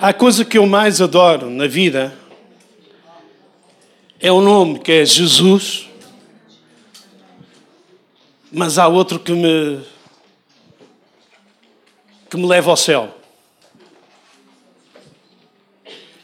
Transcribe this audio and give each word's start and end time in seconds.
Há 0.00 0.12
coisa 0.12 0.44
que 0.44 0.56
eu 0.56 0.64
mais 0.64 1.00
adoro 1.00 1.50
na 1.50 1.66
vida 1.66 2.16
é 4.20 4.30
o 4.30 4.40
nome 4.40 4.78
que 4.78 4.92
é 4.92 5.04
Jesus, 5.04 5.88
mas 8.52 8.78
há 8.78 8.86
outro 8.86 9.18
que 9.18 9.32
me 9.32 9.84
que 12.30 12.36
me 12.36 12.46
leva 12.46 12.70
ao 12.70 12.76
céu, 12.76 13.12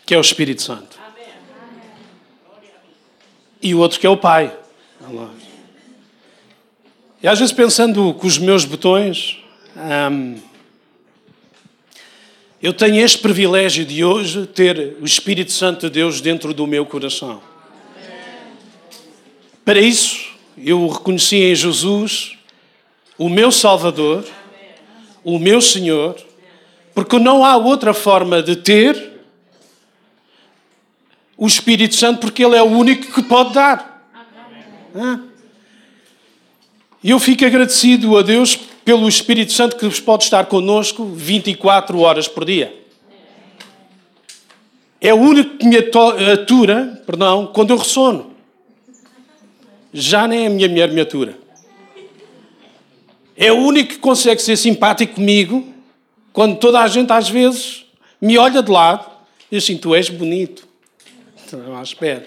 que 0.07 0.15
é 0.15 0.19
o 0.19 0.21
Espírito 0.21 0.63
Santo. 0.63 0.97
E 3.61 3.75
o 3.75 3.81
outro 3.81 3.99
que 3.99 4.07
é 4.07 4.11
o 4.11 4.17
Pai. 4.17 4.57
E 7.21 7.27
às 7.27 7.41
vezes 7.41 7.53
pensando 7.53 8.15
com 8.15 8.27
os 8.29 8.39
meus 8.39 8.65
botões, 8.65 9.43
hum, 9.77 10.39
eu 12.65 12.73
tenho 12.73 12.97
este 12.97 13.19
privilégio 13.19 13.85
de 13.85 14.03
hoje 14.03 14.47
ter 14.47 14.97
o 14.99 15.05
Espírito 15.05 15.53
Santo 15.53 15.81
de 15.83 15.91
Deus 15.91 16.23
dentro 16.23 16.55
do 16.55 16.67
meu 16.67 16.87
coração. 16.87 17.43
Para 19.63 19.79
isso, 19.79 20.33
eu 20.57 20.89
reconheci 20.89 21.37
em 21.37 21.55
Jesus 21.55 22.39
o 23.19 23.29
meu 23.29 23.53
Salvador, 23.53 24.25
o 25.23 25.39
meu 25.39 25.61
Senhor, 25.61 26.17
porque 26.95 27.19
não 27.19 27.45
há 27.45 27.55
outra 27.55 27.93
forma 27.93 28.43
de 28.43 28.57
ter 28.57 29.13
o 31.37 31.47
Espírito 31.47 31.97
Santo, 31.97 32.21
porque 32.21 32.43
Ele 32.43 32.57
é 32.57 32.63
o 32.63 32.71
único 32.71 33.13
que 33.13 33.23
pode 33.25 33.53
dar. 33.53 34.09
E 37.03 37.11
eu 37.11 37.21
fico 37.21 37.45
agradecido 37.45 38.17
a 38.17 38.23
Deus 38.23 38.59
pelo 38.85 39.09
Espírito 39.09 39.53
Santo 39.53 39.77
que 39.77 39.89
pode 40.03 40.25
estar 40.25 40.47
connosco 40.47 41.07
24 41.07 41.99
horas 42.01 42.29
por 42.29 42.45
dia. 42.45 42.75
É 45.01 45.13
o 45.13 45.19
único 45.19 45.59
que 45.59 45.67
me 45.67 45.77
atura, 45.77 47.03
perdão, 47.07 47.47
quando 47.47 47.71
eu 47.71 47.79
ressono. 47.79 48.33
Já 49.93 50.27
nem 50.27 50.47
a 50.47 50.51
minha 50.51 50.69
mulher 50.69 50.91
me 50.91 51.01
atura. 51.01 51.39
É 53.37 53.53
o 53.53 53.57
único 53.57 53.91
que 53.91 53.99
consegue 53.99 54.41
ser 54.41 54.57
simpático 54.57 55.15
comigo 55.15 55.67
quando 56.33 56.59
toda 56.59 56.81
a 56.81 56.89
gente 56.89 57.13
às 57.13 57.29
vezes 57.29 57.85
me 58.21 58.39
olha 58.39 58.63
de 58.63 58.71
lado 58.71 59.11
e 59.51 59.57
assim, 59.57 59.77
tu 59.77 59.95
és 59.95 60.09
bonito. 60.09 60.67
Não, 61.53 61.83
espera. 61.83 62.27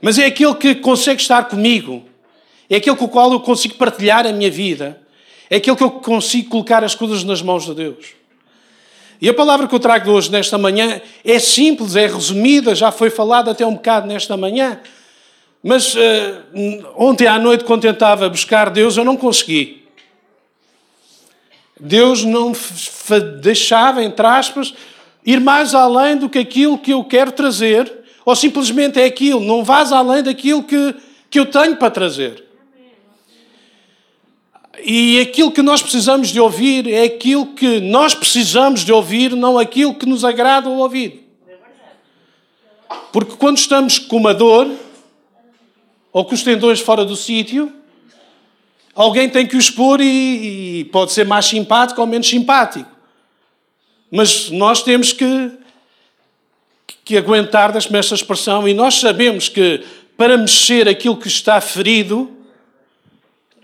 Mas 0.00 0.18
é 0.18 0.26
aquele 0.26 0.54
que 0.54 0.74
consegue 0.76 1.20
estar 1.20 1.44
comigo. 1.48 2.04
É 2.68 2.76
aquele 2.76 2.96
com 2.96 3.06
o 3.06 3.08
qual 3.08 3.32
eu 3.32 3.40
consigo 3.40 3.74
partilhar 3.74 4.26
a 4.26 4.32
minha 4.32 4.50
vida 4.50 5.00
é 5.48 5.56
aquele 5.56 5.76
que 5.76 5.82
eu 5.82 5.90
consigo 5.90 6.50
colocar 6.50 6.82
as 6.82 6.94
coisas 6.94 7.22
nas 7.24 7.42
mãos 7.42 7.64
de 7.64 7.74
Deus. 7.74 8.06
E 9.20 9.28
a 9.28 9.34
palavra 9.34 9.66
que 9.66 9.74
eu 9.74 9.80
trago 9.80 10.10
hoje, 10.10 10.30
nesta 10.30 10.58
manhã, 10.58 11.00
é 11.24 11.38
simples, 11.38 11.96
é 11.96 12.06
resumida, 12.06 12.74
já 12.74 12.90
foi 12.90 13.08
falada 13.08 13.50
até 13.50 13.64
um 13.64 13.74
bocado 13.74 14.06
nesta 14.06 14.36
manhã. 14.36 14.80
Mas 15.62 15.94
uh, 15.94 15.98
ontem 16.96 17.26
à 17.26 17.38
noite, 17.38 17.64
quando 17.64 17.82
tentava 17.82 18.28
buscar 18.28 18.70
Deus, 18.70 18.96
eu 18.96 19.04
não 19.04 19.16
consegui. 19.16 19.84
Deus 21.78 22.24
não 22.24 22.52
deixava, 23.40 24.02
entre 24.02 24.26
aspas, 24.26 24.74
ir 25.24 25.40
mais 25.40 25.74
além 25.74 26.16
do 26.16 26.28
que 26.28 26.38
aquilo 26.38 26.78
que 26.78 26.92
eu 26.92 27.04
quero 27.04 27.32
trazer, 27.32 27.92
ou 28.24 28.34
simplesmente 28.34 29.00
é 29.00 29.04
aquilo, 29.04 29.40
não 29.40 29.64
vais 29.64 29.92
além 29.92 30.22
daquilo 30.22 30.62
que, 30.62 30.94
que 31.30 31.38
eu 31.38 31.46
tenho 31.46 31.76
para 31.76 31.90
trazer. 31.90 32.45
E 34.84 35.20
aquilo 35.20 35.50
que 35.50 35.62
nós 35.62 35.80
precisamos 35.82 36.28
de 36.28 36.40
ouvir 36.40 36.86
é 36.92 37.04
aquilo 37.04 37.46
que 37.54 37.80
nós 37.80 38.14
precisamos 38.14 38.84
de 38.84 38.92
ouvir, 38.92 39.34
não 39.34 39.58
aquilo 39.58 39.94
que 39.94 40.06
nos 40.06 40.24
agrada 40.24 40.68
ao 40.68 40.76
ouvir. 40.76 41.28
Porque 43.12 43.36
quando 43.36 43.56
estamos 43.56 43.98
com 43.98 44.16
uma 44.16 44.34
dor, 44.34 44.70
ou 46.12 46.24
com 46.24 46.34
os 46.34 46.42
tendões 46.42 46.80
fora 46.80 47.04
do 47.04 47.16
sítio, 47.16 47.72
alguém 48.94 49.28
tem 49.28 49.46
que 49.46 49.56
o 49.56 49.58
expor 49.58 50.00
e, 50.00 50.80
e 50.80 50.84
pode 50.86 51.12
ser 51.12 51.24
mais 51.24 51.46
simpático 51.46 52.00
ou 52.00 52.06
menos 52.06 52.28
simpático. 52.28 52.90
Mas 54.10 54.50
nós 54.50 54.82
temos 54.82 55.12
que, 55.12 55.50
que 57.04 57.16
aguentar, 57.16 57.72
deixe-me 57.72 57.98
esta 57.98 58.14
expressão, 58.14 58.68
e 58.68 58.74
nós 58.74 59.00
sabemos 59.00 59.48
que 59.48 59.84
para 60.16 60.36
mexer 60.36 60.88
aquilo 60.88 61.16
que 61.16 61.28
está 61.28 61.60
ferido, 61.60 62.35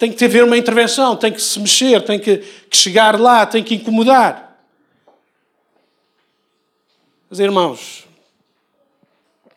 tem 0.02 0.10
que 0.10 0.24
haver 0.24 0.42
uma 0.42 0.58
intervenção, 0.58 1.14
tem 1.14 1.32
que 1.32 1.40
se 1.40 1.60
mexer, 1.60 2.02
tem 2.02 2.18
que, 2.18 2.38
que 2.38 2.76
chegar 2.76 3.20
lá, 3.20 3.46
tem 3.46 3.62
que 3.62 3.76
incomodar. 3.76 4.60
Mas, 7.30 7.38
irmãos, 7.38 8.04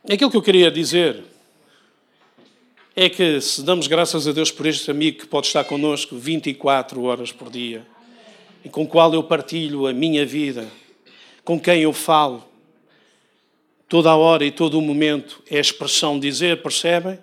aquilo 0.07 0.29
que 0.29 0.37
eu 0.37 0.43
queria 0.43 0.69
dizer 0.69 1.23
é 2.95 3.09
que 3.09 3.41
se 3.41 3.63
damos 3.63 3.87
graças 3.87 4.27
a 4.27 4.31
Deus 4.31 4.51
por 4.51 4.67
este 4.67 4.91
amigo 4.91 5.17
que 5.17 5.25
pode 5.25 5.47
estar 5.47 5.63
connosco 5.63 6.15
24 6.15 7.01
horas 7.01 7.31
por 7.31 7.49
dia, 7.49 7.83
e 8.63 8.69
com 8.69 8.83
o 8.83 8.87
qual 8.87 9.11
eu 9.15 9.23
partilho 9.23 9.87
a 9.87 9.93
minha 9.93 10.27
vida, 10.27 10.67
com 11.43 11.59
quem 11.59 11.81
eu 11.81 11.91
falo, 11.91 12.45
toda 13.89 14.11
a 14.11 14.15
hora 14.15 14.45
e 14.45 14.51
todo 14.51 14.77
o 14.77 14.81
momento 14.81 15.41
é 15.49 15.57
a 15.57 15.61
expressão 15.61 16.19
dizer, 16.19 16.61
percebem? 16.61 17.17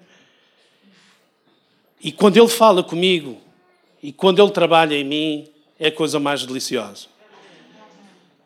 E 2.03 2.11
quando 2.11 2.37
Ele 2.37 2.49
fala 2.49 2.83
comigo 2.83 3.39
e 4.03 4.13
quando 4.13 4.43
Ele 4.43 4.51
trabalha 4.51 4.95
em 4.95 5.05
mim, 5.05 5.49
é 5.79 5.89
a 5.89 5.93
coisa 5.93 6.19
mais 6.19 6.45
deliciosa. 6.45 7.07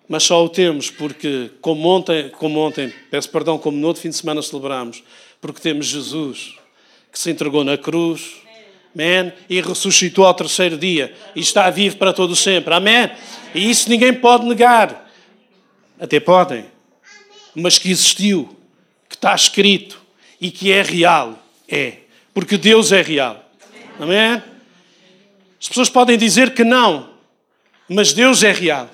Mas 0.08 0.22
só 0.22 0.44
o 0.44 0.48
temos 0.48 0.90
porque, 0.90 1.50
como 1.60 1.88
ontem, 1.88 2.28
como 2.28 2.60
ontem, 2.60 2.92
peço 3.10 3.28
perdão, 3.30 3.58
como 3.58 3.76
no 3.76 3.88
outro 3.88 4.02
fim 4.02 4.10
de 4.10 4.16
semana 4.16 4.42
celebramos, 4.42 5.02
porque 5.40 5.60
temos 5.60 5.86
Jesus 5.86 6.54
que 7.10 7.18
se 7.18 7.30
entregou 7.30 7.64
na 7.64 7.78
cruz, 7.78 8.36
amém, 8.94 9.32
e 9.48 9.60
ressuscitou 9.60 10.26
ao 10.26 10.34
terceiro 10.34 10.76
dia 10.76 11.14
e 11.34 11.40
está 11.40 11.68
vivo 11.70 11.96
para 11.96 12.12
todo 12.12 12.36
sempre, 12.36 12.72
amém. 12.74 13.10
E 13.54 13.70
isso 13.70 13.88
ninguém 13.88 14.12
pode 14.12 14.44
negar, 14.46 15.10
até 15.98 16.20
podem, 16.20 16.66
mas 17.54 17.78
que 17.78 17.90
existiu, 17.90 18.54
que 19.08 19.14
está 19.14 19.34
escrito 19.34 20.00
e 20.40 20.50
que 20.50 20.70
é 20.70 20.82
real, 20.82 21.42
é, 21.66 22.00
porque 22.34 22.58
Deus 22.58 22.92
é 22.92 23.00
real. 23.00 23.45
Amém? 23.98 24.42
As 25.60 25.68
pessoas 25.68 25.88
podem 25.88 26.18
dizer 26.18 26.52
que 26.54 26.62
não, 26.62 27.08
mas 27.88 28.12
Deus 28.12 28.42
é 28.42 28.52
real. 28.52 28.90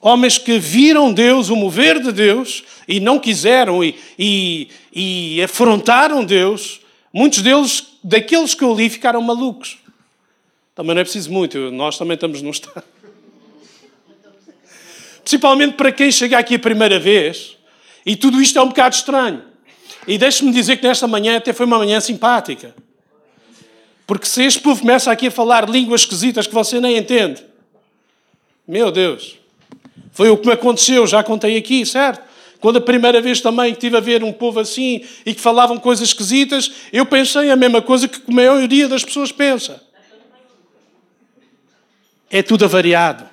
Homens 0.00 0.36
que 0.36 0.58
viram 0.58 1.12
Deus, 1.12 1.48
o 1.48 1.56
mover 1.56 2.00
de 2.00 2.12
Deus, 2.12 2.64
e 2.86 3.00
não 3.00 3.18
quiseram 3.18 3.82
e, 3.82 3.98
e, 4.18 4.68
e 4.92 5.42
afrontaram 5.42 6.24
Deus, 6.24 6.80
muitos 7.12 7.40
deles, 7.40 7.96
daqueles 8.02 8.54
que 8.54 8.62
eu 8.62 8.74
li, 8.74 8.90
ficaram 8.90 9.22
malucos. 9.22 9.78
Também 10.74 10.94
não 10.94 11.00
é 11.00 11.04
preciso 11.04 11.32
muito, 11.32 11.70
nós 11.70 11.96
também 11.96 12.16
estamos 12.16 12.42
num 12.42 12.50
estado. 12.50 12.84
Principalmente 15.22 15.74
para 15.74 15.90
quem 15.90 16.10
chega 16.10 16.36
aqui 16.38 16.56
a 16.56 16.58
primeira 16.58 16.98
vez, 16.98 17.56
e 18.04 18.14
tudo 18.14 18.42
isto 18.42 18.58
é 18.58 18.62
um 18.62 18.68
bocado 18.68 18.94
estranho. 18.94 19.42
E 20.06 20.18
deixe-me 20.18 20.52
dizer 20.52 20.76
que 20.76 20.86
nesta 20.86 21.06
manhã 21.06 21.38
até 21.38 21.52
foi 21.52 21.64
uma 21.64 21.78
manhã 21.78 21.98
simpática. 22.00 22.74
Porque 24.06 24.26
se 24.26 24.42
este 24.42 24.60
povo 24.60 24.80
começa 24.80 25.10
aqui 25.10 25.28
a 25.28 25.30
falar 25.30 25.68
línguas 25.68 26.02
esquisitas 26.02 26.46
que 26.46 26.54
você 26.54 26.78
nem 26.78 26.96
entende, 26.96 27.42
meu 28.66 28.90
Deus, 28.90 29.38
foi 30.12 30.28
o 30.28 30.36
que 30.36 30.46
me 30.46 30.52
aconteceu, 30.52 31.06
já 31.06 31.22
contei 31.22 31.56
aqui, 31.56 31.84
certo? 31.86 32.22
Quando 32.60 32.78
a 32.78 32.80
primeira 32.80 33.20
vez 33.20 33.40
também 33.40 33.72
estive 33.72 33.96
a 33.96 34.00
ver 34.00 34.24
um 34.24 34.32
povo 34.32 34.60
assim 34.60 35.04
e 35.26 35.34
que 35.34 35.40
falavam 35.40 35.78
coisas 35.78 36.08
esquisitas, 36.08 36.70
eu 36.92 37.04
pensei 37.04 37.50
a 37.50 37.56
mesma 37.56 37.82
coisa 37.82 38.08
que 38.08 38.20
a 38.26 38.32
maioria 38.32 38.88
das 38.88 39.04
pessoas 39.04 39.30
pensa. 39.30 39.82
É 42.30 42.42
tudo 42.42 42.64
avariado. 42.64 43.28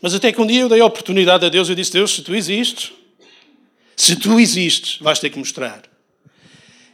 Mas 0.00 0.14
até 0.14 0.32
que 0.32 0.40
um 0.40 0.46
dia 0.46 0.62
eu 0.62 0.68
dei 0.68 0.80
a 0.80 0.86
oportunidade 0.86 1.44
a 1.44 1.48
Deus, 1.48 1.68
eu 1.68 1.74
disse: 1.74 1.92
Deus, 1.92 2.14
se 2.14 2.22
tu 2.22 2.34
existes, 2.34 2.92
se 3.98 4.14
tu 4.14 4.38
existes, 4.38 4.96
vais 5.00 5.18
ter 5.18 5.28
que 5.28 5.38
mostrar. 5.38 5.82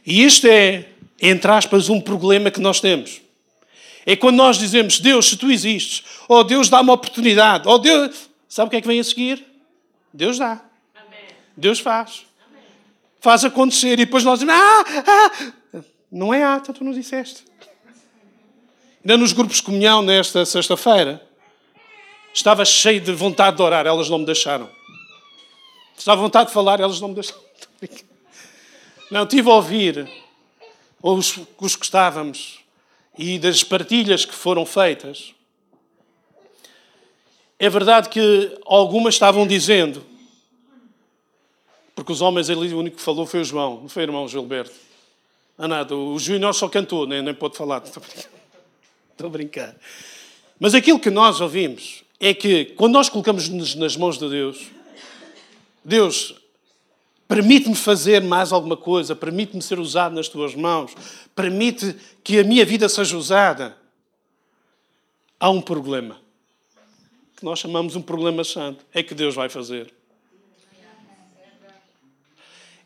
E 0.03 0.23
este 0.23 0.49
é, 0.49 0.89
entre 1.21 1.51
aspas, 1.51 1.87
um 1.87 2.01
problema 2.01 2.49
que 2.49 2.59
nós 2.59 2.79
temos. 2.81 3.21
É 4.07 4.15
quando 4.15 4.37
nós 4.37 4.57
dizemos, 4.57 4.99
Deus, 4.99 5.29
se 5.29 5.37
tu 5.37 5.51
existes, 5.51 6.03
ou 6.27 6.39
oh, 6.39 6.43
Deus 6.43 6.67
dá 6.67 6.81
uma 6.81 6.93
oportunidade, 6.93 7.67
ou 7.67 7.75
oh, 7.75 7.77
Deus. 7.77 8.27
Sabe 8.49 8.67
o 8.67 8.71
que 8.71 8.77
é 8.77 8.81
que 8.81 8.87
vem 8.87 8.99
a 8.99 9.03
seguir? 9.03 9.45
Deus 10.11 10.39
dá. 10.39 10.63
Amém. 10.95 11.27
Deus 11.55 11.79
faz. 11.79 12.25
Amém. 12.49 12.63
Faz 13.21 13.45
acontecer. 13.45 13.93
E 13.93 14.05
depois 14.05 14.23
nós 14.23 14.39
dizemos, 14.39 14.59
ah, 14.59 14.83
ah. 15.07 15.81
Não 16.11 16.33
é 16.33 16.43
ah, 16.43 16.59
então 16.59 16.73
tu 16.73 16.83
não 16.83 16.91
disseste. 16.91 17.43
Ainda 19.03 19.15
nos 19.17 19.31
grupos 19.31 19.57
de 19.57 19.63
comunhão, 19.63 20.01
nesta 20.01 20.43
sexta-feira, 20.43 21.21
estava 22.33 22.65
cheio 22.65 22.99
de 22.99 23.11
vontade 23.11 23.57
de 23.57 23.61
orar, 23.61 23.85
elas 23.85 24.09
não 24.09 24.17
me 24.17 24.25
deixaram. 24.25 24.67
Estava 25.97 26.21
à 26.21 26.23
vontade 26.23 26.47
de 26.47 26.53
falar, 26.53 26.79
elas 26.79 26.99
não 27.01 27.09
me 27.09 27.15
deixaram. 27.15 27.41
Não, 29.11 29.25
tive 29.25 29.49
a 29.49 29.53
ouvir 29.53 30.09
os, 31.01 31.39
os 31.59 31.75
que 31.75 31.85
estávamos. 31.85 32.59
e 33.17 33.37
das 33.37 33.63
partilhas 33.63 34.25
que 34.25 34.33
foram 34.33 34.65
feitas, 34.65 35.35
é 37.57 37.69
verdade 37.69 38.09
que 38.09 38.57
algumas 38.65 39.13
estavam 39.13 39.47
dizendo, 39.47 40.03
porque 41.95 42.11
os 42.11 42.21
homens 42.21 42.49
ali, 42.49 42.73
o 42.73 42.79
único 42.79 42.97
que 42.97 43.01
falou 43.01 43.25
foi 43.25 43.41
o 43.41 43.45
João, 43.45 43.81
não 43.81 43.89
foi 43.89 44.03
o 44.03 44.07
irmão 44.07 44.27
Gilberto. 44.27 44.73
Ah, 45.57 45.67
nada, 45.67 45.95
o 45.95 46.19
Júnior 46.19 46.53
só 46.53 46.67
cantou, 46.67 47.07
nem, 47.07 47.21
nem 47.21 47.33
pode 47.33 47.55
falar. 47.55 47.81
Estou 47.87 49.27
a 49.27 49.29
brincar. 49.29 49.73
Mas 50.59 50.75
aquilo 50.75 50.99
que 50.99 51.09
nós 51.09 51.39
ouvimos 51.39 52.03
é 52.19 52.33
que 52.33 52.65
quando 52.75 52.93
nós 52.93 53.07
colocamos-nos 53.07 53.75
nas 53.75 53.95
mãos 53.95 54.17
de 54.17 54.29
Deus, 54.29 54.67
Deus 55.85 56.35
permite-me 57.27 57.75
fazer 57.75 58.21
mais 58.21 58.51
alguma 58.51 58.75
coisa, 58.75 59.15
permite-me 59.15 59.61
ser 59.61 59.79
usado 59.79 60.15
nas 60.15 60.27
tuas 60.27 60.55
mãos, 60.55 60.93
permite 61.35 61.95
que 62.23 62.39
a 62.39 62.43
minha 62.43 62.65
vida 62.65 62.89
seja 62.89 63.15
usada. 63.15 63.77
Há 65.39 65.49
um 65.49 65.61
problema 65.61 66.25
que 67.35 67.43
nós 67.43 67.59
chamamos 67.59 67.95
um 67.95 68.01
problema 68.01 68.43
santo. 68.43 68.85
É 68.93 69.03
que 69.03 69.13
Deus 69.13 69.35
vai 69.35 69.49
fazer. 69.49 69.93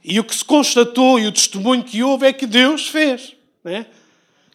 E 0.04 0.20
o 0.20 0.24
que 0.24 0.36
se 0.36 0.44
constatou 0.44 1.20
e 1.20 1.28
o 1.28 1.32
testemunho 1.32 1.84
que 1.84 2.02
houve 2.02 2.26
é 2.26 2.34
que 2.34 2.48
Deus 2.48 2.88
fez. 2.88 3.36
Né? 3.64 3.86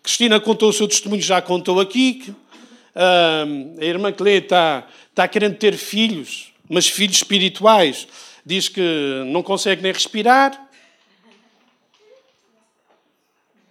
Cristina 0.02 0.41
contou 0.41 0.70
o 0.70 0.73
seu 0.73 0.88
testemunho, 0.88 1.23
já 1.23 1.41
contou 1.41 1.79
aqui. 1.79 2.14
Que, 2.14 2.31
uh, 2.31 3.81
a 3.81 3.85
irmã 3.85 4.12
Clé 4.12 4.37
está, 4.37 4.88
está 5.11 5.29
querendo 5.29 5.56
ter 5.56 5.76
filhos, 5.76 6.52
mas 6.69 6.88
filhos 6.88 7.17
espirituais. 7.17 8.08
Diz 8.44 8.69
que 8.69 9.23
não 9.26 9.43
consegue 9.43 9.82
nem 9.82 9.93
respirar. 9.93 10.69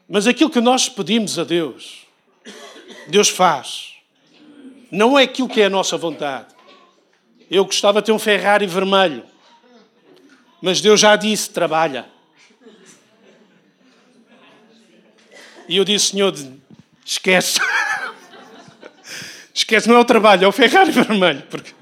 Mas 0.09 0.27
aquilo 0.27 0.49
que 0.49 0.61
nós 0.61 0.89
pedimos 0.89 1.37
a 1.39 1.43
Deus, 1.43 2.05
Deus 3.07 3.29
faz. 3.29 3.93
Não 4.91 5.17
é 5.17 5.23
aquilo 5.23 5.49
que 5.49 5.61
é 5.61 5.65
a 5.65 5.69
nossa 5.69 5.97
vontade. 5.97 6.53
Eu 7.49 7.65
gostava 7.65 8.01
de 8.01 8.07
ter 8.07 8.11
um 8.11 8.19
Ferrari 8.19 8.65
vermelho. 8.65 9.23
Mas 10.61 10.81
Deus 10.81 10.99
já 10.99 11.15
disse: 11.15 11.49
trabalha. 11.49 12.05
E 15.67 15.77
eu 15.77 15.83
disse: 15.83 16.11
Senhor, 16.11 16.33
esquece. 17.05 17.59
esquece, 19.53 19.87
não 19.87 19.95
é 19.95 19.99
o 19.99 20.05
trabalho, 20.05 20.45
é 20.45 20.47
o 20.47 20.51
Ferrari 20.51 20.89
vermelho, 20.93 21.43
porque 21.49 21.73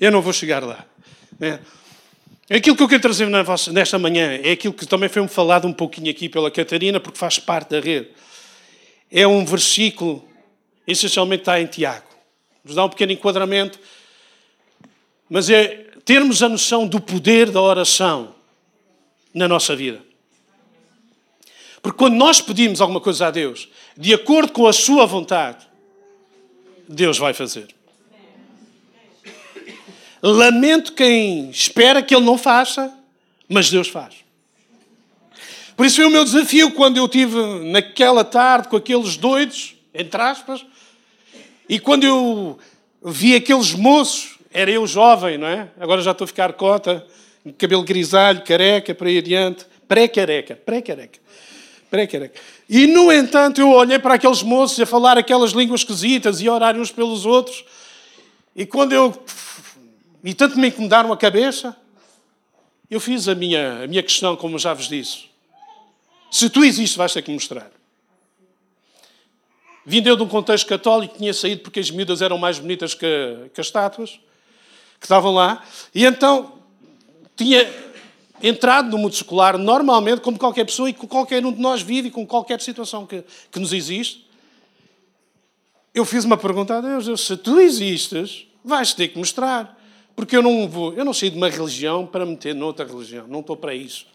eu 0.00 0.10
não 0.10 0.20
vou 0.20 0.32
chegar 0.32 0.62
lá. 0.62 0.84
É. 2.48 2.56
Aquilo 2.56 2.76
que 2.76 2.82
eu 2.82 2.88
quero 2.88 3.02
trazer 3.02 3.28
nesta 3.72 3.98
manhã 3.98 4.38
é 4.42 4.52
aquilo 4.52 4.74
que 4.74 4.86
também 4.86 5.08
foi 5.08 5.26
falado 5.28 5.66
um 5.66 5.72
pouquinho 5.72 6.10
aqui 6.10 6.28
pela 6.28 6.50
Catarina, 6.50 7.00
porque 7.00 7.18
faz 7.18 7.38
parte 7.38 7.70
da 7.70 7.80
rede. 7.80 8.08
É 9.10 9.26
um 9.26 9.44
versículo, 9.44 10.26
essencialmente 10.86 11.42
está 11.42 11.60
em 11.60 11.66
Tiago 11.66 12.06
nos 12.66 12.74
dá 12.74 12.84
um 12.84 12.88
pequeno 12.88 13.12
enquadramento, 13.12 13.78
mas 15.30 15.48
é 15.48 15.86
termos 16.04 16.42
a 16.42 16.48
noção 16.48 16.86
do 16.86 17.00
poder 17.00 17.50
da 17.50 17.62
oração 17.62 18.34
na 19.32 19.46
nossa 19.46 19.76
vida. 19.76 20.02
Porque 21.80 21.96
quando 21.96 22.16
nós 22.16 22.40
pedimos 22.40 22.80
alguma 22.80 23.00
coisa 23.00 23.28
a 23.28 23.30
Deus, 23.30 23.68
de 23.96 24.12
acordo 24.12 24.52
com 24.52 24.66
a 24.66 24.72
Sua 24.72 25.06
vontade, 25.06 25.64
Deus 26.88 27.18
vai 27.18 27.32
fazer. 27.32 27.68
Lamento 30.22 30.92
quem 30.92 31.50
espera 31.50 32.02
que 32.02 32.14
Ele 32.14 32.24
não 32.24 32.38
faça, 32.38 32.92
mas 33.48 33.70
Deus 33.70 33.88
faz. 33.88 34.14
Por 35.76 35.84
isso 35.84 35.96
foi 35.96 36.06
o 36.06 36.10
meu 36.10 36.24
desafio 36.24 36.70
quando 36.72 36.96
eu 36.96 37.04
estive 37.04 37.36
naquela 37.70 38.24
tarde 38.24 38.68
com 38.68 38.76
aqueles 38.76 39.16
doidos, 39.16 39.74
entre 39.94 40.20
aspas, 40.20 40.64
e 41.68 41.78
quando 41.78 42.04
eu 42.04 42.58
vi 43.04 43.34
aqueles 43.34 43.72
moços, 43.74 44.38
era 44.52 44.70
eu 44.70 44.86
jovem, 44.86 45.36
não 45.36 45.46
é? 45.46 45.68
Agora 45.78 46.00
já 46.00 46.12
estou 46.12 46.24
a 46.24 46.28
ficar 46.28 46.52
cota, 46.54 47.06
cabelo 47.58 47.82
grisalho, 47.82 48.42
careca, 48.42 48.94
para 48.94 49.10
ir 49.10 49.18
adiante. 49.18 49.66
Pré-careca, 49.86 50.56
pré-careca, 50.56 51.18
pré-careca. 51.90 52.40
E, 52.68 52.86
no 52.86 53.12
entanto, 53.12 53.60
eu 53.60 53.70
olhei 53.70 53.98
para 53.98 54.14
aqueles 54.14 54.42
moços 54.42 54.80
a 54.80 54.86
falar 54.86 55.18
aquelas 55.18 55.52
línguas 55.52 55.82
esquisitas 55.82 56.40
e 56.40 56.48
a 56.48 56.52
orar 56.52 56.76
uns 56.76 56.90
pelos 56.90 57.26
outros. 57.26 57.64
E 58.54 58.64
quando 58.64 58.92
eu... 58.92 59.14
E 60.26 60.34
tanto 60.34 60.58
me 60.58 60.66
incomodaram 60.66 61.12
a 61.12 61.16
cabeça, 61.16 61.76
eu 62.90 62.98
fiz 62.98 63.28
a 63.28 63.34
minha, 63.36 63.84
a 63.84 63.86
minha 63.86 64.02
questão, 64.02 64.34
como 64.34 64.58
já 64.58 64.74
vos 64.74 64.88
disse. 64.88 65.26
Se 66.32 66.50
tu 66.50 66.64
existes, 66.64 66.96
vais 66.96 67.12
ter 67.12 67.22
que 67.22 67.30
mostrar. 67.30 67.70
Vindeu 69.84 70.16
de 70.16 70.24
um 70.24 70.28
contexto 70.28 70.66
católico, 70.66 71.16
tinha 71.16 71.32
saído 71.32 71.62
porque 71.62 71.78
as 71.78 71.92
miúdas 71.92 72.22
eram 72.22 72.38
mais 72.38 72.58
bonitas 72.58 72.92
que, 72.92 73.06
que 73.54 73.60
as 73.60 73.68
estátuas 73.68 74.18
que 74.98 75.06
estavam 75.06 75.32
lá. 75.32 75.64
E 75.94 76.04
então 76.04 76.54
tinha 77.36 77.72
entrado 78.42 78.90
no 78.90 78.98
mundo 78.98 79.12
escolar 79.12 79.56
normalmente, 79.56 80.22
como 80.22 80.36
qualquer 80.36 80.64
pessoa 80.64 80.90
e 80.90 80.92
com 80.92 81.06
qualquer 81.06 81.46
um 81.46 81.52
de 81.52 81.60
nós 81.60 81.82
vive 81.82 82.10
com 82.10 82.26
qualquer 82.26 82.60
situação 82.60 83.06
que, 83.06 83.22
que 83.52 83.60
nos 83.60 83.72
existe. 83.72 84.26
Eu 85.94 86.04
fiz 86.04 86.24
uma 86.24 86.36
pergunta 86.36 86.78
a 86.78 86.80
Deus, 86.80 87.24
se 87.24 87.36
tu 87.36 87.60
existes, 87.60 88.48
vais 88.64 88.92
ter 88.92 89.06
que 89.06 89.18
mostrar. 89.18 89.75
Porque 90.16 90.34
eu 90.34 90.42
não 90.42 90.66
vou, 90.66 90.94
eu 90.94 91.04
não 91.04 91.12
saí 91.12 91.28
de 91.28 91.36
uma 91.36 91.50
religião 91.50 92.06
para 92.06 92.24
meter 92.24 92.54
noutra 92.54 92.86
religião. 92.86 93.28
Não 93.28 93.40
estou 93.40 93.54
para 93.54 93.74
isso. 93.74 94.06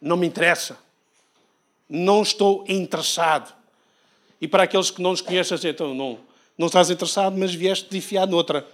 Não 0.00 0.16
me 0.16 0.24
interessa. 0.24 0.78
Não 1.90 2.22
estou 2.22 2.64
interessado. 2.68 3.52
E 4.40 4.46
para 4.46 4.62
aqueles 4.62 4.92
que 4.92 5.02
não 5.02 5.10
nos 5.10 5.20
conhecem, 5.20 5.56
assim, 5.56 5.68
então 5.68 5.92
não, 5.92 6.18
não 6.56 6.68
estás 6.68 6.90
interessado, 6.90 7.36
mas 7.36 7.52
vieste 7.52 7.90
de 7.90 7.98
enfiar 7.98 8.26
noutra. 8.26 8.66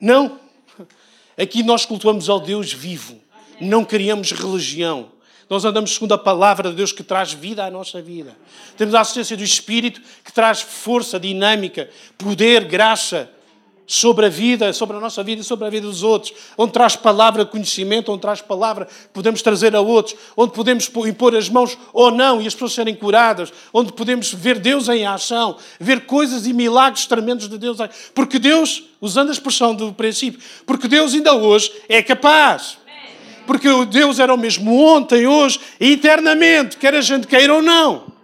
Não. 0.00 0.40
Aqui 1.38 1.62
nós 1.62 1.86
cultuamos 1.86 2.28
ao 2.28 2.40
Deus 2.40 2.72
vivo. 2.72 3.20
Não 3.60 3.84
criamos 3.84 4.32
religião. 4.32 5.12
Nós 5.48 5.64
andamos 5.64 5.94
segundo 5.94 6.14
a 6.14 6.18
palavra 6.18 6.70
de 6.70 6.76
Deus 6.76 6.90
que 6.90 7.04
traz 7.04 7.32
vida 7.32 7.64
à 7.64 7.70
nossa 7.70 8.02
vida. 8.02 8.36
Temos 8.76 8.94
a 8.94 9.02
assistência 9.02 9.36
do 9.36 9.44
Espírito 9.44 10.00
que 10.24 10.32
traz 10.32 10.62
força, 10.62 11.20
dinâmica, 11.20 11.88
poder, 12.18 12.64
graça, 12.64 13.30
sobre 13.86 14.26
a 14.26 14.28
vida, 14.28 14.72
sobre 14.72 14.96
a 14.96 15.00
nossa 15.00 15.22
vida 15.22 15.42
e 15.42 15.44
sobre 15.44 15.66
a 15.66 15.70
vida 15.70 15.86
dos 15.86 16.02
outros, 16.02 16.32
onde 16.56 16.72
traz 16.72 16.96
palavra 16.96 17.44
conhecimento, 17.44 18.10
onde 18.10 18.22
traz 18.22 18.40
palavra 18.40 18.88
podemos 19.12 19.42
trazer 19.42 19.74
a 19.76 19.80
outros, 19.80 20.16
onde 20.36 20.52
podemos 20.52 20.90
impor 21.06 21.34
as 21.36 21.48
mãos 21.48 21.76
ou 21.92 22.10
não 22.10 22.40
e 22.40 22.46
as 22.46 22.54
pessoas 22.54 22.72
serem 22.72 22.94
curadas, 22.94 23.52
onde 23.72 23.92
podemos 23.92 24.32
ver 24.32 24.58
Deus 24.58 24.88
em 24.88 25.06
ação, 25.06 25.56
ver 25.78 26.06
coisas 26.06 26.46
e 26.46 26.52
milagres 26.52 27.06
tremendos 27.06 27.48
de 27.48 27.58
Deus, 27.58 27.78
porque 28.14 28.38
Deus, 28.38 28.84
usando 29.00 29.28
a 29.28 29.32
expressão 29.32 29.74
do 29.74 29.92
princípio, 29.92 30.40
porque 30.66 30.88
Deus 30.88 31.14
ainda 31.14 31.34
hoje 31.34 31.70
é 31.88 32.02
capaz. 32.02 32.78
Porque 33.46 33.68
Deus 33.84 34.18
era 34.18 34.32
o 34.32 34.38
mesmo 34.38 34.74
ontem, 34.82 35.26
hoje 35.26 35.60
e 35.78 35.92
eternamente, 35.92 36.78
quer 36.78 36.94
a 36.94 37.02
gente 37.02 37.26
queira 37.26 37.52
ou 37.52 37.60
não. 37.60 38.14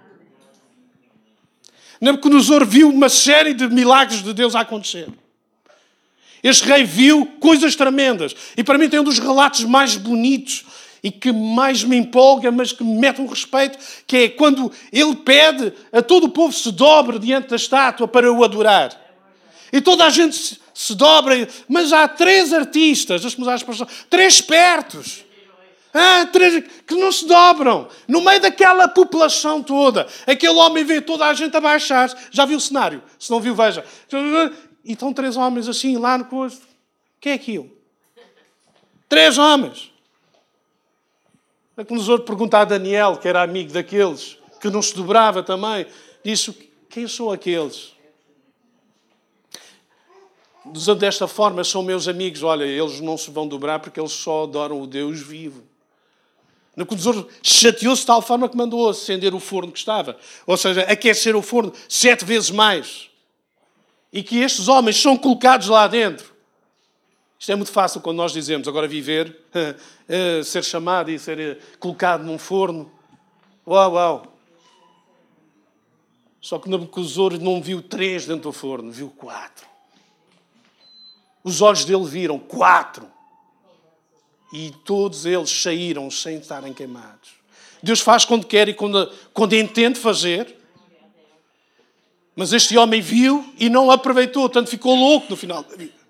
Nabucodonosor 2.01 2.65
viu 2.65 2.89
uma 2.89 3.11
série 3.11 3.53
de 3.53 3.69
milagres 3.69 4.23
de 4.23 4.33
Deus 4.33 4.55
a 4.55 4.61
acontecer. 4.61 5.07
Este 6.43 6.65
rei 6.65 6.85
viu 6.85 7.27
coisas 7.39 7.77
tremendas. 7.77 8.35
E 8.57 8.65
para 8.65 8.79
mim 8.79 8.89
tem 8.89 9.01
um 9.01 9.05
dos 9.05 9.19
relatos 9.19 9.65
mais 9.65 9.97
bonitos 9.97 10.65
e 11.03 11.11
que 11.11 11.33
mais 11.33 11.83
me 11.83 11.97
empolga, 11.97 12.51
mas 12.51 12.73
que 12.73 12.85
me 12.85 12.99
mete 12.99 13.21
um 13.21 13.27
respeito, 13.27 13.79
que 14.07 14.17
é 14.17 14.29
quando 14.29 14.71
ele 14.93 15.17
pede 15.17 15.73
a 15.93 16.03
todo 16.03 16.25
o 16.25 16.31
povo 16.31 16.53
se 16.53 16.71
dobre 16.73 17.19
diante 17.19 17.49
da 17.49 17.57
estátua 17.57 18.07
para 18.07 18.31
o 18.31 18.45
adorar. 18.45 18.99
E 19.73 19.81
toda 19.81 20.05
a 20.05 20.11
gente 20.11 20.61
se, 20.75 20.95
dobra, 20.95 21.49
mas 21.69 21.93
há 21.93 22.09
três 22.09 22.53
artistas, 22.53 23.23
deixa-me 23.23 23.43
usar 23.43 23.53
a 23.53 23.57
expressão, 23.57 23.87
três 24.09 24.35
espertos. 24.35 25.25
Ah, 25.93 26.25
três, 26.31 26.63
que 26.87 26.95
não 26.95 27.11
se 27.11 27.27
dobram. 27.27 27.89
No 28.07 28.21
meio 28.21 28.41
daquela 28.41 28.87
população 28.87 29.61
toda. 29.61 30.07
Aquele 30.25 30.55
homem 30.55 30.85
vê 30.85 31.01
toda 31.01 31.27
a 31.27 31.35
gente 31.35 31.57
abaixar. 31.57 32.17
Já 32.31 32.45
viu 32.45 32.59
o 32.59 32.61
cenário? 32.61 33.03
Se 33.19 33.29
não 33.29 33.41
viu, 33.41 33.57
veja. 33.57 33.85
E 34.85 34.93
estão 34.93 35.13
três 35.13 35.37
homens 35.37 35.69
assim 35.69 35.97
lá 35.97 36.17
no 36.17 36.25
posto. 36.25 36.63
O 36.63 37.21
que 37.21 37.29
é 37.29 37.35
aquilo? 37.35 37.71
Três 39.09 39.39
homens. 39.39 39.93
A 41.77 41.81
Nabucodonosor 41.81 42.21
pergunta 42.21 42.59
a 42.59 42.65
Daniel, 42.65 43.17
que 43.17 43.29
era 43.29 43.43
amigo 43.43 43.73
daqueles, 43.73 44.39
que 44.61 44.71
não 44.71 44.81
se 44.81 44.95
dobrava 44.95 45.43
também, 45.43 45.87
disse: 46.25 46.53
Quem 46.89 47.07
são 47.07 47.31
aqueles? 47.31 47.93
Usando 50.65 51.01
desta 51.01 51.27
forma, 51.27 51.65
são 51.65 51.83
meus 51.83 52.07
amigos. 52.07 52.43
Olha, 52.43 52.65
eles 52.65 53.01
não 53.01 53.19
se 53.19 53.31
vão 53.31 53.49
dobrar 53.49 53.81
porque 53.81 53.99
eles 53.99 54.13
só 54.13 54.45
adoram 54.45 54.81
o 54.81 54.87
Deus 54.87 55.21
vivo. 55.21 55.65
Nabucodonosor 56.77 57.27
chateou-se 57.43 58.03
de 58.03 58.07
tal 58.07 58.23
forma 58.23 58.49
que 58.49 58.57
mandou 58.57 58.89
acender 58.89 59.35
o 59.35 59.41
forno 59.41 59.73
que 59.73 59.79
estava. 59.79 60.17
Ou 60.47 60.57
seja, 60.57 60.83
aquecer 60.83 61.35
o 61.35 61.43
forno 61.43 61.73
sete 61.89 62.25
vezes 62.25 62.51
mais 62.51 63.10
e 64.13 64.23
que 64.23 64.39
estes 64.39 64.69
homens 64.69 65.01
são 65.01 65.17
colocados 65.17 65.69
lá 65.69 65.87
dentro. 65.87 66.35
Isto 67.39 67.53
é 67.53 67.57
muito 67.57 67.73
fácil 67.73 68.01
quando 68.01 68.19
nós 68.19 68.33
dizemos 68.33 68.69
agora 68.69 68.87
viver, 68.87 69.35
eh, 70.09 70.43
ser 70.45 70.63
chamado 70.63 71.11
e 71.11 71.19
ser 71.19 71.41
eh, 71.41 71.59
colocado 71.79 72.23
num 72.23 72.39
forno. 72.39 72.93
Uau, 73.67 73.93
uau. 73.95 74.37
Só 76.41 76.59
que 76.59 76.69
Nabucodonosor 76.69 77.39
não 77.39 77.63
viu 77.63 77.83
três 77.83 78.27
dentro 78.27 78.45
do 78.45 78.53
forno, 78.53 78.91
viu 78.91 79.11
quatro. 79.11 79.67
Os 81.43 81.63
olhos 81.63 81.85
dele 81.85 82.05
viram 82.05 82.39
quatro. 82.39 83.07
E 84.53 84.73
todos 84.85 85.25
eles 85.27 85.51
saíram 85.51 86.11
sem 86.11 86.39
estarem 86.39 86.75
queimados. 86.75 87.31
Deus 87.83 88.01
faz 88.01 88.25
quando 88.25 88.47
quer 88.47 88.69
e 88.69 88.75
quando, 88.75 89.11
quando 89.33 89.55
entende 89.55 89.99
fazer. 89.99 90.60
Mas 92.35 92.53
este 92.53 92.79
homem 92.79 93.01
viu 93.01 93.53
e 93.59 93.69
não 93.69 93.91
aproveitou, 93.91 94.49
tanto 94.49 94.71
ficou 94.71 94.95
louco 94.95 95.27
no 95.31 95.37
final 95.37 95.63
da 95.63 95.77
vida. 95.77 96.01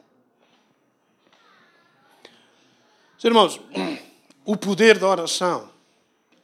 Irmãos, 3.22 3.60
o 4.44 4.56
poder 4.56 4.98
da 4.98 5.06
oração, 5.06 5.68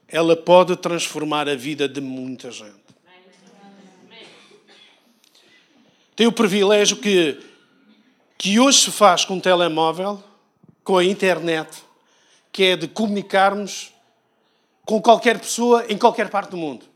ela 0.06 0.36
pode 0.36 0.76
transformar 0.76 1.48
a 1.48 1.54
vida 1.54 1.88
de 1.88 2.00
muita 2.00 2.50
gente. 2.50 2.86
Tem 6.14 6.26
o 6.26 6.32
privilégio 6.32 6.96
que, 6.96 7.38
que 8.38 8.58
hoje 8.58 8.80
se 8.80 8.90
faz 8.90 9.24
com 9.24 9.36
o 9.36 9.40
telemóvel, 9.40 10.22
com 10.82 10.96
a 10.96 11.04
internet, 11.04 11.82
que 12.52 12.64
é 12.64 12.76
de 12.76 12.88
comunicarmos 12.88 13.92
com 14.84 15.00
qualquer 15.02 15.38
pessoa 15.38 15.84
em 15.88 15.98
qualquer 15.98 16.30
parte 16.30 16.50
do 16.50 16.56
mundo 16.56 16.86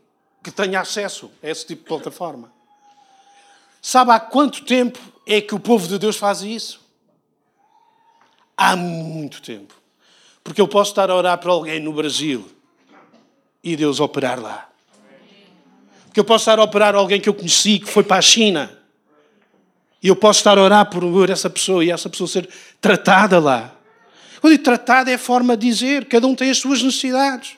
que 0.43 0.49
tenha 0.49 0.79
acesso 0.79 1.31
a 1.43 1.49
esse 1.49 1.67
tipo 1.67 1.83
de 1.83 1.87
plataforma. 1.87 2.51
Sabe 3.81 4.11
há 4.11 4.19
quanto 4.19 4.63
tempo 4.63 4.99
é 5.25 5.41
que 5.41 5.55
o 5.55 5.59
povo 5.59 5.87
de 5.87 5.97
Deus 5.97 6.17
faz 6.17 6.41
isso? 6.41 6.79
Há 8.55 8.75
muito 8.75 9.41
tempo. 9.41 9.73
Porque 10.43 10.61
eu 10.61 10.67
posso 10.67 10.91
estar 10.91 11.09
a 11.09 11.15
orar 11.15 11.37
para 11.39 11.51
alguém 11.51 11.79
no 11.79 11.91
Brasil 11.91 12.47
e 13.63 13.75
Deus 13.75 13.99
operar 13.99 14.39
lá. 14.39 14.69
Porque 16.05 16.19
eu 16.19 16.25
posso 16.25 16.43
estar 16.43 16.59
a 16.59 16.63
operar 16.63 16.93
alguém 16.93 17.19
que 17.19 17.29
eu 17.29 17.33
conheci, 17.33 17.79
que 17.79 17.89
foi 17.89 18.03
para 18.03 18.17
a 18.17 18.21
China. 18.21 18.71
E 20.03 20.07
eu 20.07 20.15
posso 20.15 20.39
estar 20.39 20.57
a 20.57 20.61
orar 20.61 20.89
por 20.89 21.29
essa 21.29 21.49
pessoa 21.49 21.83
e 21.85 21.91
essa 21.91 22.09
pessoa 22.09 22.27
ser 22.27 22.49
tratada 22.79 23.39
lá. 23.39 23.73
Quando 24.41 24.53
digo 24.53 24.63
tratada 24.63 25.11
é 25.11 25.17
forma 25.17 25.55
de 25.55 25.67
dizer, 25.67 26.05
cada 26.05 26.25
um 26.25 26.35
tem 26.35 26.49
as 26.49 26.57
suas 26.57 26.81
necessidades. 26.81 27.57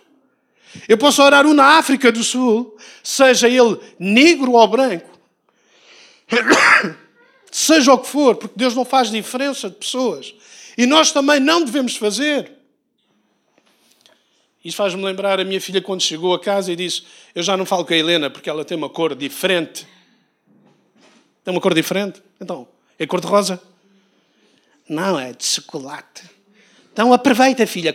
Eu 0.87 0.97
posso 0.97 1.21
orar 1.23 1.45
um 1.45 1.53
na 1.53 1.77
África 1.77 2.11
do 2.11 2.23
Sul, 2.23 2.77
seja 3.01 3.47
ele 3.47 3.79
negro 3.97 4.53
ou 4.53 4.67
branco, 4.67 5.12
seja 7.51 7.93
o 7.93 7.97
que 7.97 8.07
for, 8.07 8.35
porque 8.35 8.53
Deus 8.57 8.75
não 8.75 8.85
faz 8.85 9.09
diferença 9.09 9.69
de 9.69 9.75
pessoas. 9.75 10.33
E 10.77 10.85
nós 10.85 11.11
também 11.11 11.39
não 11.39 11.63
devemos 11.63 11.95
fazer. 11.95 12.51
Isso 14.63 14.77
faz-me 14.77 15.03
lembrar 15.03 15.39
a 15.39 15.43
minha 15.43 15.59
filha 15.59 15.81
quando 15.81 16.01
chegou 16.01 16.33
a 16.33 16.39
casa 16.39 16.71
e 16.71 16.75
disse: 16.75 17.03
Eu 17.35 17.43
já 17.43 17.57
não 17.57 17.65
falo 17.65 17.85
com 17.85 17.93
a 17.93 17.97
Helena 17.97 18.29
porque 18.29 18.49
ela 18.49 18.63
tem 18.63 18.77
uma 18.77 18.89
cor 18.89 19.13
diferente. 19.13 19.85
Tem 21.43 21.53
uma 21.53 21.59
cor 21.59 21.73
diferente? 21.73 22.23
Então, 22.39 22.67
é 22.97 23.05
cor 23.05 23.19
de 23.19 23.27
rosa? 23.27 23.61
Não, 24.87 25.19
é 25.19 25.33
de 25.33 25.45
chocolate. 25.45 26.23
Então 26.91 27.11
aproveita, 27.11 27.67
filha 27.67 27.93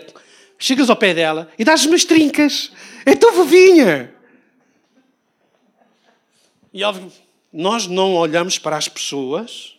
chegas 0.59 0.91
ao 0.91 0.97
pé 0.97 1.15
dela 1.15 1.49
e 1.59 1.65
dás 1.65 1.87
umas 1.87 2.05
trincas. 2.05 2.73
É 3.07 3.15
tão 3.15 3.33
fofinha. 3.33 4.13
E 6.75 6.83
óbvio, 6.83 7.11
nós 7.53 7.87
não 7.87 8.15
olhamos 8.15 8.59
para 8.59 8.77
as 8.77 8.89
pessoas 8.89 9.75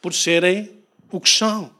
por 0.00 0.14
serem 0.14 0.70
o 1.10 1.20
que 1.20 1.28
são. 1.28 1.70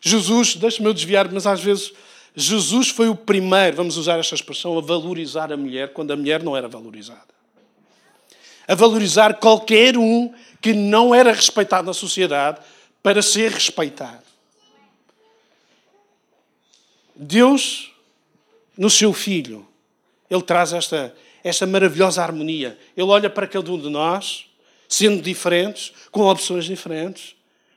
Jesus, 0.00 0.56
deixa-me 0.56 0.88
eu 0.88 0.94
desviar, 0.94 1.30
mas 1.30 1.46
às 1.46 1.60
vezes 1.60 1.92
Jesus 2.34 2.88
foi 2.88 3.08
o 3.08 3.14
primeiro, 3.14 3.76
vamos 3.76 3.96
usar 3.96 4.18
esta 4.18 4.34
expressão, 4.34 4.78
a 4.78 4.80
valorizar 4.80 5.52
a 5.52 5.56
mulher 5.56 5.92
quando 5.92 6.12
a 6.12 6.16
mulher 6.16 6.42
não 6.42 6.56
era 6.56 6.66
valorizada. 6.66 7.32
A 8.66 8.74
valorizar 8.74 9.34
qualquer 9.34 9.96
um 9.96 10.32
que 10.60 10.72
não 10.72 11.14
era 11.14 11.32
respeitado 11.32 11.86
na 11.86 11.92
sociedade 11.92 12.60
para 13.02 13.20
ser 13.20 13.50
respeitado. 13.50 14.22
Deus, 17.14 17.92
no 18.76 18.88
seu 18.88 19.12
Filho, 19.12 19.66
Ele 20.30 20.42
traz 20.42 20.72
esta, 20.72 21.14
esta 21.42 21.66
maravilhosa 21.66 22.22
harmonia. 22.22 22.78
Ele 22.96 23.06
olha 23.06 23.28
para 23.28 23.46
cada 23.46 23.70
um 23.72 23.78
de 23.78 23.88
nós, 23.88 24.46
sendo 24.88 25.22
diferentes, 25.22 25.92
com 26.10 26.22
opções 26.22 26.64
diferentes, 26.64 27.34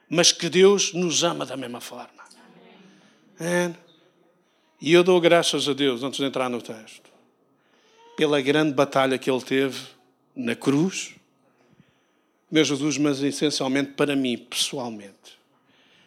mas 0.10 0.32
que 0.32 0.50
Deus 0.50 0.94
nos 0.94 1.24
ama 1.24 1.46
da 1.46 1.58
mesma 1.58 1.82
forma. 1.82 2.24
É. 3.40 3.74
E 4.82 4.94
eu 4.94 5.04
dou 5.04 5.20
graças 5.20 5.68
a 5.68 5.74
Deus, 5.74 6.04
antes 6.04 6.20
de 6.20 6.26
entrar 6.26 6.50
no 6.50 6.62
texto, 6.62 7.10
pela 8.16 8.40
grande 8.42 8.74
batalha 8.74 9.18
que 9.18 9.30
Ele 9.30 9.42
teve 9.42 9.80
na 10.36 10.56
cruz, 10.56 11.16
meu 12.52 12.64
Jesus, 12.64 12.98
mas 12.98 13.22
essencialmente 13.22 13.94
para 13.94 14.16
mim, 14.16 14.38
pessoalmente, 14.38 15.40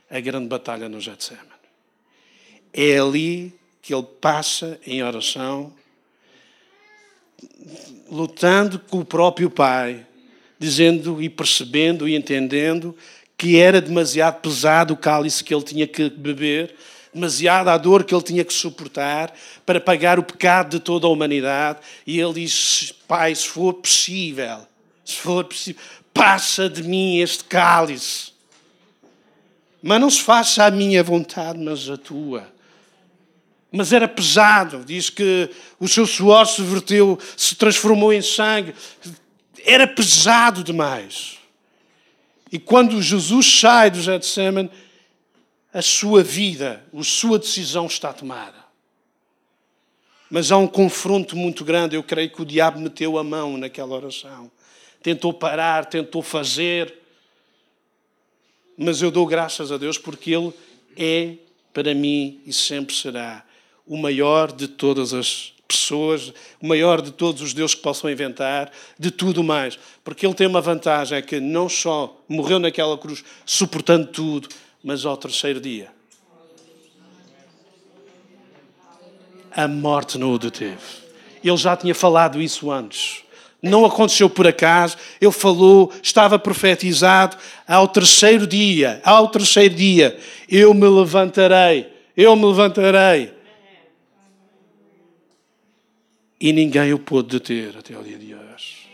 a 0.08 0.20
grande 0.20 0.48
batalha 0.48 0.88
no 0.88 1.00
Getsemane. 1.00 1.48
É 2.72 2.98
ali 2.98 3.52
que 3.82 3.94
ele 3.94 4.06
passa 4.20 4.78
em 4.86 5.02
oração, 5.02 5.74
lutando 8.10 8.78
com 8.78 9.00
o 9.00 9.04
próprio 9.04 9.50
Pai, 9.50 10.06
dizendo 10.58 11.22
e 11.22 11.28
percebendo 11.28 12.08
e 12.08 12.14
entendendo 12.14 12.96
que 13.36 13.58
era 13.58 13.80
demasiado 13.80 14.40
pesado 14.40 14.94
o 14.94 14.96
cálice 14.96 15.44
que 15.44 15.54
ele 15.54 15.62
tinha 15.62 15.86
que 15.86 16.10
beber, 16.10 16.74
demasiada 17.14 17.72
a 17.72 17.78
dor 17.78 18.04
que 18.04 18.14
ele 18.14 18.22
tinha 18.22 18.44
que 18.44 18.52
suportar 18.52 19.32
para 19.64 19.80
pagar 19.80 20.18
o 20.18 20.22
pecado 20.22 20.70
de 20.70 20.80
toda 20.80 21.06
a 21.06 21.10
humanidade. 21.10 21.78
E 22.06 22.18
ele 22.18 22.34
diz: 22.34 22.92
Pai, 23.06 23.34
se 23.34 23.46
for 23.46 23.74
possível, 23.74 24.58
se 25.04 25.16
for 25.16 25.44
possível, 25.44 25.80
passa 26.12 26.68
de 26.68 26.82
mim 26.82 27.18
este 27.18 27.44
cálice. 27.44 28.32
Mas 29.80 30.00
não 30.00 30.10
se 30.10 30.20
faça 30.20 30.64
a 30.64 30.70
minha 30.70 31.04
vontade, 31.04 31.58
mas 31.58 31.88
a 31.88 31.96
tua 31.96 32.57
mas 33.70 33.92
era 33.92 34.08
pesado. 34.08 34.84
Diz 34.84 35.10
que 35.10 35.50
o 35.78 35.86
seu 35.86 36.06
suor 36.06 36.46
se 36.46 36.62
verteu, 36.62 37.18
se 37.36 37.54
transformou 37.54 38.12
em 38.12 38.22
sangue. 38.22 38.74
Era 39.64 39.86
pesado 39.86 40.64
demais. 40.64 41.38
E 42.50 42.58
quando 42.58 43.00
Jesus 43.02 43.60
sai 43.60 43.90
do 43.90 44.00
Getsemane, 44.00 44.70
a 45.72 45.82
sua 45.82 46.22
vida, 46.22 46.82
a 46.98 47.02
sua 47.02 47.38
decisão 47.38 47.86
está 47.86 48.12
tomada. 48.12 48.56
Mas 50.30 50.50
há 50.50 50.56
um 50.56 50.66
confronto 50.66 51.36
muito 51.36 51.64
grande. 51.64 51.96
Eu 51.96 52.02
creio 52.02 52.30
que 52.30 52.42
o 52.42 52.46
diabo 52.46 52.80
meteu 52.80 53.18
a 53.18 53.24
mão 53.24 53.58
naquela 53.58 53.94
oração. 53.94 54.50
Tentou 55.02 55.32
parar, 55.32 55.86
tentou 55.86 56.22
fazer. 56.22 56.94
Mas 58.76 59.02
eu 59.02 59.10
dou 59.10 59.26
graças 59.26 59.70
a 59.70 59.76
Deus 59.76 59.98
porque 59.98 60.34
Ele 60.34 60.52
é 60.96 61.34
para 61.72 61.94
mim 61.94 62.40
e 62.46 62.52
sempre 62.52 62.94
será 62.94 63.44
o 63.88 63.96
maior 63.96 64.52
de 64.52 64.68
todas 64.68 65.14
as 65.14 65.52
pessoas, 65.66 66.32
o 66.60 66.66
maior 66.66 67.02
de 67.02 67.10
todos 67.10 67.42
os 67.42 67.52
deuses 67.52 67.74
que 67.74 67.82
possam 67.82 68.10
inventar, 68.10 68.70
de 68.98 69.10
tudo 69.10 69.42
mais. 69.42 69.78
Porque 70.04 70.26
ele 70.26 70.34
tem 70.34 70.46
uma 70.46 70.60
vantagem, 70.60 71.18
é 71.18 71.22
que 71.22 71.40
não 71.40 71.68
só 71.68 72.16
morreu 72.28 72.58
naquela 72.58 72.96
cruz 72.96 73.24
suportando 73.44 74.06
tudo, 74.06 74.48
mas 74.82 75.04
ao 75.04 75.16
terceiro 75.16 75.60
dia. 75.60 75.88
A 79.50 79.66
morte 79.66 80.18
não 80.18 80.32
o 80.32 80.38
deteve. 80.38 80.76
Ele 81.42 81.56
já 81.56 81.76
tinha 81.76 81.94
falado 81.94 82.40
isso 82.40 82.70
antes. 82.70 83.22
Não 83.60 83.84
aconteceu 83.84 84.30
por 84.30 84.46
acaso, 84.46 84.96
ele 85.20 85.32
falou, 85.32 85.92
estava 86.00 86.38
profetizado 86.38 87.36
ao 87.66 87.88
terceiro 87.88 88.46
dia, 88.46 89.00
ao 89.02 89.28
terceiro 89.28 89.74
dia, 89.74 90.16
eu 90.48 90.72
me 90.72 90.86
levantarei, 90.86 91.88
eu 92.16 92.36
me 92.36 92.44
levantarei 92.44 93.37
e 96.40 96.52
ninguém 96.52 96.92
o 96.92 96.98
pôde 96.98 97.38
deter 97.38 97.76
até 97.76 97.94
ao 97.94 98.02
dia 98.02 98.18
de 98.18 98.34
hoje. 98.34 98.88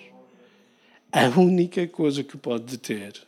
A 1.12 1.26
única 1.38 1.86
coisa 1.86 2.24
que 2.24 2.34
o 2.34 2.38
pode 2.38 2.64
deter 2.64 3.22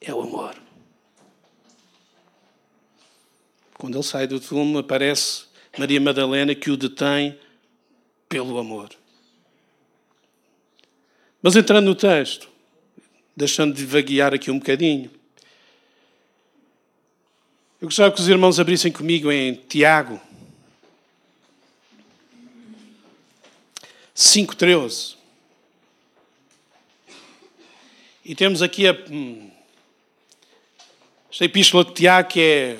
é 0.00 0.12
o 0.12 0.20
amor. 0.20 0.56
Quando 3.78 3.96
ele 3.96 4.04
sai 4.04 4.26
do 4.26 4.38
túmulo, 4.38 4.78
aparece 4.78 5.44
Maria 5.78 6.00
Madalena 6.00 6.54
que 6.54 6.70
o 6.70 6.76
detém 6.76 7.38
pelo 8.28 8.58
amor. 8.58 8.90
Mas 11.42 11.56
entrando 11.56 11.86
no 11.86 11.94
texto, 11.94 12.48
deixando 13.34 13.74
de 13.74 13.86
vaguear 13.86 14.34
aqui 14.34 14.50
um 14.50 14.58
bocadinho, 14.58 15.10
eu 17.80 17.88
gostava 17.88 18.12
que 18.12 18.20
os 18.20 18.28
irmãos 18.28 18.60
abrissem 18.60 18.92
comigo 18.92 19.32
em 19.32 19.54
Tiago, 19.54 20.20
5,13. 24.20 25.14
E 28.22 28.34
temos 28.34 28.60
aqui 28.60 28.86
a, 28.86 28.92
hum, 29.10 29.50
esta 31.32 31.46
epístola 31.46 31.86
de 31.86 31.94
Tiago 31.94 32.28
que 32.28 32.40
é 32.40 32.78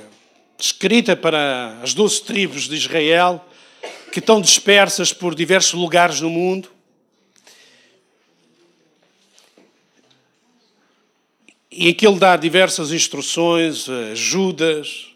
escrita 0.58 1.16
para 1.16 1.80
as 1.82 1.94
doze 1.94 2.22
tribos 2.22 2.68
de 2.68 2.76
Israel 2.76 3.42
que 4.12 4.18
estão 4.18 4.38
dispersas 4.38 5.14
por 5.14 5.34
diversos 5.34 5.72
lugares 5.72 6.20
no 6.20 6.28
mundo. 6.28 6.70
E 11.70 11.94
que 11.94 12.06
ele 12.06 12.18
dá 12.18 12.36
diversas 12.36 12.92
instruções, 12.92 13.88
ajudas. 13.88 15.06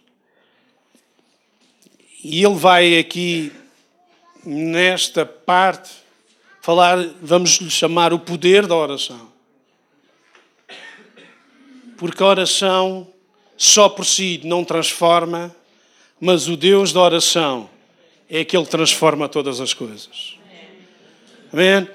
E 2.22 2.42
ele 2.42 2.54
vai 2.54 2.98
aqui, 2.98 3.52
nesta 4.42 5.26
parte, 5.26 6.03
falar, 6.64 6.96
vamos 7.20 7.58
lhe 7.60 7.68
chamar 7.68 8.14
o 8.14 8.18
poder 8.18 8.66
da 8.66 8.74
oração. 8.74 9.30
Porque 11.98 12.22
a 12.22 12.26
oração 12.26 13.06
só 13.54 13.86
por 13.86 14.06
si 14.06 14.40
não 14.44 14.64
transforma, 14.64 15.54
mas 16.18 16.48
o 16.48 16.56
Deus 16.56 16.90
da 16.90 17.02
oração 17.02 17.68
é 18.30 18.40
aquele 18.40 18.64
que 18.64 18.70
transforma 18.70 19.28
todas 19.28 19.60
as 19.60 19.74
coisas. 19.74 20.38
Amém? 21.52 21.86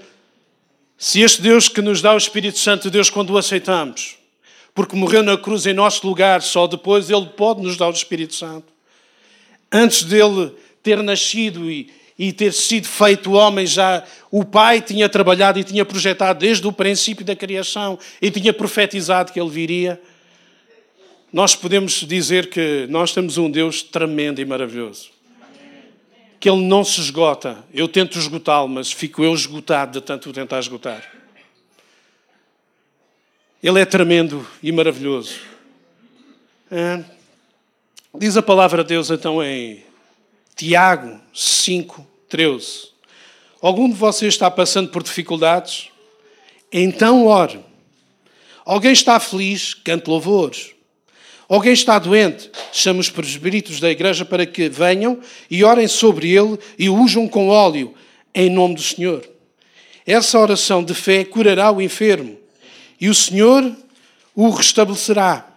Se 0.99 1.19
este 1.21 1.41
Deus 1.41 1.67
que 1.67 1.81
nos 1.81 1.99
dá 1.99 2.13
o 2.13 2.17
Espírito 2.17 2.59
Santo 2.59 2.83
de 2.83 2.91
Deus 2.91 3.09
quando 3.09 3.31
o 3.31 3.39
aceitamos, 3.39 4.17
porque 4.75 4.95
morreu 4.95 5.23
na 5.23 5.35
cruz 5.35 5.65
em 5.65 5.73
nosso 5.73 6.05
lugar, 6.05 6.43
só 6.43 6.67
depois 6.67 7.09
Ele 7.09 7.25
pode 7.25 7.63
nos 7.63 7.75
dar 7.75 7.87
o 7.87 7.91
Espírito 7.91 8.35
Santo. 8.35 8.71
Antes 9.71 10.03
dele 10.03 10.51
ter 10.83 11.01
nascido 11.01 11.71
e, 11.71 11.91
e 12.19 12.33
ter 12.33 12.51
sido 12.51 12.85
feito 12.85 13.31
homem, 13.31 13.65
já 13.65 14.03
o 14.29 14.43
Pai 14.43 14.81
tinha 14.81 15.07
trabalhado 15.09 15.57
e 15.57 15.63
tinha 15.63 15.85
projetado 15.85 16.39
desde 16.39 16.67
o 16.67 16.73
princípio 16.73 17.25
da 17.25 17.35
criação 17.35 17.97
e 18.21 18.29
tinha 18.29 18.53
profetizado 18.53 19.31
que 19.31 19.39
Ele 19.39 19.49
viria 19.49 19.99
nós 21.31 21.55
podemos 21.55 21.93
dizer 21.93 22.49
que 22.49 22.87
nós 22.89 23.13
temos 23.13 23.37
um 23.37 23.49
Deus 23.49 23.83
tremendo 23.83 24.41
e 24.41 24.45
maravilhoso. 24.45 25.11
Que 26.39 26.49
Ele 26.49 26.63
não 26.63 26.83
se 26.83 26.99
esgota. 26.99 27.63
Eu 27.71 27.87
tento 27.87 28.17
esgotá-lo, 28.17 28.67
mas 28.67 28.91
fico 28.91 29.23
eu 29.23 29.33
esgotado 29.33 29.99
de 29.99 30.05
tanto 30.05 30.29
o 30.29 30.33
tentar 30.33 30.59
esgotar. 30.59 31.03
Ele 33.61 33.79
é 33.79 33.85
tremendo 33.85 34.47
e 34.63 34.71
maravilhoso. 34.71 35.39
É. 36.71 37.03
Diz 38.15 38.35
a 38.35 38.41
palavra 38.41 38.83
de 38.83 38.89
Deus 38.89 39.11
então 39.11 39.43
em 39.43 39.83
Tiago 40.55 41.19
5, 41.33 42.07
13. 42.29 42.89
Algum 43.61 43.89
de 43.89 43.95
vocês 43.95 44.33
está 44.33 44.49
passando 44.49 44.89
por 44.89 45.03
dificuldades? 45.03 45.89
Então 46.71 47.25
ore. 47.25 47.59
Alguém 48.63 48.93
está 48.93 49.19
feliz? 49.19 49.73
Cante 49.73 50.09
louvores. 50.09 50.75
Alguém 51.49 51.73
está 51.73 51.97
doente? 51.97 52.51
Chama 52.71 52.99
os 52.99 53.09
presbíteros 53.09 53.79
da 53.79 53.89
igreja 53.89 54.23
para 54.23 54.45
que 54.45 54.69
venham 54.69 55.19
e 55.49 55.63
orem 55.63 55.87
sobre 55.87 56.29
ele 56.29 56.59
e 56.77 56.87
o 56.87 56.95
ujam 56.95 57.27
com 57.27 57.49
óleo, 57.49 57.95
em 58.33 58.49
nome 58.49 58.75
do 58.75 58.81
Senhor. 58.83 59.27
Essa 60.05 60.39
oração 60.39 60.83
de 60.83 60.93
fé 60.93 61.25
curará 61.25 61.71
o 61.71 61.81
enfermo 61.81 62.37
e 63.01 63.09
o 63.09 63.15
Senhor 63.15 63.75
o 64.35 64.49
restabelecerá. 64.51 65.47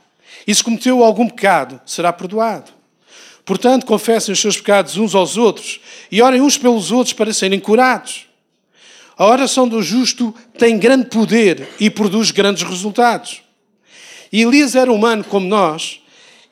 E 0.46 0.54
se 0.54 0.64
cometeu 0.64 1.04
algum 1.04 1.28
pecado, 1.28 1.80
será 1.84 2.12
perdoado. 2.12 2.72
Portanto, 3.44 3.86
confessem 3.86 4.32
os 4.32 4.40
seus 4.40 4.56
pecados 4.56 4.96
uns 4.96 5.14
aos 5.14 5.36
outros 5.36 5.80
e 6.10 6.22
orem 6.22 6.40
uns 6.40 6.56
pelos 6.56 6.92
outros 6.92 7.12
para 7.12 7.32
serem 7.32 7.58
curados. 7.58 8.26
A 9.16 9.26
oração 9.26 9.68
do 9.68 9.82
justo 9.82 10.34
tem 10.56 10.78
grande 10.78 11.06
poder 11.06 11.68
e 11.78 11.90
produz 11.90 12.30
grandes 12.30 12.62
resultados. 12.62 13.42
E 14.32 14.42
Elias 14.42 14.74
era 14.74 14.90
humano 14.90 15.22
como 15.24 15.46
nós, 15.46 16.00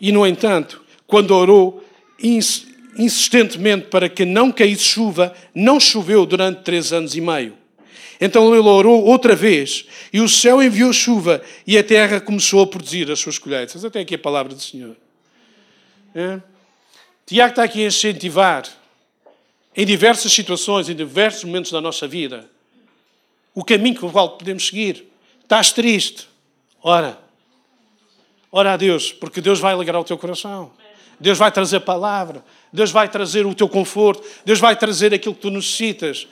e, 0.00 0.12
no 0.12 0.26
entanto, 0.26 0.82
quando 1.06 1.30
orou 1.30 1.82
insistentemente 2.96 3.86
para 3.86 4.08
que 4.08 4.24
não 4.24 4.52
caísse 4.52 4.82
chuva, 4.82 5.34
não 5.54 5.80
choveu 5.80 6.26
durante 6.26 6.62
três 6.62 6.92
anos 6.92 7.14
e 7.14 7.20
meio. 7.20 7.54
Então 8.20 8.54
ele 8.54 8.68
orou 8.68 9.02
outra 9.02 9.34
vez, 9.34 9.86
e 10.12 10.20
o 10.20 10.28
céu 10.28 10.62
enviou 10.62 10.92
chuva, 10.92 11.40
e 11.66 11.78
a 11.78 11.82
terra 11.82 12.20
começou 12.20 12.62
a 12.62 12.66
produzir 12.66 13.10
as 13.10 13.18
suas 13.18 13.38
colheitas. 13.38 13.82
Até 13.82 14.00
aqui 14.00 14.14
a 14.14 14.18
palavra 14.18 14.54
do 14.54 14.60
Senhor. 14.60 14.94
É? 16.14 16.40
Tiago 17.30 17.50
está 17.50 17.62
aqui 17.62 17.84
a 17.84 17.86
incentivar, 17.86 18.64
em 19.76 19.86
diversas 19.86 20.32
situações, 20.32 20.88
em 20.88 20.96
diversos 20.96 21.44
momentos 21.44 21.70
da 21.70 21.80
nossa 21.80 22.08
vida, 22.08 22.50
o 23.54 23.64
caminho 23.64 24.00
com 24.00 24.08
o 24.08 24.10
qual 24.10 24.30
podemos 24.30 24.66
seguir. 24.66 25.06
Estás 25.40 25.70
triste? 25.70 26.28
Ora, 26.82 27.16
Ora 28.50 28.72
a 28.72 28.76
Deus, 28.76 29.12
porque 29.12 29.40
Deus 29.40 29.60
vai 29.60 29.74
alegrar 29.74 30.00
o 30.00 30.04
teu 30.04 30.18
coração. 30.18 30.72
Deus 31.20 31.38
vai 31.38 31.52
trazer 31.52 31.78
palavra. 31.78 32.44
Deus 32.72 32.90
vai 32.90 33.08
trazer 33.08 33.46
o 33.46 33.54
teu 33.54 33.68
conforto. 33.68 34.26
Deus 34.44 34.58
vai 34.58 34.74
trazer 34.74 35.14
aquilo 35.14 35.32
que 35.32 35.42
tu 35.42 35.50
necessitas. 35.50 36.26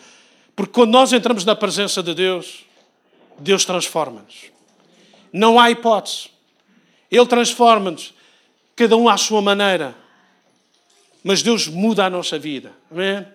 Porque 0.56 0.72
quando 0.72 0.90
nós 0.90 1.12
entramos 1.12 1.44
na 1.44 1.54
presença 1.54 2.02
de 2.02 2.12
Deus, 2.12 2.64
Deus 3.38 3.64
transforma-nos. 3.64 4.50
Não 5.32 5.60
há 5.60 5.70
hipótese. 5.70 6.28
Ele 7.08 7.24
transforma-nos, 7.24 8.12
cada 8.74 8.96
um 8.96 9.08
à 9.08 9.16
sua 9.16 9.40
maneira. 9.40 9.94
Mas 11.22 11.42
Deus 11.42 11.68
muda 11.68 12.06
a 12.06 12.10
nossa 12.10 12.38
vida. 12.38 12.72
Amém? 12.90 13.26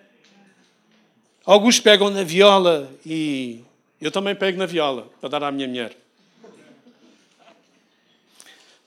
Alguns 1.44 1.78
pegam 1.78 2.10
na 2.10 2.22
viola 2.22 2.90
e 3.04 3.60
eu 4.00 4.10
também 4.10 4.34
pego 4.34 4.58
na 4.58 4.66
viola 4.66 5.08
para 5.20 5.28
dar 5.28 5.44
à 5.44 5.52
minha 5.52 5.68
mulher 5.68 5.96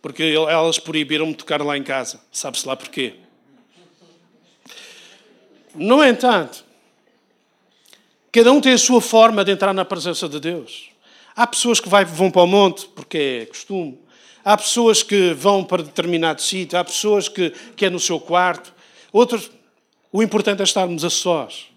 porque 0.08 0.24
elas 0.24 0.80
proibiram-me 0.80 1.34
tocar 1.34 1.62
lá 1.62 1.78
em 1.78 1.84
casa. 1.84 2.22
Sabe-se 2.32 2.66
lá 2.66 2.78
porquê. 2.78 3.16
No 5.76 6.02
entanto, 6.02 6.64
cada 8.32 8.52
um 8.54 8.62
tem 8.62 8.72
a 8.72 8.78
sua 8.78 9.02
forma 9.02 9.44
de 9.44 9.52
entrar 9.52 9.74
na 9.74 9.84
presença 9.84 10.30
de 10.30 10.40
Deus. 10.40 10.90
Há 11.36 11.46
pessoas 11.46 11.82
que 11.82 11.90
vão 11.90 12.32
para 12.32 12.42
o 12.42 12.48
monte 12.48 12.88
porque 12.88 13.42
é 13.42 13.46
costume. 13.48 14.00
Há 14.46 14.56
pessoas 14.56 15.04
que 15.04 15.34
vão 15.34 15.62
para 15.62 15.84
determinado 15.84 16.42
sítio. 16.42 16.80
Há 16.80 16.86
pessoas 16.86 17.28
que, 17.28 17.50
que 17.76 17.86
é 17.86 17.90
no 17.90 18.00
seu 18.00 18.18
quarto. 18.18 18.74
Outros, 19.12 19.52
o 20.12 20.22
importante 20.22 20.62
é 20.62 20.64
estarmos 20.64 21.04
a 21.04 21.10
sós 21.10 21.68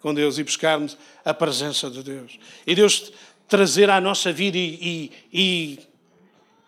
com 0.00 0.14
Deus 0.14 0.38
e 0.38 0.44
buscarmos 0.44 0.96
a 1.24 1.34
presença 1.34 1.90
de 1.90 2.02
Deus. 2.02 2.38
E 2.66 2.74
Deus 2.74 3.12
trazer 3.48 3.90
à 3.90 4.00
nossa 4.00 4.32
vida 4.32 4.56
e, 4.56 4.78
e, 4.80 5.12
e 5.32 5.78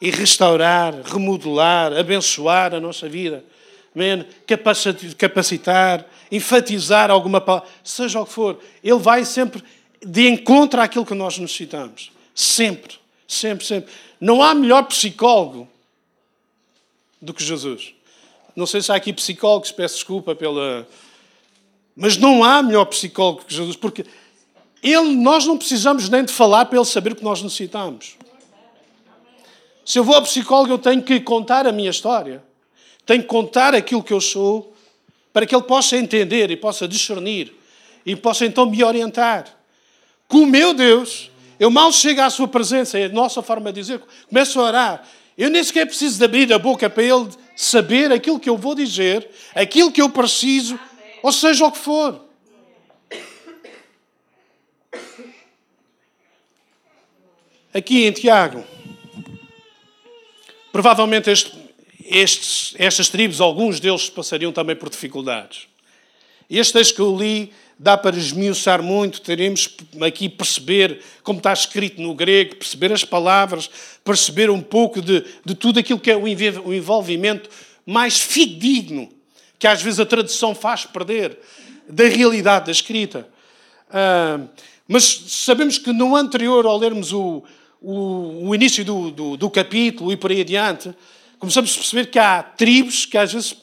e 0.03 0.11
restaurar, 0.11 0.93
remodelar, 1.05 1.93
abençoar 1.93 2.75
a 2.75 2.81
nossa 2.81 3.09
vida. 3.09 3.45
Amém? 3.95 4.27
Capacitar, 5.17 6.05
enfatizar 6.29 7.09
alguma 7.09 7.41
palavra, 7.41 7.69
seja 7.85 8.21
o 8.21 8.27
que 8.27 8.33
for. 8.33 8.61
Ele 8.83 8.99
vai 8.99 9.25
sempre 9.25 9.63
de 10.05 10.27
encontro 10.27 10.81
àquilo 10.81 11.07
que 11.07 11.15
nós 11.15 11.39
necessitamos. 11.39 12.11
Sempre, 12.35 12.97
sempre, 13.29 13.65
sempre. 13.65 13.93
Não 14.21 14.43
há 14.43 14.53
melhor 14.57 14.83
psicólogo 14.87 15.69
do 17.21 17.33
que 17.33 17.45
Jesus. 17.45 17.95
Não 18.55 18.67
sei 18.67 18.83
se 18.83 18.93
há 18.93 18.97
aqui 18.97 19.13
psicólogos, 19.13 19.73
peço 19.73 19.95
desculpa 19.95 20.35
pela. 20.35 20.87
Mas 21.97 22.17
não 22.17 22.45
há 22.45 22.63
melhor 22.63 22.85
psicólogo 22.87 23.45
que 23.45 23.55
Jesus, 23.55 23.77
porque 23.77 24.05
ele, 24.83 25.15
nós 25.15 25.47
não 25.47 25.57
precisamos 25.57 26.09
nem 26.09 26.25
de 26.25 26.33
falar 26.33 26.65
para 26.67 26.79
ele 26.79 26.87
saber 26.87 27.13
o 27.13 27.17
que 27.17 27.25
nós 27.25 27.43
necessitamos. 27.43 28.17
Se 29.85 29.99
eu 29.99 30.05
vou 30.05 30.15
ao 30.15 30.23
psicólogo, 30.23 30.73
eu 30.73 30.79
tenho 30.79 31.03
que 31.03 31.21
contar 31.21 31.67
a 31.67 31.73
minha 31.73 31.91
história. 31.91 32.43
Tenho 33.05 33.23
que 33.23 33.29
contar 33.29 33.75
aquilo 33.75 34.03
que 34.03 34.13
eu 34.13 34.21
sou 34.21 34.73
para 35.33 35.47
que 35.47 35.55
ele 35.55 35.65
possa 35.65 35.97
entender 35.97 36.51
e 36.51 36.57
possa 36.57 36.87
discernir 36.87 37.53
e 38.05 38.15
possa 38.15 38.45
então 38.45 38.67
me 38.67 38.83
orientar. 38.85 39.47
Com 40.29 40.39
o 40.39 40.47
meu 40.47 40.75
Deus, 40.75 41.31
eu 41.59 41.71
mal 41.71 41.93
chego 41.93 42.21
à 42.21 42.31
sua 42.31 42.49
presença, 42.49 42.99
é 42.99 43.07
a 43.07 43.09
nossa 43.09 43.43
forma 43.43 43.73
de 43.73 43.81
dizer, 43.81 44.01
começo 44.29 44.61
a 44.61 44.65
orar. 44.65 45.09
Eu 45.37 45.49
nem 45.49 45.63
sequer 45.63 45.87
preciso 45.87 46.19
de 46.19 46.25
abrir 46.25 46.53
a 46.53 46.59
boca 46.59 46.89
para 46.91 47.03
ele 47.03 47.29
saber 47.65 48.13
aquilo 48.13 48.41
que 48.41 48.49
eu 48.49 48.57
vou 48.57 48.75
dizer, 48.75 49.29
aquilo 49.55 49.93
que 49.93 50.03
eu 50.03 50.11
preciso, 50.11 50.79
ou 51.23 51.33
seja 51.33 51.65
o 51.67 51.73
que 51.73 51.79
for. 51.79 52.25
Aqui 57.75 58.05
em 58.05 58.13
Tiago, 58.13 58.65
Provavelmente 60.73 61.31
este, 61.31 61.53
estes, 62.03 62.75
estas 62.79 63.11
tribos, 63.11 63.43
alguns 63.43 63.79
deles 63.79 64.09
passariam 64.09 64.51
também 64.51 64.75
por 64.75 64.89
dificuldades. 64.89 65.69
Este 66.49 66.73
texto 66.73 66.97
que 66.97 67.03
eu 67.03 67.15
li 67.15 67.53
dá 67.83 67.99
para 67.99 68.17
esmiuçar 68.17 68.81
muito, 68.81 69.21
teremos 69.21 69.69
aqui 70.01 70.29
perceber 70.29 71.01
como 71.25 71.39
está 71.39 71.53
escrito 71.53 72.01
no 72.01 72.15
grego, 72.15 72.55
perceber 72.55 72.93
as 72.93 73.03
palavras, 73.03 73.69
perceber 74.05 74.51
um 74.51 74.61
pouco 74.61 75.03
de, 75.03 75.25
de 75.45 75.53
tudo 75.53 75.81
aquilo 75.81 75.99
que 75.99 76.09
é 76.09 76.17
o 76.17 76.29
envolvimento 76.73 77.51
mais 77.85 78.21
fidedigno, 78.21 79.09
que 79.59 79.67
às 79.67 79.83
vezes 79.83 79.99
a 79.99 80.07
tradução 80.07 80.55
faz 80.55 80.87
perder, 80.87 81.37
da 81.89 82.05
realidade 82.05 82.67
da 82.67 82.73
escrita. 82.73 83.29
Uh, 83.89 84.49
mas 84.87 85.05
sabemos 85.27 85.77
que 85.77 85.93
no 85.93 86.15
anterior, 86.15 86.65
ao 86.65 86.79
lermos 86.79 87.13
o, 87.13 87.43
o, 87.81 88.49
o 88.49 88.55
início 88.55 88.85
do, 88.85 89.11
do, 89.11 89.37
do, 89.37 89.51
capítulo 89.51 90.13
e 90.13 90.17
por 90.17 90.31
aí 90.31 90.43
adiante, 90.43 90.95
começamos 91.37 91.73
a 91.73 91.75
perceber 91.75 92.07
que 92.07 92.19
há 92.21 92.45
tribos 92.45 93.07
que 93.07 93.19
às 93.19 93.33
vezes 93.33 93.57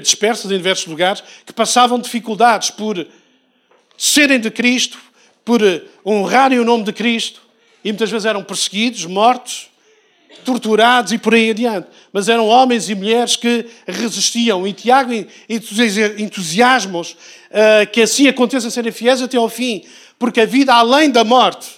dispersas 0.00 0.50
em 0.50 0.56
diversos 0.56 0.86
lugares, 0.86 1.22
que 1.46 1.52
passavam 1.52 2.00
dificuldades 2.00 2.70
por 2.70 3.06
serem 3.98 4.40
de 4.40 4.50
Cristo, 4.50 4.98
por 5.44 5.60
honrarem 6.06 6.58
o 6.58 6.64
nome 6.64 6.84
de 6.84 6.92
Cristo, 6.92 7.42
e 7.84 7.88
muitas 7.88 8.10
vezes 8.10 8.24
eram 8.24 8.42
perseguidos, 8.42 9.04
mortos, 9.04 9.68
torturados 10.44 11.12
e 11.12 11.18
por 11.18 11.34
aí 11.34 11.50
adiante. 11.50 11.88
Mas 12.12 12.28
eram 12.28 12.46
homens 12.46 12.88
e 12.88 12.94
mulheres 12.94 13.36
que 13.36 13.66
resistiam. 13.86 14.66
E 14.66 14.72
Tiago 14.72 15.12
entusiasmos 16.18 17.12
uh, 17.12 17.90
que 17.92 18.02
assim 18.02 18.28
aconteça 18.28 18.70
serem 18.70 18.92
fiéis 18.92 19.20
até 19.20 19.36
ao 19.36 19.48
fim, 19.48 19.84
porque 20.18 20.40
a 20.40 20.46
vida 20.46 20.74
além 20.74 21.10
da 21.10 21.24
morte 21.24 21.68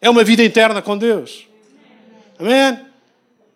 é 0.00 0.08
uma 0.08 0.24
vida 0.24 0.42
eterna 0.42 0.80
com 0.80 0.96
Deus. 0.96 1.46
Amém? 2.38 2.80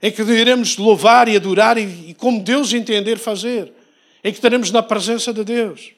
Em 0.03 0.11
que 0.11 0.23
iremos 0.23 0.77
louvar 0.77 1.29
e 1.29 1.37
adorar 1.37 1.79
e, 1.79 2.11
e 2.11 2.15
como 2.15 2.43
Deus 2.43 2.73
entender 2.73 3.19
fazer. 3.19 3.73
Em 4.23 4.31
que 4.31 4.39
estaremos 4.39 4.71
na 4.71 4.83
presença 4.83 5.33
de 5.33 5.45
Deus. 5.45 5.93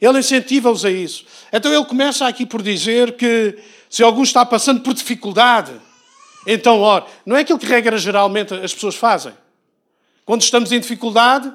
Ele 0.00 0.18
incentiva-os 0.18 0.84
a 0.84 0.90
isso. 0.90 1.24
Então 1.52 1.72
ele 1.72 1.84
começa 1.84 2.26
aqui 2.26 2.46
por 2.46 2.62
dizer 2.62 3.16
que 3.16 3.58
se 3.88 4.02
algum 4.02 4.22
está 4.22 4.46
passando 4.46 4.80
por 4.80 4.94
dificuldade, 4.94 5.72
então 6.46 6.80
ore. 6.80 7.04
Não 7.26 7.36
é 7.36 7.40
aquilo 7.40 7.58
que 7.58 7.66
regra 7.66 7.98
geralmente 7.98 8.54
as 8.54 8.72
pessoas 8.72 8.94
fazem. 8.94 9.34
Quando 10.24 10.42
estamos 10.42 10.72
em 10.72 10.80
dificuldade, 10.80 11.52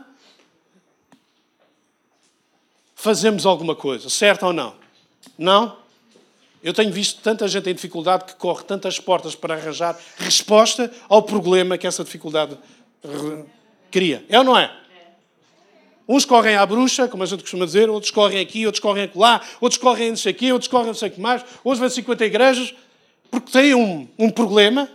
fazemos 2.93 3.45
alguma 3.45 3.75
coisa, 3.75 4.09
certo 4.09 4.45
ou 4.45 4.53
não? 4.53 4.75
Não? 5.37 5.77
Eu 6.61 6.73
tenho 6.73 6.91
visto 6.91 7.21
tanta 7.21 7.47
gente 7.47 7.69
em 7.69 7.73
dificuldade 7.73 8.25
que 8.25 8.35
corre 8.35 8.63
tantas 8.63 8.99
portas 8.99 9.35
para 9.35 9.55
arranjar 9.55 9.97
resposta 10.17 10.91
ao 11.07 11.23
problema 11.23 11.77
que 11.77 11.85
essa 11.87 12.03
dificuldade 12.03 12.57
cria. 13.91 14.25
É 14.27 14.37
ou 14.39 14.43
não 14.43 14.57
é? 14.57 14.75
Uns 16.07 16.23
correm 16.23 16.55
à 16.55 16.65
bruxa, 16.65 17.07
como 17.07 17.23
a 17.23 17.25
gente 17.25 17.41
costuma 17.41 17.65
dizer, 17.65 17.89
outros 17.89 18.11
correm 18.11 18.39
aqui, 18.39 18.65
outros 18.65 18.79
correm 18.79 19.09
lá, 19.15 19.41
outros 19.59 19.81
correm 19.81 20.09
não 20.09 20.17
sei 20.17 20.31
aqui, 20.31 20.51
outros 20.51 20.69
correm 20.69 20.87
não 20.87 20.93
sei 20.93 21.09
o 21.09 21.11
que 21.11 21.19
mais, 21.19 21.43
outros 21.63 21.79
vão 21.79 21.89
50 21.89 22.25
igrejas, 22.25 22.75
porque 23.31 23.51
têm 23.51 23.73
um, 23.73 24.07
um 24.17 24.29
problema 24.29 24.87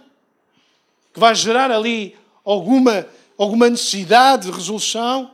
que 1.13 1.19
vai 1.19 1.35
gerar 1.35 1.71
ali 1.71 2.17
alguma, 2.45 3.07
alguma 3.37 3.69
necessidade 3.69 4.47
de 4.47 4.53
resolução, 4.53 5.33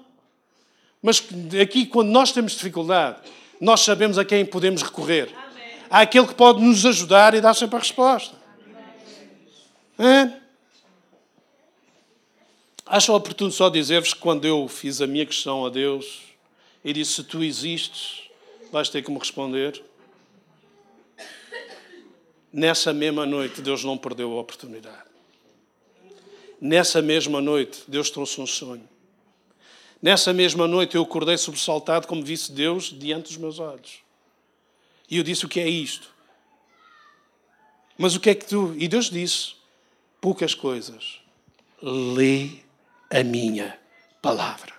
mas 1.03 1.23
aqui, 1.63 1.87
quando 1.87 2.09
nós 2.09 2.33
temos 2.33 2.53
dificuldade, 2.53 3.19
nós 3.61 3.81
sabemos 3.81 4.19
a 4.19 4.25
quem 4.25 4.45
podemos 4.45 4.83
recorrer. 4.83 5.33
Há 5.89 6.01
aquele 6.01 6.27
que 6.27 6.35
pode 6.35 6.61
nos 6.61 6.85
ajudar 6.85 7.35
e 7.35 7.41
dar 7.41 7.55
sempre 7.55 7.77
a 7.77 7.79
resposta. 7.79 8.35
É? 9.99 10.46
Acho 12.89 13.13
oportuno 13.13 13.51
só 13.51 13.69
dizer-vos 13.69 14.15
que 14.15 14.21
quando 14.21 14.45
eu 14.45 14.69
fiz 14.69 15.01
a 15.01 15.09
minha 15.09 15.27
questão 15.27 15.67
a 15.67 15.69
Deus 15.69 16.23
e 16.85 16.93
disse: 16.93 17.15
Se 17.15 17.25
tu 17.25 17.43
existes, 17.43 18.31
vais 18.71 18.89
ter 18.89 19.03
que 19.03 19.11
me 19.11 19.19
responder. 19.19 19.83
Nessa 22.53 22.93
mesma 22.93 23.27
noite, 23.27 23.61
Deus 23.61 23.83
não 23.83 23.99
perdeu 23.99 24.33
a 24.33 24.41
oportunidade. 24.41 25.05
Nessa 26.61 27.03
mesma 27.03 27.41
noite, 27.41 27.83
Deus 27.89 28.09
trouxe 28.09 28.41
um 28.41 28.47
sonho. 28.47 28.89
Nessa 30.01 30.33
mesma 30.33 30.69
noite, 30.69 30.95
eu 30.95 31.03
acordei 31.03 31.37
sobressaltado 31.37 32.07
como 32.07 32.23
visse 32.23 32.53
Deus 32.53 32.85
diante 32.97 33.25
dos 33.25 33.37
meus 33.37 33.59
olhos. 33.59 33.99
E 35.11 35.17
eu 35.17 35.25
disse: 35.25 35.45
O 35.45 35.49
que 35.49 35.59
é 35.59 35.69
isto? 35.69 36.09
Mas 37.99 38.15
o 38.15 38.21
que 38.21 38.31
é 38.31 38.35
que 38.37 38.47
tu. 38.47 38.77
E 38.79 38.87
Deus 38.87 39.11
disse: 39.11 39.55
Poucas 40.21 40.55
coisas. 40.55 41.19
Lê 41.83 42.65
a 43.11 43.23
minha 43.23 43.79
palavra. 44.21 44.75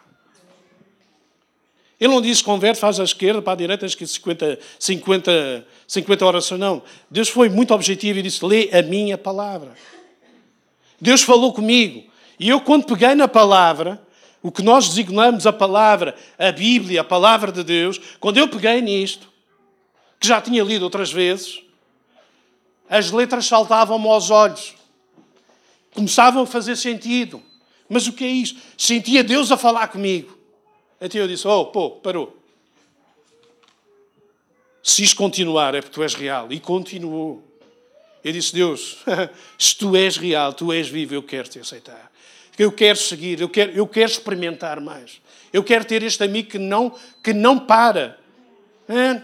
Ele 1.99 2.13
não 2.13 2.21
diz 2.21 2.41
converte, 2.41 2.79
faz 2.79 2.99
à 2.99 3.03
esquerda, 3.03 3.41
para 3.41 3.53
a 3.53 3.55
direita, 3.55 3.85
acho 3.85 3.97
que 3.97 4.05
50, 4.05 4.59
50, 4.77 5.65
50 5.87 6.25
orações, 6.25 6.59
não. 6.59 6.83
Deus 7.09 7.27
foi 7.27 7.49
muito 7.49 7.73
objetivo 7.73 8.19
e 8.19 8.21
disse: 8.21 8.45
lê 8.45 8.69
a 8.71 8.83
minha 8.83 9.17
palavra. 9.17 9.73
Deus 11.01 11.23
falou 11.23 11.53
comigo. 11.53 12.07
E 12.39 12.49
eu, 12.49 12.61
quando 12.61 12.85
peguei 12.85 13.15
na 13.15 13.27
palavra, 13.27 13.99
o 14.43 14.51
que 14.51 14.61
nós 14.61 14.89
designamos 14.89 15.47
a 15.47 15.53
palavra, 15.53 16.15
a 16.37 16.51
Bíblia, 16.51 17.01
a 17.01 17.03
palavra 17.03 17.51
de 17.51 17.63
Deus, 17.63 17.99
quando 18.19 18.37
eu 18.37 18.47
peguei 18.47 18.79
nisto, 18.79 19.27
que 20.19 20.27
já 20.27 20.39
tinha 20.39 20.63
lido 20.63 20.83
outras 20.83 21.11
vezes, 21.11 21.63
as 22.87 23.11
letras 23.11 23.47
saltavam-me 23.47 24.07
aos 24.07 24.29
olhos. 24.29 24.75
Começavam 25.93 26.43
a 26.43 26.45
fazer 26.45 26.75
sentido. 26.75 27.41
Mas 27.89 28.07
o 28.07 28.13
que 28.13 28.23
é 28.23 28.27
isto? 28.27 28.59
Sentia 28.77 29.23
Deus 29.23 29.51
a 29.51 29.57
falar 29.57 29.87
comigo. 29.87 30.37
Então 30.99 31.21
eu 31.21 31.27
disse: 31.27 31.47
Oh, 31.47 31.65
pô, 31.65 31.91
parou. 31.91 32.35
Se 34.83 35.03
isto 35.03 35.15
continuar 35.15 35.75
é 35.75 35.81
porque 35.81 35.95
tu 35.95 36.03
és 36.03 36.13
real. 36.13 36.51
E 36.51 36.59
continuou. 36.59 37.43
Eu 38.23 38.31
disse: 38.31 38.53
Deus, 38.53 38.97
se 39.57 39.75
tu 39.77 39.95
és 39.95 40.17
real, 40.17 40.53
tu 40.53 40.71
és 40.71 40.87
vivo, 40.87 41.13
eu 41.13 41.23
quero 41.23 41.47
te 41.47 41.59
aceitar. 41.59 42.11
Eu 42.57 42.71
quero 42.71 42.97
seguir, 42.97 43.39
eu 43.39 43.49
quero, 43.49 43.71
eu 43.73 43.87
quero 43.87 44.11
experimentar 44.11 44.81
mais. 44.81 45.21
Eu 45.53 45.63
quero 45.63 45.85
ter 45.85 46.03
este 46.03 46.23
amigo 46.23 46.49
que 46.49 46.57
não, 46.57 46.93
que 47.23 47.33
não 47.33 47.59
para. 47.59 48.19
É? 48.89 49.21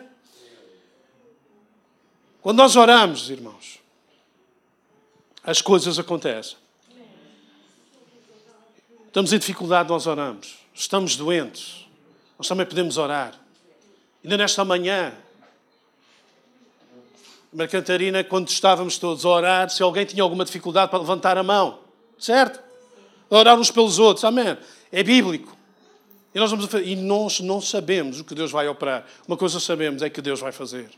Quando 2.41 2.57
nós 2.57 2.75
oramos, 2.75 3.29
irmãos, 3.29 3.79
as 5.43 5.61
coisas 5.61 5.97
acontecem. 5.97 6.57
Estamos 9.13 9.31
em 9.31 9.37
dificuldade, 9.37 9.89
nós 9.89 10.07
oramos. 10.07 10.55
Estamos 10.73 11.15
doentes, 11.15 11.85
nós 12.35 12.47
também 12.47 12.65
podemos 12.65 12.97
orar. 12.97 13.39
Ainda 14.23 14.37
nesta 14.37 14.65
manhã, 14.65 15.13
Catarina, 17.69 18.23
quando 18.23 18.47
estávamos 18.47 18.97
todos 18.97 19.23
a 19.23 19.29
orar, 19.29 19.69
se 19.69 19.83
alguém 19.83 20.03
tinha 20.03 20.23
alguma 20.23 20.43
dificuldade 20.43 20.89
para 20.89 20.97
levantar 20.97 21.37
a 21.37 21.43
mão, 21.43 21.77
certo? 22.17 22.59
Orar 23.29 23.55
uns 23.55 23.69
pelos 23.69 23.99
outros, 23.99 24.23
amém. 24.23 24.57
É 24.91 25.03
bíblico. 25.03 25.55
E 26.33 26.39
nós, 26.39 26.49
vamos 26.49 26.67
e 26.73 26.95
nós 26.95 27.39
não 27.39 27.61
sabemos 27.61 28.19
o 28.19 28.23
que 28.23 28.33
Deus 28.33 28.49
vai 28.49 28.67
operar. 28.67 29.05
Uma 29.27 29.37
coisa 29.37 29.59
sabemos 29.59 30.01
é 30.01 30.09
que 30.09 30.23
Deus 30.23 30.39
vai 30.39 30.51
fazer. 30.51 30.89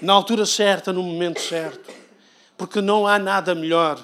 Na 0.00 0.14
altura 0.14 0.46
certa, 0.46 0.94
no 0.94 1.02
momento 1.02 1.42
certo. 1.42 1.92
Porque 2.56 2.80
não 2.80 3.06
há 3.06 3.18
nada 3.18 3.54
melhor. 3.54 3.96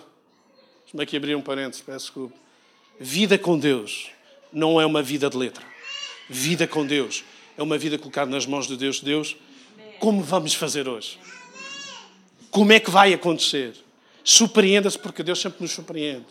Deixa-me 0.83 1.03
aqui 1.03 1.17
abrir 1.17 1.35
um 1.35 1.41
parênteses, 1.41 1.81
peço 1.81 2.05
desculpa. 2.05 2.50
Vida 3.03 3.39
com 3.39 3.59
Deus 3.59 4.11
não 4.53 4.79
é 4.79 4.85
uma 4.85 5.03
vida 5.03 5.31
de 5.31 5.37
letra. 5.37 5.65
Vida 6.29 6.67
com 6.67 6.85
Deus 6.85 7.25
é 7.57 7.63
uma 7.63 7.79
vida 7.79 7.97
colocada 7.97 8.31
nas 8.31 8.45
mãos 8.45 8.67
de 8.67 8.77
Deus. 8.77 9.01
Deus, 9.01 9.37
como 9.99 10.23
vamos 10.23 10.53
fazer 10.53 10.87
hoje? 10.87 11.19
Como 12.51 12.71
é 12.73 12.79
que 12.79 12.91
vai 12.91 13.15
acontecer? 13.15 13.75
Surpreenda-se, 14.23 14.99
porque 14.99 15.23
Deus 15.23 15.41
sempre 15.41 15.63
nos 15.63 15.71
surpreende. 15.71 16.27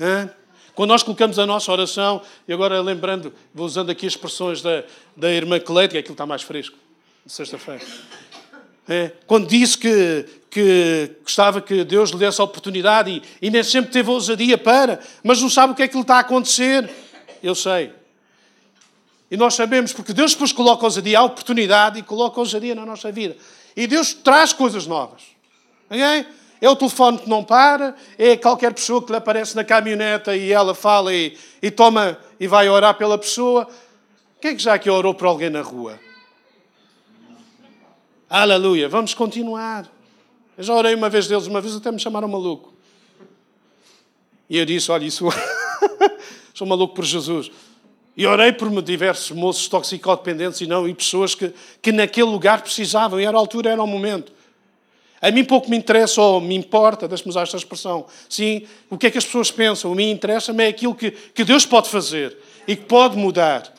Hã? 0.00 0.30
Quando 0.74 0.88
nós 0.88 1.02
colocamos 1.02 1.38
a 1.38 1.44
nossa 1.44 1.70
oração, 1.70 2.22
e 2.48 2.52
agora 2.52 2.80
lembrando, 2.80 3.32
vou 3.52 3.66
usando 3.66 3.90
aqui 3.90 4.06
as 4.06 4.14
expressões 4.14 4.62
da, 4.62 4.84
da 5.14 5.30
irmã 5.30 5.60
que 5.60 5.98
aquilo 5.98 6.14
está 6.14 6.24
mais 6.24 6.42
fresco, 6.42 6.78
sexta-feira. 7.26 7.84
É, 8.88 9.12
quando 9.26 9.46
disse 9.46 9.78
que, 9.78 10.26
que 10.50 11.10
gostava 11.22 11.60
que 11.60 11.84
Deus 11.84 12.10
lhe 12.10 12.18
desse 12.18 12.40
a 12.40 12.44
oportunidade 12.44 13.10
e, 13.10 13.46
e 13.46 13.50
nem 13.50 13.62
sempre 13.62 13.90
teve 13.90 14.10
ousadia 14.10 14.58
para, 14.58 15.00
mas 15.22 15.40
não 15.40 15.48
sabe 15.48 15.72
o 15.72 15.76
que 15.76 15.82
é 15.82 15.88
que 15.88 15.94
lhe 15.94 16.02
está 16.02 16.16
a 16.16 16.20
acontecer. 16.20 16.90
Eu 17.42 17.54
sei. 17.54 17.92
E 19.30 19.36
nós 19.36 19.54
sabemos, 19.54 19.92
porque 19.92 20.12
Deus 20.12 20.32
depois 20.32 20.52
coloca 20.52 20.84
ousadia, 20.84 21.18
a 21.18 21.22
oportunidade 21.24 21.98
e 21.98 22.02
coloca 22.02 22.38
ousadia 22.38 22.74
na 22.74 22.84
nossa 22.84 23.10
vida. 23.10 23.36
E 23.76 23.86
Deus 23.86 24.12
traz 24.12 24.52
coisas 24.52 24.86
novas. 24.86 25.22
Okay? 25.90 26.26
É 26.60 26.68
o 26.68 26.76
telefone 26.76 27.18
que 27.18 27.28
não 27.28 27.42
para, 27.42 27.94
é 28.18 28.36
qualquer 28.36 28.72
pessoa 28.72 29.02
que 29.02 29.10
lhe 29.10 29.16
aparece 29.16 29.56
na 29.56 29.64
caminhoneta 29.64 30.36
e 30.36 30.52
ela 30.52 30.74
fala 30.74 31.12
e, 31.12 31.36
e 31.60 31.70
toma 31.70 32.16
e 32.38 32.46
vai 32.46 32.68
orar 32.68 32.94
pela 32.94 33.18
pessoa. 33.18 33.68
Quem 34.40 34.52
é 34.52 34.54
que 34.54 34.62
já 34.62 34.78
que 34.78 34.88
orou 34.88 35.14
por 35.14 35.26
alguém 35.26 35.50
na 35.50 35.62
rua? 35.62 35.98
Aleluia. 38.28 38.88
Vamos 38.88 39.14
continuar. 39.14 39.90
Eu 40.56 40.64
já 40.64 40.74
orei 40.74 40.94
uma 40.94 41.10
vez 41.10 41.26
deles, 41.26 41.46
uma 41.46 41.60
vez 41.60 41.76
até 41.76 41.92
me 41.92 41.98
chamaram 41.98 42.26
maluco. 42.26 42.72
E 44.48 44.58
eu 44.58 44.64
disse: 44.64 44.90
Olha, 44.90 45.04
isso. 45.04 45.26
sou 46.54 46.66
maluco 46.66 46.94
por 46.94 47.04
Jesus. 47.04 47.50
E 48.16 48.26
orei 48.26 48.52
por 48.52 48.70
diversos 48.80 49.32
moços 49.32 49.66
toxicodependentes 49.68 50.60
e 50.60 50.66
não, 50.66 50.88
e 50.88 50.94
pessoas 50.94 51.34
que, 51.34 51.52
que 51.82 51.90
naquele 51.90 52.28
lugar 52.28 52.62
precisavam, 52.62 53.20
e 53.20 53.24
era 53.24 53.36
a 53.36 53.40
altura, 53.40 53.70
era 53.70 53.82
o 53.82 53.86
momento. 53.86 54.32
A 55.20 55.30
mim 55.32 55.44
pouco 55.44 55.68
me 55.68 55.76
interessa 55.76 56.20
ou 56.22 56.40
me 56.40 56.54
importa, 56.54 57.08
deixe-me 57.08 57.30
usar 57.30 57.42
esta 57.42 57.56
expressão. 57.56 58.06
Sim, 58.28 58.66
o 58.88 58.96
que 58.96 59.08
é 59.08 59.10
que 59.10 59.18
as 59.18 59.24
pessoas 59.24 59.50
pensam? 59.50 59.90
O 59.90 59.94
me 59.94 60.08
interessa-me 60.10 60.62
é 60.62 60.68
aquilo 60.68 60.94
que, 60.94 61.10
que 61.10 61.44
Deus 61.44 61.66
pode 61.66 61.88
fazer 61.88 62.36
e 62.68 62.76
que 62.76 62.84
pode 62.84 63.16
mudar 63.16 63.73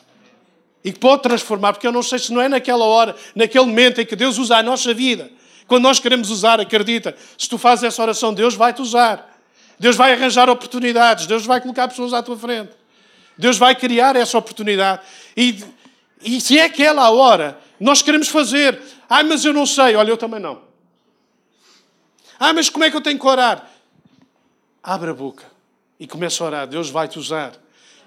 e 0.84 0.92
que 0.92 0.98
pode 0.98 1.22
transformar, 1.22 1.72
porque 1.72 1.86
eu 1.86 1.92
não 1.92 2.02
sei 2.02 2.18
se 2.18 2.32
não 2.32 2.40
é 2.40 2.48
naquela 2.48 2.84
hora, 2.84 3.16
naquele 3.34 3.64
momento 3.66 4.00
em 4.00 4.06
que 4.06 4.14
Deus 4.14 4.38
usa 4.38 4.56
a 4.56 4.62
nossa 4.62 4.94
vida. 4.94 5.30
Quando 5.66 5.82
nós 5.82 5.98
queremos 5.98 6.30
usar, 6.30 6.60
acredita, 6.60 7.16
se 7.36 7.48
tu 7.48 7.58
fazes 7.58 7.84
essa 7.84 8.00
oração, 8.02 8.32
Deus 8.32 8.54
vai 8.54 8.72
te 8.72 8.80
usar. 8.80 9.36
Deus 9.78 9.96
vai 9.96 10.12
arranjar 10.12 10.48
oportunidades, 10.48 11.26
Deus 11.26 11.44
vai 11.44 11.60
colocar 11.60 11.88
pessoas 11.88 12.12
à 12.12 12.22
tua 12.22 12.38
frente. 12.38 12.70
Deus 13.36 13.58
vai 13.58 13.74
criar 13.74 14.16
essa 14.16 14.38
oportunidade. 14.38 15.02
E, 15.36 15.62
e 16.22 16.40
se 16.40 16.58
é 16.58 16.64
aquela 16.64 17.10
hora, 17.10 17.58
nós 17.78 18.00
queremos 18.00 18.28
fazer. 18.28 18.80
Ah, 19.08 19.22
mas 19.22 19.44
eu 19.44 19.52
não 19.52 19.66
sei. 19.66 19.94
Olha, 19.96 20.10
eu 20.10 20.16
também 20.16 20.40
não. 20.40 20.62
Ah, 22.38 22.52
mas 22.52 22.70
como 22.70 22.84
é 22.84 22.90
que 22.90 22.96
eu 22.96 23.00
tenho 23.00 23.18
que 23.18 23.26
orar? 23.26 23.68
Abre 24.82 25.10
a 25.10 25.14
boca 25.14 25.44
e 25.98 26.06
começa 26.06 26.42
a 26.42 26.46
orar. 26.46 26.66
Deus 26.66 26.88
vai 26.88 27.08
te 27.08 27.18
usar 27.18 27.52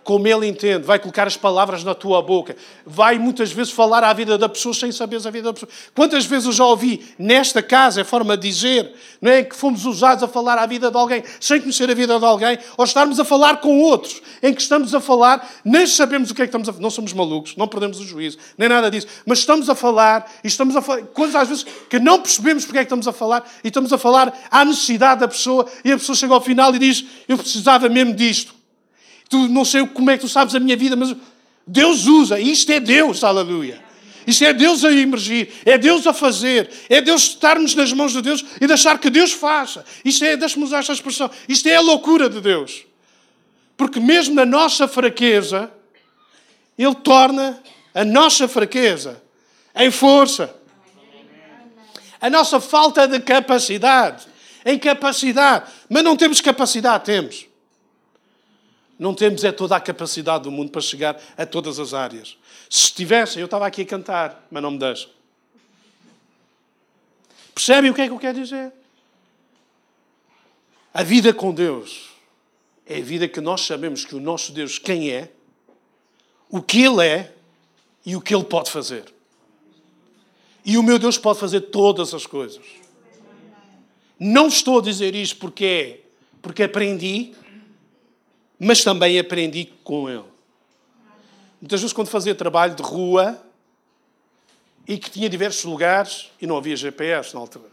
como 0.04 0.28
Ele 0.28 0.48
entende, 0.48 0.86
vai 0.86 1.00
colocar 1.00 1.28
as 1.28 1.38
palavras 1.38 1.84
na 1.84 1.94
tua 1.94 2.22
boca, 2.22 2.56
vai 2.86 3.20
muitas 3.20 3.52
vezes 3.52 3.72
falar 3.72 4.04
à 4.04 4.12
vida 4.14 4.38
da 4.38 4.50
pessoa 4.50 4.74
sem 4.74 4.92
saberes 4.92 5.26
a 5.26 5.32
vida 5.32 5.46
da 5.46 5.54
pessoa. 5.54 5.70
Quantas 5.94 6.26
vezes 6.26 6.46
eu 6.46 6.52
já 6.52 6.66
ouvi 6.66 7.06
nesta 7.18 7.62
casa, 7.62 8.02
é 8.02 8.04
forma 8.04 8.36
de 8.36 8.50
dizer, 8.50 8.92
não 9.22 9.32
é? 9.32 9.44
Que 9.44 9.56
fomos 9.56 9.86
usados 9.86 10.24
a 10.24 10.28
falar 10.28 10.58
à 10.58 10.66
vida 10.66 10.90
de 10.90 10.98
alguém 10.98 11.24
sem 11.40 11.60
conhecer 11.60 11.90
a 11.90 11.94
vida 11.94 12.18
de 12.18 12.26
alguém, 12.26 12.58
ou 12.78 12.86
estarmos 12.86 13.20
a 13.20 13.26
falar 13.26 13.58
com 13.58 13.80
outros, 13.82 14.22
em 14.42 14.54
que 14.54 14.62
estamos 14.62 14.94
a 14.96 15.00
falar, 15.00 15.48
nem 15.64 15.86
sabemos 15.86 16.32
o 16.32 16.36
que 16.36 16.42
é 16.42 16.46
que 16.46 16.50
estamos 16.50 16.68
a 16.68 16.74
falar, 16.74 16.84
não 16.84 16.90
somos 16.90 17.14
malucos, 17.14 17.56
não 17.56 17.68
perdemos 17.68 18.00
o 18.00 18.06
juízo, 18.06 18.38
nem 18.58 18.70
nada 18.70 18.90
disso, 18.90 19.08
mas 19.26 19.40
estamos 19.40 19.70
a 19.70 19.76
falar, 19.76 20.30
e 20.44 20.48
estamos 20.48 20.76
a 20.76 20.82
falar, 20.82 21.02
coisas 21.08 21.36
às 21.36 21.48
vezes 21.48 21.66
que 21.90 22.00
não 22.00 22.20
percebemos 22.20 22.66
porque 22.66 22.80
é 22.80 22.82
que 22.82 22.86
estamos 22.86 23.08
a 23.08 23.14
falar, 23.14 23.44
e 23.64 23.68
estamos 23.68 23.92
a 23.94 23.98
falar 23.98 24.34
à 24.50 24.66
necessidade 24.66 25.22
da 25.22 25.28
pessoa, 25.28 25.66
e 25.84 25.92
a 25.92 25.98
pessoa 25.98 26.16
chega 26.16 26.34
ao 26.34 26.42
final 26.42 26.74
e 26.76 26.80
diz: 26.80 27.06
Eu 27.28 27.38
precisava 27.38 27.90
mesmo 27.90 28.14
disto 28.14 28.59
tu 29.30 29.48
não 29.48 29.64
sei 29.64 29.86
como 29.88 30.10
é 30.10 30.18
que 30.18 30.22
tu 30.22 30.30
sabes 30.30 30.56
a 30.56 30.60
minha 30.60 30.76
vida, 30.76 30.96
mas 30.96 31.16
Deus 31.66 32.08
usa, 32.08 32.40
isto 32.40 32.72
é 32.72 32.80
Deus, 32.80 33.24
aleluia. 33.24 33.88
Isto 34.26 34.44
é 34.44 34.54
Deus 34.54 34.84
a 34.84 34.92
emergir, 34.92 35.50
é 35.66 35.78
Deus 35.78 36.06
a 36.06 36.14
fazer, 36.14 36.70
é 36.90 37.00
Deus 37.00 37.24
estarmos 37.24 37.74
nas 37.74 37.94
mãos 37.94 38.12
de 38.12 38.22
Deus 38.22 38.44
e 38.60 38.68
deixar 38.68 39.00
que 39.00 39.10
Deus 39.10 39.32
faça. 39.32 39.86
Isto 40.04 40.26
é, 40.26 40.36
deixa-me 40.36 40.66
usar 40.66 40.80
esta 40.80 40.94
expressão, 40.94 41.32
isto 41.48 41.68
é 41.68 41.76
a 41.76 41.82
loucura 41.82 42.30
de 42.30 42.42
Deus. 42.42 42.86
Porque 43.78 44.00
mesmo 44.00 44.36
na 44.36 44.46
nossa 44.46 44.88
fraqueza, 44.88 45.72
Ele 46.78 46.96
torna 46.96 47.62
a 47.94 48.04
nossa 48.04 48.48
fraqueza 48.48 49.22
em 49.76 49.90
força. 49.90 50.54
A 52.20 52.30
nossa 52.30 52.60
falta 52.60 53.08
de 53.08 53.20
capacidade 53.22 54.28
em 54.66 54.78
capacidade. 54.78 55.72
Mas 55.90 56.04
não 56.04 56.16
temos 56.16 56.42
capacidade, 56.42 57.06
temos. 57.06 57.49
Não 59.00 59.14
temos 59.14 59.46
é 59.46 59.52
toda 59.54 59.78
a 59.78 59.80
capacidade 59.80 60.44
do 60.44 60.52
mundo 60.52 60.72
para 60.72 60.82
chegar 60.82 61.20
a 61.38 61.46
todas 61.46 61.80
as 61.80 61.94
áreas. 61.94 62.38
Se 62.70 62.94
tivessem, 62.94 63.40
eu 63.40 63.46
estava 63.46 63.66
aqui 63.66 63.84
a 63.84 63.86
cantar, 63.86 64.46
mas 64.52 64.62
não 64.62 64.72
me 64.72 64.78
deixam. 64.78 65.10
Percebem 67.56 67.90
o 67.90 67.94
que 67.94 68.02
é 68.02 68.08
que 68.08 68.14
eu 68.14 68.20
quero 68.20 68.38
dizer? 68.38 68.74
A 70.94 71.02
vida 71.02 71.34
com 71.34 71.54
Deus 71.54 72.10
é 72.86 72.98
a 72.98 73.02
vida 73.02 73.28
que 73.28 73.40
nós 73.40 73.62
sabemos 73.62 74.04
que 74.04 74.16
o 74.16 74.20
nosso 74.20 74.52
Deus 74.52 74.78
quem 74.78 75.12
é, 75.12 75.32
o 76.50 76.62
que 76.62 76.84
Ele 76.84 77.06
é 77.06 77.34
e 78.06 78.18
o 78.18 78.22
que 78.22 78.36
Ele 78.36 78.44
pode 78.44 78.70
fazer. 78.70 79.06
E 80.66 80.78
o 80.78 80.84
meu 80.84 81.00
Deus 81.00 81.18
pode 81.18 81.40
fazer 81.40 81.62
todas 81.62 82.14
as 82.14 82.26
coisas. 82.26 82.66
Não 84.20 84.48
estou 84.48 84.80
a 84.80 84.82
dizer 84.82 85.16
isto 85.16 85.38
porque 85.38 85.66
é, 85.66 86.10
porque 86.42 86.64
aprendi, 86.64 87.34
mas 88.60 88.84
também 88.84 89.18
aprendi 89.18 89.66
com 89.84 90.10
ele. 90.10 90.26
Muitas 91.62 91.82
vezes, 91.82 91.94
quando 91.94 92.10
fazia 92.10 92.36
trabalho 92.36 92.76
de 92.76 92.84
rua 92.84 93.42
e 94.88 94.98
que 94.98 95.10
tinha 95.10 95.30
diversos 95.30 95.64
lugares 95.64 96.30
e 96.42 96.48
não 96.48 96.58
havia 96.58 96.76
GPS 96.76 97.34
na 97.34 97.40
altura, 97.40 97.70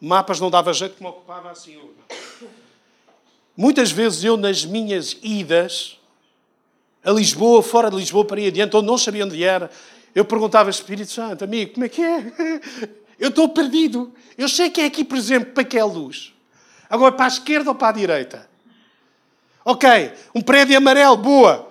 mapas 0.00 0.40
não 0.40 0.50
dava 0.50 0.72
jeito 0.72 0.96
que 0.96 1.02
me 1.02 1.08
ocupava 1.08 1.50
assim. 1.50 1.80
Muitas 3.56 3.90
vezes 3.90 4.24
eu, 4.24 4.36
nas 4.36 4.64
minhas 4.64 5.16
idas 5.22 5.98
a 7.04 7.10
Lisboa, 7.10 7.62
fora 7.62 7.90
de 7.90 7.96
Lisboa, 7.96 8.24
para 8.24 8.40
ir 8.40 8.48
adiante, 8.48 8.76
onde 8.76 8.86
não 8.86 8.96
sabia 8.96 9.24
onde 9.24 9.42
era, 9.42 9.70
eu 10.14 10.24
perguntava 10.24 10.68
ao 10.68 10.70
Espírito 10.70 11.10
Santo, 11.10 11.42
amigo, 11.42 11.74
como 11.74 11.84
é 11.84 11.88
que 11.88 12.02
é? 12.02 12.32
Eu 13.18 13.28
estou 13.28 13.48
perdido. 13.50 14.12
Eu 14.36 14.48
sei 14.48 14.68
que 14.68 14.80
é 14.80 14.86
aqui, 14.86 15.04
por 15.04 15.16
exemplo, 15.16 15.52
para 15.52 15.62
que 15.62 15.78
é 15.78 15.80
a 15.80 15.84
luz. 15.84 16.34
Agora, 16.90 17.12
para 17.12 17.26
a 17.26 17.28
esquerda 17.28 17.70
ou 17.70 17.74
para 17.74 17.90
a 17.90 17.92
direita? 17.92 18.50
Ok, 19.64 19.88
um 20.34 20.40
prédio 20.40 20.76
amarelo, 20.76 21.16
boa. 21.16 21.68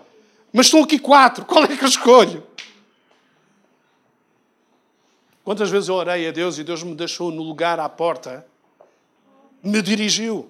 Mas 0.53 0.67
estão 0.67 0.83
aqui 0.83 0.99
quatro, 0.99 1.43
qual 1.45 1.63
é 1.65 1.75
que 1.75 1.83
eu 1.83 1.89
escolho? 1.89 2.45
Quantas 5.43 5.69
vezes 5.69 5.89
eu 5.89 5.95
orei 5.95 6.27
a 6.27 6.31
Deus 6.31 6.57
e 6.57 6.63
Deus 6.63 6.83
me 6.83 6.95
deixou 6.95 7.31
no 7.31 7.41
lugar 7.41 7.79
à 7.79 7.89
porta, 7.89 8.45
me 9.63 9.81
dirigiu. 9.81 10.49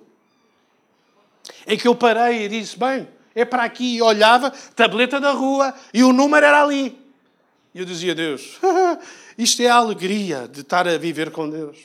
Em 1.65 1.77
que 1.77 1.87
eu 1.87 1.95
parei 1.95 2.45
e 2.45 2.49
disse: 2.49 2.77
Bem, 2.77 3.07
é 3.33 3.45
para 3.45 3.63
aqui. 3.63 3.95
E 3.95 4.01
olhava, 4.01 4.51
tableta 4.75 5.19
da 5.19 5.31
rua, 5.31 5.73
e 5.93 6.03
o 6.03 6.11
número 6.11 6.45
era 6.45 6.61
ali. 6.61 6.99
E 7.73 7.79
eu 7.79 7.85
dizia: 7.85 8.13
Deus, 8.13 8.59
isto 9.37 9.61
é 9.61 9.67
a 9.67 9.75
alegria 9.75 10.47
de 10.47 10.61
estar 10.61 10.87
a 10.87 10.97
viver 10.97 11.31
com 11.31 11.49
Deus, 11.49 11.77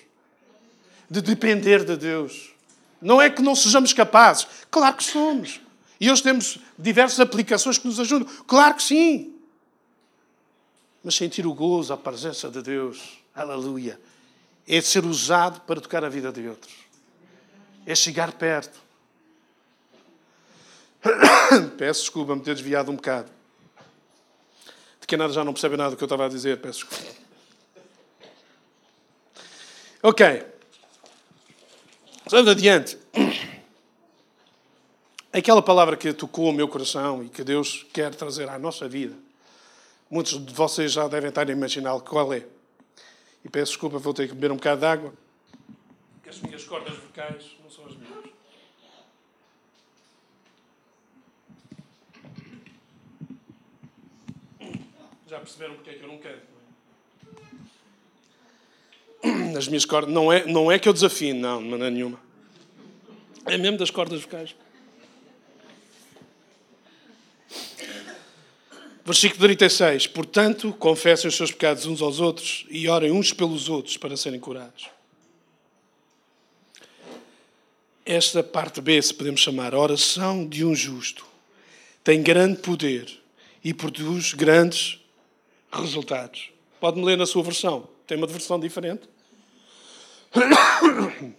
de 1.08 1.20
depender 1.20 1.84
de 1.84 1.96
Deus. 1.96 2.55
Não 3.00 3.20
é 3.20 3.28
que 3.28 3.42
não 3.42 3.54
sejamos 3.54 3.92
capazes. 3.92 4.46
Claro 4.70 4.96
que 4.96 5.04
somos. 5.04 5.60
E 6.00 6.10
hoje 6.10 6.22
temos 6.22 6.58
diversas 6.78 7.20
aplicações 7.20 7.78
que 7.78 7.86
nos 7.86 7.98
ajudam. 8.00 8.28
Claro 8.46 8.74
que 8.74 8.82
sim. 8.82 9.34
Mas 11.02 11.14
sentir 11.14 11.46
o 11.46 11.54
gozo, 11.54 11.92
a 11.92 11.96
presença 11.96 12.50
de 12.50 12.60
Deus, 12.62 13.18
aleluia, 13.34 14.00
é 14.66 14.80
ser 14.80 15.04
usado 15.04 15.60
para 15.60 15.80
tocar 15.80 16.04
a 16.04 16.08
vida 16.08 16.32
de 16.32 16.48
outros. 16.48 16.74
É 17.86 17.94
chegar 17.94 18.32
perto. 18.32 18.78
Peço 21.78 22.00
desculpa 22.00 22.34
me 22.34 22.42
ter 22.42 22.54
desviado 22.54 22.90
um 22.90 22.96
bocado. 22.96 23.30
De 25.00 25.06
que 25.06 25.16
nada 25.16 25.32
já 25.32 25.44
não 25.44 25.52
percebe 25.52 25.76
nada 25.76 25.90
do 25.90 25.96
que 25.96 26.02
eu 26.02 26.06
estava 26.06 26.26
a 26.26 26.28
dizer. 26.28 26.60
Peço 26.60 26.84
desculpa. 26.84 27.26
Ok. 30.02 30.55
Vamos 32.28 32.48
adiante. 32.48 32.98
Aquela 35.32 35.62
palavra 35.62 35.96
que 35.96 36.12
tocou 36.12 36.50
o 36.50 36.52
meu 36.52 36.66
coração 36.66 37.22
e 37.22 37.28
que 37.28 37.44
Deus 37.44 37.86
quer 37.92 38.12
trazer 38.16 38.48
à 38.48 38.58
nossa 38.58 38.88
vida, 38.88 39.14
muitos 40.10 40.44
de 40.44 40.52
vocês 40.52 40.90
já 40.90 41.06
devem 41.06 41.28
estar 41.28 41.48
a 41.48 41.52
imaginar 41.52 42.00
qual 42.00 42.34
é. 42.34 42.44
E 43.44 43.48
peço 43.48 43.72
desculpa, 43.72 43.98
vou 43.98 44.12
ter 44.12 44.26
que 44.26 44.34
beber 44.34 44.50
um 44.50 44.56
bocado 44.56 44.80
de 44.80 44.86
água, 44.86 45.14
porque 46.14 46.30
as 46.30 46.40
minhas 46.40 46.64
cordas 46.64 46.96
vocais 46.96 47.56
não 47.62 47.70
são 47.70 47.86
as 47.86 47.94
minhas. 47.94 48.16
Já 55.28 55.38
perceberam 55.38 55.74
porque 55.76 55.90
é 55.90 55.94
que 55.94 56.02
eu 56.02 56.08
não 56.08 56.18
quero? 56.18 56.55
As 59.56 59.68
minhas 59.68 59.84
cordas. 59.84 60.12
Não 60.12 60.32
é, 60.32 60.44
não 60.46 60.70
é 60.70 60.78
que 60.78 60.88
eu 60.88 60.92
desafino, 60.92 61.40
não, 61.40 61.62
de 61.62 61.68
maneira 61.68 61.90
nenhuma. 61.90 62.20
É 63.46 63.56
mesmo 63.56 63.78
das 63.78 63.90
cordas 63.90 64.20
vocais. 64.20 64.54
Versículo 69.04 69.40
36. 69.40 70.08
Portanto, 70.08 70.74
confessem 70.78 71.28
os 71.28 71.36
seus 71.36 71.52
pecados 71.52 71.86
uns 71.86 72.02
aos 72.02 72.18
outros 72.18 72.66
e 72.68 72.88
orem 72.88 73.12
uns 73.12 73.32
pelos 73.32 73.68
outros 73.68 73.96
para 73.96 74.16
serem 74.16 74.40
curados. 74.40 74.88
Esta 78.04 78.42
parte 78.42 78.80
B, 78.80 79.00
se 79.00 79.14
podemos 79.14 79.40
chamar, 79.40 79.74
a 79.74 79.78
oração 79.78 80.46
de 80.46 80.64
um 80.64 80.74
justo, 80.74 81.24
tem 82.02 82.22
grande 82.22 82.60
poder 82.60 83.08
e 83.64 83.72
produz 83.72 84.32
grandes 84.32 85.00
resultados. 85.72 86.50
Pode-me 86.80 87.04
ler 87.04 87.16
na 87.16 87.26
sua 87.26 87.42
versão. 87.42 87.88
Tem 88.06 88.16
uma 88.16 88.26
versão 88.26 88.58
diferente? 88.58 89.08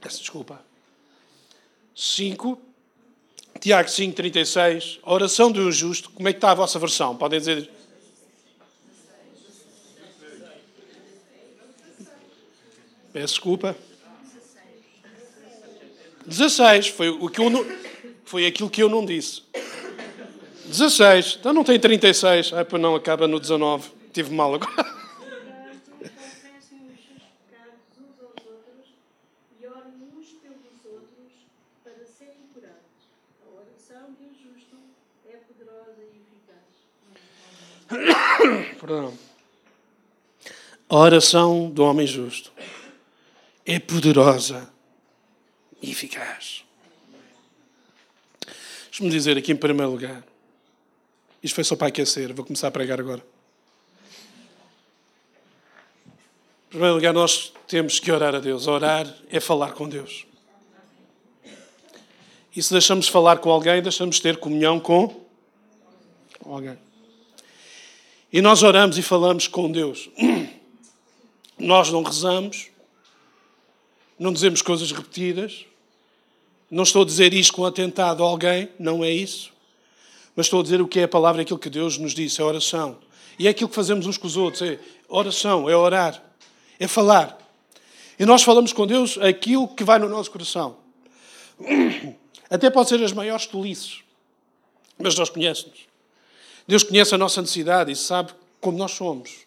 Peço 0.00 0.20
desculpa. 0.20 0.60
5, 1.94 2.60
Tiago 3.60 3.88
5, 3.88 4.14
36, 4.14 5.00
a 5.02 5.12
oração 5.12 5.48
um 5.48 5.72
justo. 5.72 6.10
Como 6.10 6.28
é 6.28 6.32
que 6.32 6.38
está 6.38 6.50
a 6.50 6.54
vossa 6.54 6.78
versão? 6.78 7.16
Podem 7.16 7.38
dizer. 7.38 7.70
Peço 13.12 13.34
desculpa. 13.34 13.76
16, 16.26 16.88
foi, 16.88 17.10
o 17.10 17.28
que 17.28 17.40
eu 17.40 17.50
não, 17.50 17.64
foi 18.24 18.46
aquilo 18.46 18.70
que 18.70 18.82
eu 18.82 18.88
não 18.88 19.04
disse. 19.04 19.42
16, 20.66 21.36
então 21.38 21.52
não 21.52 21.62
tem 21.62 21.78
36. 21.78 22.52
Ah, 22.52 22.78
não, 22.78 22.94
acaba 22.94 23.28
no 23.28 23.38
19. 23.38 23.90
Tive 24.12 24.34
mal 24.34 24.54
agora. 24.54 24.93
Perdão. 38.80 39.16
A 40.88 40.96
oração 40.96 41.70
do 41.70 41.84
homem 41.84 42.06
justo 42.06 42.52
é 43.64 43.78
poderosa 43.78 44.70
e 45.80 45.90
eficaz. 45.90 46.64
Deixa-me 48.86 49.10
dizer 49.10 49.36
aqui 49.36 49.50
em 49.50 49.56
primeiro 49.56 49.90
lugar 49.90 50.22
Isto 51.42 51.56
foi 51.56 51.64
só 51.64 51.74
para 51.74 51.88
aquecer, 51.88 52.32
vou 52.32 52.44
começar 52.44 52.68
a 52.68 52.70
pregar 52.70 53.00
agora. 53.00 53.24
Em 56.66 56.70
primeiro 56.70 56.94
lugar, 56.94 57.12
nós 57.12 57.52
temos 57.66 57.98
que 57.98 58.10
orar 58.10 58.34
a 58.34 58.40
Deus. 58.40 58.66
Orar 58.66 59.06
é 59.28 59.40
falar 59.40 59.72
com 59.72 59.88
Deus. 59.88 60.26
E 62.54 62.62
se 62.62 62.72
deixamos 62.72 63.08
falar 63.08 63.38
com 63.38 63.50
alguém, 63.50 63.82
deixamos 63.82 64.20
ter 64.20 64.36
comunhão 64.38 64.78
com 64.78 65.26
alguém. 66.44 66.83
E 68.34 68.42
nós 68.42 68.64
oramos 68.64 68.98
e 68.98 69.02
falamos 69.02 69.46
com 69.46 69.70
Deus. 69.70 70.10
Nós 71.56 71.88
não 71.92 72.02
rezamos, 72.02 72.66
não 74.18 74.32
dizemos 74.32 74.60
coisas 74.60 74.90
repetidas. 74.90 75.64
Não 76.68 76.82
estou 76.82 77.02
a 77.02 77.04
dizer 77.04 77.32
isto 77.32 77.52
com 77.52 77.64
atentado 77.64 78.24
a 78.24 78.26
alguém, 78.26 78.68
não 78.76 79.04
é 79.04 79.10
isso. 79.12 79.52
Mas 80.34 80.46
estou 80.46 80.58
a 80.58 80.62
dizer 80.64 80.82
o 80.82 80.88
que 80.88 80.98
é 80.98 81.04
a 81.04 81.08
palavra, 81.08 81.42
aquilo 81.42 81.60
que 81.60 81.70
Deus 81.70 81.96
nos 81.96 82.12
disse, 82.12 82.40
é 82.40 82.44
oração. 82.44 82.98
E 83.38 83.46
é 83.46 83.50
aquilo 83.50 83.68
que 83.68 83.76
fazemos 83.76 84.04
uns 84.04 84.18
com 84.18 84.26
os 84.26 84.36
outros, 84.36 84.62
é 84.62 84.80
oração, 85.08 85.70
é 85.70 85.76
orar, 85.76 86.20
é 86.80 86.88
falar. 86.88 87.38
E 88.18 88.26
nós 88.26 88.42
falamos 88.42 88.72
com 88.72 88.84
Deus 88.84 89.16
aquilo 89.18 89.68
que 89.68 89.84
vai 89.84 90.00
no 90.00 90.08
nosso 90.08 90.32
coração. 90.32 90.78
Até 92.50 92.68
pode 92.68 92.88
ser 92.88 93.00
as 93.00 93.12
maiores 93.12 93.46
tolices, 93.46 94.00
mas 94.98 95.14
Deus 95.14 95.30
conhece-nos. 95.30 95.93
Deus 96.66 96.82
conhece 96.82 97.14
a 97.14 97.18
nossa 97.18 97.40
necessidade 97.40 97.92
e 97.92 97.96
sabe 97.96 98.32
como 98.60 98.78
nós 98.78 98.92
somos. 98.92 99.44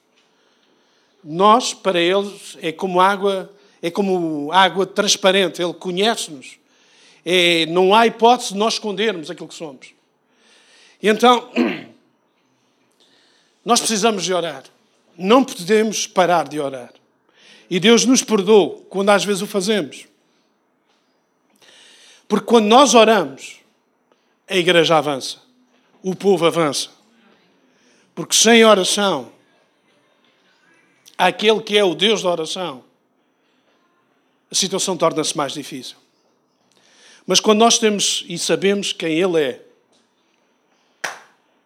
Nós, 1.24 1.74
para 1.74 2.00
Ele, 2.00 2.34
é 2.62 2.72
como 2.72 3.02
água, 3.02 3.52
é 3.82 3.90
como 3.90 4.52
água 4.52 4.86
transparente. 4.86 5.62
Ele 5.62 5.74
conhece-nos. 5.74 6.58
É, 7.26 7.66
não 7.66 7.94
há 7.94 8.08
hipótese 8.08 8.54
de 8.54 8.60
nós 8.60 8.76
escondermos 8.76 9.30
aquilo 9.30 9.48
que 9.48 9.56
somos. 9.56 9.94
E 11.02 11.10
então, 11.10 11.52
nós 13.66 13.80
precisamos 13.80 14.24
de 14.24 14.34
orar. 14.34 14.64
Não 15.18 15.44
podemos 15.44 16.08
parar 16.08 16.48
de 16.48 16.60
orar. 16.60 16.94
E 17.70 17.80
Deus 17.80 18.06
nos 18.06 18.24
perdoa 18.24 18.82
quando 18.90 19.10
às 19.10 19.26
vezes 19.26 19.42
o 19.42 19.48
fazemos. 19.48 20.06
Porque 22.28 22.46
quando 22.46 22.68
nós 22.68 22.94
oramos, 22.94 23.58
a 24.48 24.56
igreja 24.56 24.98
avança, 24.98 25.40
o 26.02 26.16
povo 26.16 26.46
avança. 26.46 26.97
Porque 28.18 28.36
sem 28.36 28.66
oração, 28.66 29.32
aquele 31.16 31.62
que 31.62 31.78
é 31.78 31.84
o 31.84 31.94
Deus 31.94 32.24
da 32.24 32.32
oração, 32.32 32.84
a 34.50 34.56
situação 34.56 34.98
torna-se 34.98 35.38
mais 35.38 35.54
difícil. 35.54 35.98
Mas 37.28 37.40
quando 37.40 37.60
nós 37.60 37.78
temos 37.78 38.26
e 38.28 38.36
sabemos 38.40 38.92
quem 38.92 39.20
Ele 39.20 39.40
é, 39.40 39.62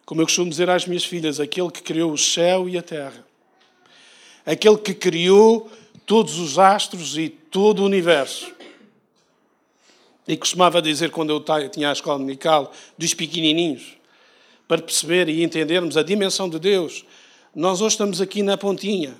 como 0.04 0.20
eu 0.20 0.26
costumo 0.26 0.50
dizer 0.50 0.68
às 0.68 0.86
minhas 0.86 1.06
filhas, 1.06 1.40
aquele 1.40 1.70
que 1.70 1.82
criou 1.82 2.12
o 2.12 2.18
céu 2.18 2.68
e 2.68 2.76
a 2.76 2.82
terra, 2.82 3.26
aquele 4.44 4.76
que 4.76 4.92
criou 4.92 5.72
todos 6.04 6.38
os 6.38 6.58
astros 6.58 7.16
e 7.16 7.30
todo 7.30 7.78
o 7.78 7.86
universo, 7.86 8.52
e 10.28 10.36
costumava 10.36 10.82
dizer 10.82 11.12
quando 11.12 11.30
eu 11.30 11.70
tinha 11.70 11.88
a 11.88 11.92
escola 11.94 12.18
dominical 12.18 12.74
dos 12.98 13.14
pequenininhos, 13.14 14.01
para 14.72 14.80
perceber 14.80 15.28
e 15.28 15.42
entendermos 15.42 15.98
a 15.98 16.02
dimensão 16.02 16.48
de 16.48 16.58
Deus. 16.58 17.04
Nós 17.54 17.82
hoje 17.82 17.92
estamos 17.92 18.22
aqui 18.22 18.42
na 18.42 18.56
pontinha, 18.56 19.14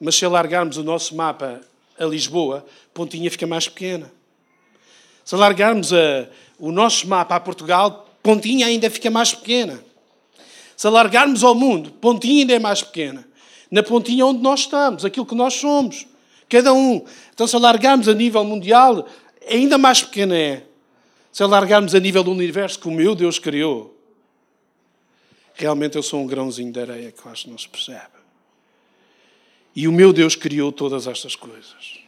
mas 0.00 0.14
se 0.14 0.24
alargarmos 0.24 0.76
o 0.76 0.84
nosso 0.84 1.16
mapa 1.16 1.60
a 1.98 2.04
Lisboa, 2.04 2.64
a 2.86 2.94
pontinha 2.94 3.28
fica 3.28 3.48
mais 3.48 3.66
pequena. 3.66 4.12
Se 5.24 5.34
alargarmos 5.34 5.92
a, 5.92 6.28
o 6.56 6.70
nosso 6.70 7.08
mapa 7.08 7.34
a 7.34 7.40
Portugal, 7.40 8.08
pontinha 8.22 8.68
ainda 8.68 8.88
fica 8.88 9.10
mais 9.10 9.34
pequena. 9.34 9.82
Se 10.76 10.86
alargarmos 10.86 11.42
ao 11.42 11.56
mundo, 11.56 11.90
pontinha 11.90 12.42
ainda 12.42 12.54
é 12.54 12.58
mais 12.60 12.80
pequena. 12.80 13.26
Na 13.72 13.82
pontinha 13.82 14.24
onde 14.24 14.40
nós 14.40 14.60
estamos, 14.60 15.04
aquilo 15.04 15.26
que 15.26 15.34
nós 15.34 15.54
somos, 15.54 16.06
cada 16.48 16.72
um. 16.72 17.04
Então, 17.34 17.48
se 17.48 17.56
alargarmos 17.56 18.06
a 18.06 18.14
nível 18.14 18.44
mundial, 18.44 19.04
ainda 19.50 19.76
mais 19.76 20.00
pequena 20.00 20.38
é. 20.38 20.62
Se 21.32 21.42
alargarmos 21.42 21.92
a 21.92 21.98
nível 21.98 22.22
do 22.22 22.30
universo 22.30 22.78
que 22.78 22.86
o 22.86 22.92
meu 22.92 23.16
Deus 23.16 23.40
criou, 23.40 23.91
Realmente 25.54 25.96
eu 25.96 26.02
sou 26.02 26.22
um 26.22 26.26
grãozinho 26.26 26.72
de 26.72 26.80
areia 26.80 27.12
que 27.12 27.22
que 27.22 27.50
não 27.50 27.58
se 27.58 27.68
percebe. 27.68 28.22
E 29.74 29.88
o 29.88 29.92
meu 29.92 30.12
Deus 30.12 30.36
criou 30.36 30.70
todas 30.70 31.06
estas 31.06 31.34
coisas. 31.34 32.00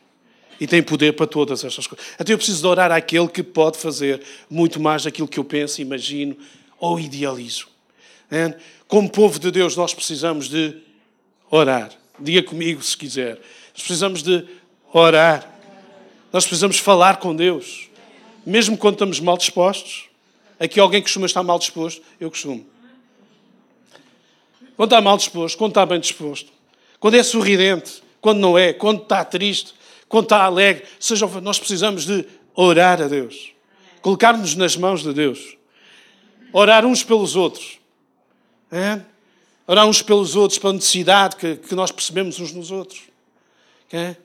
E 0.61 0.67
tem 0.67 0.83
poder 0.83 1.15
para 1.15 1.27
todas 1.27 1.65
estas 1.65 1.87
coisas. 1.87 2.07
Até 2.19 2.33
eu 2.33 2.37
preciso 2.37 2.61
de 2.61 2.67
orar 2.67 2.93
àquele 2.93 3.29
que 3.29 3.43
pode 3.43 3.79
fazer 3.79 4.23
muito 4.49 4.79
mais 4.79 5.03
daquilo 5.03 5.27
que 5.27 5.39
eu 5.39 5.45
penso, 5.45 5.81
imagino 5.81 6.37
ou 6.79 7.01
idealizo. 7.01 7.69
Como 8.87 9.11
povo 9.11 9.39
de 9.39 9.51
Deus, 9.51 9.77
nós 9.77 9.95
precisamos 9.95 10.49
de 10.49 10.77
orar. 11.51 11.91
Diga 12.19 12.43
comigo 12.43 12.83
se 12.83 12.97
quiser. 12.97 13.37
Nós 13.73 13.83
precisamos 13.83 14.23
de 14.23 14.47
orar. 14.93 15.51
Nós 16.33 16.45
precisamos 16.45 16.79
falar 16.79 17.19
com 17.19 17.35
Deus. 17.35 17.89
Mesmo 18.45 18.77
quando 18.77 18.95
estamos 18.95 19.21
mal 19.21 19.37
dispostos. 19.37 20.09
Aqui 20.59 20.79
alguém 20.79 21.03
costuma 21.03 21.27
estar 21.27 21.43
mal 21.43 21.59
disposto? 21.59 22.03
Eu 22.21 22.31
costumo. 22.31 22.74
Quando 24.77 24.91
está 24.91 25.01
mal 25.01 25.17
disposto, 25.17 25.57
quando 25.57 25.71
está 25.71 25.87
bem 25.87 26.01
disposto, 26.01 26.53
quando 26.99 27.15
é 27.15 27.23
sorridente, 27.23 28.03
quando 28.21 28.39
não 28.39 28.59
é, 28.59 28.73
quando 28.73 29.03
está 29.03 29.25
triste, 29.25 29.75
quando 30.09 30.25
está 30.25 30.43
alegre, 30.43 30.85
seja, 30.99 31.27
nós 31.41 31.59
precisamos 31.59 32.05
de 32.05 32.25
orar 32.55 33.01
a 33.01 33.07
Deus, 33.07 33.53
colocar-nos 34.01 34.55
nas 34.55 34.77
mãos 34.77 35.03
de 35.03 35.13
Deus, 35.13 35.57
orar 36.53 36.85
uns 36.85 37.03
pelos 37.03 37.37
outros, 37.37 37.79
é? 38.71 39.01
orar 39.67 39.87
uns 39.87 40.03
pelos 40.03 40.35
outros, 40.37 40.59
pela 40.59 40.73
necessidade 40.73 41.37
que, 41.37 41.57
que 41.57 41.75
nós 41.75 41.91
percebemos 41.91 42.39
uns 42.41 42.53
nos 42.53 42.71
outros. 42.71 43.03
É? 43.93 44.17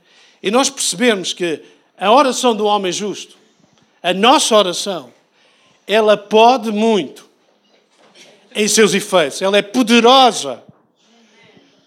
E 0.41 0.49
nós 0.49 0.69
percebemos 0.69 1.33
que 1.33 1.61
a 1.97 2.11
oração 2.11 2.55
do 2.55 2.65
homem 2.65 2.91
justo, 2.91 3.37
a 4.01 4.13
nossa 4.13 4.55
oração, 4.55 5.13
ela 5.85 6.17
pode 6.17 6.71
muito 6.71 7.28
em 8.55 8.67
seus 8.67 8.93
efeitos. 8.93 9.41
Ela 9.41 9.57
é 9.57 9.61
poderosa. 9.61 10.63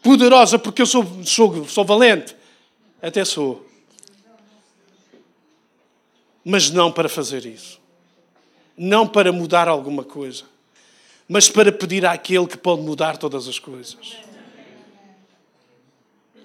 Poderosa 0.03 0.59
porque 0.59 0.83
eu 0.83 0.87
sou, 0.87 1.07
sou, 1.25 1.69
sou 1.69 1.85
valente. 1.85 2.37
Até 3.01 3.25
sou. 3.25 3.67
Mas 6.45 6.71
não 6.71 6.91
para 6.91 7.09
fazer 7.09 7.47
isso. 7.47 7.81
Não 8.77 9.07
para 9.07 9.33
mudar 9.33 9.69
alguma 9.69 10.03
coisa. 10.03 10.45
Mas 11.29 11.49
para 11.49 11.71
pedir 11.71 12.05
àquele 12.05 12.47
que 12.47 12.57
pode 12.57 12.83
mudar 12.83 13.17
todas 13.17 13.47
as 13.47 13.59
coisas. 13.59 13.97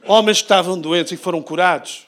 Homens 0.05 0.37
que 0.37 0.43
estavam 0.43 0.79
doentes 0.79 1.11
e 1.11 1.17
foram 1.17 1.41
curados. 1.41 2.07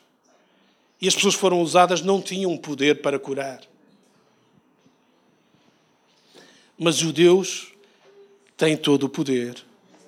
E 1.01 1.07
as 1.07 1.15
pessoas 1.15 1.35
foram 1.35 1.61
usadas 1.61 2.01
não 2.01 2.21
tinham 2.21 2.55
poder 2.57 3.01
para 3.01 3.17
curar. 3.17 3.61
Mas 6.77 7.01
o 7.01 7.11
Deus 7.11 7.73
tem 8.59 8.75
todo 8.75 9.05
o 9.05 9.09
poder 9.09 9.55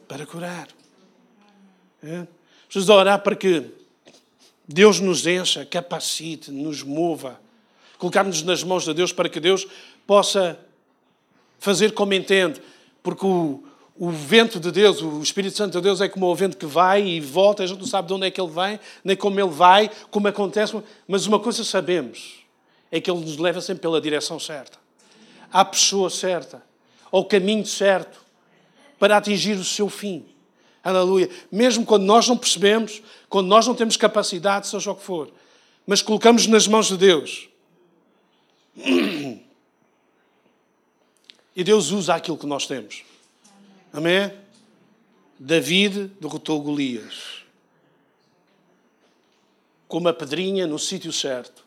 para 0.10 0.26
curar. 0.26 0.68
É? 2.04 2.28
Precisamos 2.68 3.00
orar 3.00 3.24
para 3.24 3.34
que 3.34 3.64
Deus 4.68 5.00
nos 5.00 5.26
encha, 5.26 5.66
capacite, 5.66 6.52
nos 6.52 6.84
mova, 6.84 7.40
colocar-nos 7.98 8.44
nas 8.44 8.62
mãos 8.62 8.84
de 8.84 8.94
Deus 8.94 9.14
para 9.14 9.30
que 9.30 9.40
Deus 9.40 9.66
possa 10.06 10.60
fazer 11.60 11.94
como 11.94 12.14
entende, 12.14 12.62
porque 13.02 13.26
o, 13.26 13.64
o 13.98 14.10
vento 14.10 14.60
de 14.60 14.70
Deus, 14.70 15.02
o 15.02 15.22
Espírito 15.22 15.56
Santo 15.56 15.78
de 15.78 15.82
Deus 15.82 16.02
é 16.02 16.10
como 16.10 16.26
o 16.26 16.36
vento 16.36 16.58
que 16.58 16.66
vai 16.66 17.08
e 17.08 17.22
volta, 17.22 17.64
a 17.64 17.68
gente 17.68 17.80
não 17.80 17.88
sabe 17.88 18.10
de 18.10 18.14
onde 18.16 18.28
é 18.28 18.32
que 18.32 18.42
ele 18.42 18.52
vem, 18.52 18.78
nem 19.02 19.16
como 19.16 19.40
ele 19.40 19.50
vai, 19.50 19.90
como 20.10 20.28
acontece, 20.28 20.78
mas 21.08 21.26
uma 21.26 21.40
coisa 21.40 21.64
sabemos, 21.64 22.44
é 22.92 23.00
que 23.00 23.10
ele 23.10 23.22
nos 23.22 23.38
leva 23.38 23.62
sempre 23.62 23.82
pela 23.84 24.02
direção 24.02 24.38
certa, 24.38 24.78
à 25.54 25.64
pessoa 25.64 26.10
certa, 26.10 26.62
ao 27.10 27.24
caminho 27.24 27.66
certo 27.66 28.31
para 29.02 29.18
atingir 29.18 29.54
o 29.54 29.64
seu 29.64 29.90
fim. 29.90 30.24
Aleluia. 30.84 31.28
Mesmo 31.52 31.84
quando 31.84 32.04
nós 32.04 32.28
não 32.28 32.38
percebemos, 32.38 33.02
quando 33.28 33.48
nós 33.48 33.66
não 33.66 33.74
temos 33.74 33.98
capacidade, 33.98 34.68
seja 34.68 34.92
o 34.92 34.96
que 34.96 35.04
for, 35.04 35.34
mas 35.88 36.04
colocamos 36.04 36.46
nas 36.46 36.68
mãos 36.68 36.86
de 36.88 36.98
Deus. 36.98 37.50
E 41.54 41.66
Deus 41.66 41.92
usa 41.92 42.16
aquilo 42.16 42.38
que 42.38 42.46
nós 42.46 42.66
temos. 42.66 43.04
Amém? 43.92 44.32
David 45.38 46.10
derrotou 46.18 46.62
Golias. 46.62 47.44
Com 49.86 49.98
uma 49.98 50.14
pedrinha 50.14 50.66
no 50.66 50.80
sítio 50.80 51.12
certo. 51.12 51.66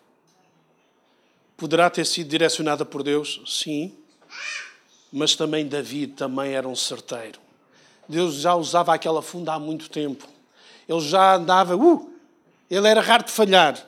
Poderá 1.54 1.90
ter 1.90 2.06
sido 2.06 2.30
direcionada 2.30 2.82
por 2.86 3.02
Deus? 3.02 3.42
Sim 3.46 3.94
mas 5.16 5.36
também 5.36 5.64
Davi 5.64 6.08
também 6.08 6.54
era 6.54 6.68
um 6.68 6.74
certeiro. 6.74 7.38
Deus 8.08 8.34
já 8.34 8.56
usava 8.56 8.92
aquela 8.92 9.22
funda 9.22 9.54
há 9.54 9.60
muito 9.60 9.88
tempo. 9.88 10.26
Ele 10.88 11.00
já 11.00 11.36
andava, 11.36 11.76
uh, 11.76 12.12
ele 12.68 12.88
era 12.88 13.00
raro 13.00 13.22
de 13.22 13.30
falhar. 13.30 13.78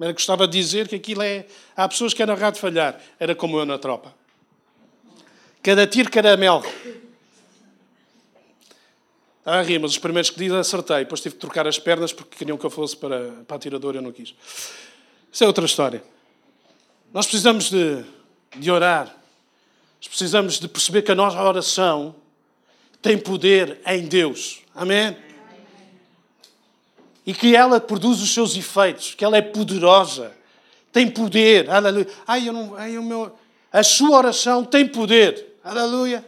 Ele 0.00 0.14
gostava 0.14 0.48
de 0.48 0.58
dizer 0.58 0.88
que 0.88 0.96
aquilo 0.96 1.20
é. 1.20 1.44
Há 1.76 1.86
pessoas 1.86 2.14
que 2.14 2.22
eram 2.22 2.34
raro 2.34 2.54
de 2.54 2.60
falhar. 2.60 2.98
Era 3.18 3.34
como 3.34 3.58
eu 3.58 3.66
na 3.66 3.76
tropa. 3.76 4.14
Cada 5.62 5.86
tiro 5.86 6.10
caramelo. 6.10 6.64
a 9.44 9.60
rir, 9.60 9.78
mas 9.78 9.90
os 9.90 9.98
primeiros 9.98 10.30
que 10.30 10.38
dizem 10.38 10.58
acertei. 10.58 11.00
Depois 11.00 11.20
tive 11.20 11.34
que 11.34 11.40
trocar 11.42 11.66
as 11.66 11.78
pernas 11.78 12.10
porque 12.10 12.38
queriam 12.38 12.56
que 12.56 12.64
eu 12.64 12.70
fosse 12.70 12.96
para, 12.96 13.32
para 13.46 13.56
a 13.58 13.60
tiradora 13.60 13.98
e 13.98 13.98
eu 13.98 14.02
não 14.02 14.12
quis. 14.12 14.34
Isso 15.30 15.44
é 15.44 15.46
outra 15.46 15.66
história. 15.66 16.02
Nós 17.12 17.26
precisamos 17.26 17.68
de, 17.68 18.02
de 18.56 18.70
orar. 18.70 19.19
Precisamos 20.08 20.58
de 20.58 20.68
perceber 20.68 21.02
que 21.02 21.12
a 21.12 21.14
nossa 21.14 21.42
oração 21.42 22.14
tem 23.02 23.18
poder 23.18 23.80
em 23.86 24.06
Deus. 24.06 24.60
Amém? 24.74 25.16
E 27.26 27.34
que 27.34 27.54
ela 27.54 27.80
produz 27.80 28.20
os 28.20 28.32
seus 28.32 28.56
efeitos, 28.56 29.14
que 29.14 29.24
ela 29.24 29.36
é 29.36 29.42
poderosa, 29.42 30.32
tem 30.92 31.08
poder. 31.08 31.70
Aleluia. 31.70 32.08
Ai, 32.26 32.48
eu 32.48 32.52
não, 32.52 32.74
ai, 32.76 32.98
o 32.98 33.02
meu, 33.02 33.32
a 33.72 33.82
sua 33.82 34.16
oração 34.18 34.64
tem 34.64 34.86
poder. 34.86 35.58
Aleluia. 35.62 36.24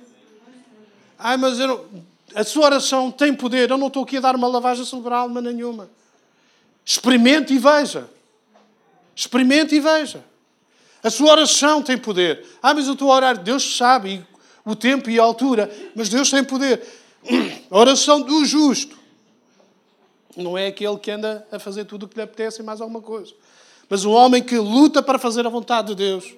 Ai, 1.19 1.37
mas 1.37 1.59
eu 1.59 1.67
não, 1.67 2.05
a 2.35 2.45
sua 2.45 2.67
oração 2.67 3.11
tem 3.11 3.35
poder. 3.35 3.71
Eu 3.71 3.79
não 3.79 3.89
estou 3.89 4.05
aqui 4.05 4.17
a 4.17 4.21
dar 4.21 4.37
uma 4.37 4.49
lavagem 4.49 4.85
cerebral, 4.85 5.29
mas 5.29 5.43
nenhuma. 5.43 5.91
Experimente 6.85 7.53
e 7.55 7.59
veja. 7.59 8.09
Experimente 9.15 9.75
e 9.75 9.81
veja. 9.81 10.25
A 11.03 11.11
sua 11.11 11.33
oração 11.33 11.83
tem 11.83 11.99
poder. 11.99 12.47
Ah, 12.63 12.73
mas 12.73 12.87
eu 12.87 12.93
estou 12.93 13.11
a 13.11 13.17
orar. 13.17 13.39
Deus 13.39 13.77
sabe 13.77 14.25
o 14.65 14.77
tempo 14.77 15.11
e 15.11 15.19
a 15.19 15.23
altura, 15.23 15.71
mas 15.95 16.09
Deus 16.09 16.31
tem 16.31 16.45
poder. 16.45 16.81
A 17.71 17.79
oração 17.79 18.21
do 18.21 18.45
justo 18.45 18.97
não 20.37 20.57
é 20.57 20.69
aquele 20.69 20.97
que 20.97 21.11
anda 21.11 21.47
a 21.51 21.59
fazer 21.59 21.85
tudo 21.85 22.05
o 22.05 22.09
que 22.09 22.17
lhe 22.17 22.23
apetece 22.23 22.63
e 22.63 22.65
mais 22.65 22.81
alguma 22.81 23.01
coisa. 23.01 23.33
Mas 23.89 24.05
o 24.05 24.11
homem 24.11 24.43
que 24.43 24.57
luta 24.57 25.03
para 25.03 25.19
fazer 25.19 25.47
a 25.47 25.51
vontade 25.51 25.89
de 25.89 25.95
Deus, 25.95 26.35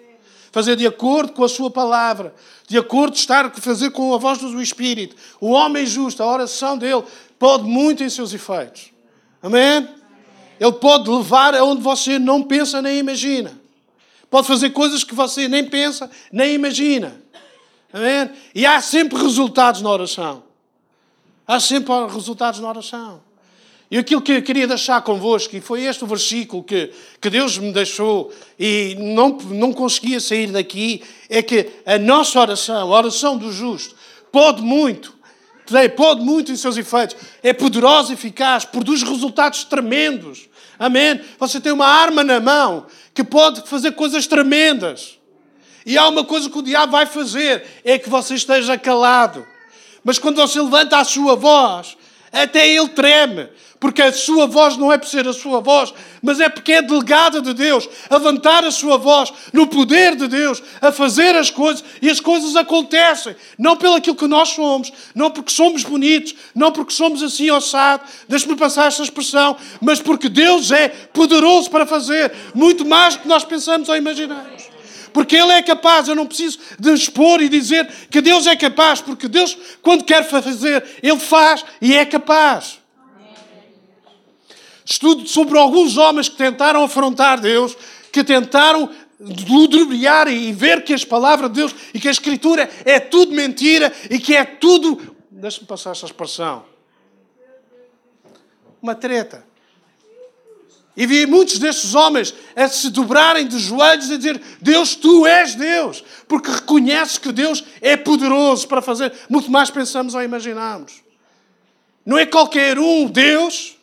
fazer 0.51 0.77
de 0.77 0.87
acordo 0.87 1.33
com 1.33 1.45
a 1.45 1.49
sua 1.49 1.71
palavra, 1.71 2.35
de 2.67 2.77
acordo 2.77 3.15
estar 3.15 3.47
a 3.47 3.51
fazer 3.51 3.91
com 3.91 4.15
a 4.15 4.19
voz 4.19 4.39
do 4.39 4.61
Espírito. 4.61 5.15
O 5.41 5.51
homem 5.51 5.87
justo, 5.87 6.23
a 6.23 6.27
oração 6.27 6.77
dele 6.77 7.05
pode 7.39 7.65
muito 7.65 8.03
em 8.03 8.09
seus 8.09 8.33
efeitos. 8.33 8.91
Amém? 9.43 9.89
Ele 10.59 10.73
pode 10.73 11.09
levar 11.09 11.55
aonde 11.55 11.83
você 11.83 12.19
não 12.19 12.43
pensa 12.43 12.83
nem 12.83 12.99
imagina. 12.99 13.64
Pode 14.35 14.49
fazer 14.49 14.71
coisas 14.71 15.05
que 15.05 15.15
você 15.15 15.47
nem 15.47 15.65
pensa 15.65 16.11
nem 16.33 16.55
imagina. 16.55 17.23
Amém? 17.93 18.33
E 18.53 18.67
há 18.67 18.81
sempre 18.81 19.17
resultados 19.17 19.81
na 19.81 19.89
oração. 19.89 20.43
Há 21.47 21.61
sempre 21.61 21.93
resultados 22.13 22.59
na 22.59 22.69
oração. 22.69 23.23
E 23.89 23.97
aquilo 23.97 24.21
que 24.21 24.33
eu 24.33 24.43
queria 24.43 24.67
deixar 24.67 25.01
convosco, 25.03 25.55
e 25.55 25.61
foi 25.61 25.83
este 25.83 26.03
o 26.03 26.07
versículo 26.09 26.65
que, 26.65 26.93
que 27.21 27.31
Deus 27.31 27.59
me 27.59 27.73
deixou 27.73 28.33
e 28.59 28.97
não, 28.99 29.39
não 29.39 29.73
conseguia 29.73 30.19
sair 30.19 30.49
daqui, 30.49 31.01
é 31.29 31.41
que 31.41 31.71
a 31.87 31.97
nossa 31.97 32.41
oração, 32.41 32.93
a 32.93 32.99
oração 32.99 33.39
do 33.39 33.53
justo, 33.53 33.95
pode 34.33 34.61
muito, 34.63 35.17
pode 35.95 36.23
muito 36.23 36.51
em 36.51 36.57
seus 36.57 36.77
efeitos, 36.77 37.17
é 37.41 37.53
poderosa, 37.53 38.13
eficaz, 38.13 38.65
produz 38.65 39.05
resultados 39.05 39.63
tremendos. 39.63 40.49
Amém? 40.79 41.21
Você 41.39 41.61
tem 41.61 41.73
uma 41.73 41.87
arma 41.87 42.25
na 42.25 42.41
mão 42.41 42.87
que 43.13 43.23
pode 43.23 43.69
fazer 43.69 43.93
coisas 43.93 44.27
tremendas. 44.27 45.19
E 45.87 45.99
há 45.99 46.09
uma 46.09 46.25
coisa 46.25 46.49
que 46.49 46.59
o 46.59 46.63
diabo 46.63 46.93
vai 46.93 47.07
fazer: 47.07 47.65
é 47.85 47.99
que 47.99 48.09
você 48.09 48.35
esteja 48.35 48.79
calado. 48.79 49.47
Mas 50.03 50.19
quando 50.19 50.37
você 50.37 50.61
levanta 50.61 50.99
a 50.99 51.05
sua 51.05 51.35
voz, 51.35 51.97
até 52.43 52.69
ele 52.69 52.89
treme. 52.89 53.49
Porque 53.79 54.01
a 54.01 54.13
sua 54.13 54.47
voz 54.47 54.79
não 54.79 54.91
é 54.91 54.97
por 54.97 55.07
ser 55.07 55.29
a 55.29 55.33
sua 55.35 55.61
voz, 55.61 55.93
mas 56.23 56.41
é 56.41 56.49
porque 56.49 56.73
é 56.73 56.81
delegada 56.81 57.43
de 57.43 57.53
Deus 57.53 57.87
a 58.09 58.17
levantar 58.17 58.65
a 58.65 58.71
sua 58.71 58.97
voz 58.97 59.31
no 59.53 59.67
poder 59.67 60.17
de 60.17 60.27
Deus, 60.27 60.63
a 60.81 60.91
fazer 60.91 61.37
as 61.37 61.51
coisas 61.51 61.85
e 62.01 62.09
as 62.09 62.19
coisas 62.19 62.57
acontecem. 62.57 63.37
Não 63.59 63.77
pelo 63.77 63.97
aquilo 63.97 64.17
que 64.17 64.27
nós 64.27 64.51
somos, 64.51 64.91
não 65.15 65.31
porque 65.31 65.53
somos 65.53 65.85
bonitos, 65.85 66.35
não 66.55 66.73
porque 66.73 66.95
somos 66.95 67.23
assim 67.23 67.51
ossado, 67.51 68.05
deixe-me 68.27 68.57
passar 68.57 68.87
esta 68.87 69.03
expressão, 69.03 69.55
mas 69.83 70.01
porque 70.01 70.31
Deus 70.31 70.71
é 70.71 70.89
poderoso 70.89 71.69
para 71.69 71.85
fazer 71.85 72.33
muito 72.55 72.87
mais 72.87 73.17
do 73.17 73.21
que 73.21 73.29
nós 73.29 73.45
pensamos 73.45 73.91
ou 73.91 73.97
imaginamos 73.97 74.54
porque 75.15 75.37
Ele 75.37 75.53
é 75.53 75.63
capaz. 75.63 76.09
Eu 76.09 76.17
não 76.17 76.27
preciso 76.27 76.59
de 76.79 76.93
expor 76.93 77.41
e 77.41 77.49
dizer 77.49 77.89
que 78.11 78.21
Deus 78.21 78.47
é 78.49 78.57
capaz, 78.57 79.01
porque 79.01 79.29
Deus, 79.29 79.57
quando 79.81 80.05
quer 80.05 80.29
fazer, 80.29 80.85
Ele 81.01 81.21
faz 81.21 81.65
e 81.81 81.95
é 81.95 82.05
capaz. 82.05 82.81
Estudo 84.85 85.27
sobre 85.27 85.57
alguns 85.57 85.97
homens 85.97 86.29
que 86.29 86.37
tentaram 86.37 86.83
afrontar 86.83 87.41
Deus, 87.41 87.75
que 88.13 88.23
tentaram 88.23 88.91
ludibriar 89.19 90.29
e 90.29 90.53
ver 90.53 90.85
que 90.85 90.93
as 90.93 91.05
palavras 91.05 91.49
de 91.51 91.57
Deus 91.57 91.75
e 91.95 92.01
que 92.01 92.09
a 92.09 92.11
Escritura 92.11 92.69
é 92.85 92.99
tudo 92.99 93.33
mentira 93.33 93.91
e 94.11 94.19
que 94.19 94.35
é 94.35 94.45
tudo. 94.45 95.17
Deixa-me 95.31 95.67
passar 95.67 95.93
esta 95.93 96.07
expressão. 96.07 96.67
Uma 98.83 98.95
treta. 98.95 99.47
E 100.97 101.07
vi 101.07 101.27
muitos 101.27 101.59
destes 101.59 101.95
homens 101.95 102.33
a 102.55 102.69
se 102.69 102.89
dobrarem 102.91 103.49
de 103.49 103.59
joelhos 103.59 104.11
e 104.11 104.17
dizer: 104.17 104.41
Deus, 104.61 104.95
tu 104.95 105.27
és 105.27 105.55
Deus, 105.55 106.05
porque 106.29 106.51
reconheces 106.51 107.19
que 107.19 107.33
Deus 107.33 107.65
é 107.81 107.97
poderoso 107.97 108.69
para 108.69 108.81
fazer 108.81 109.13
muito 109.29 109.51
mais 109.51 109.71
pensamos 109.71 110.15
ou 110.15 110.23
imaginamos. 110.23 111.03
Não 112.07 112.19
é 112.19 112.27
qualquer 112.27 112.79
um 112.79 113.07
Deus 113.07 113.77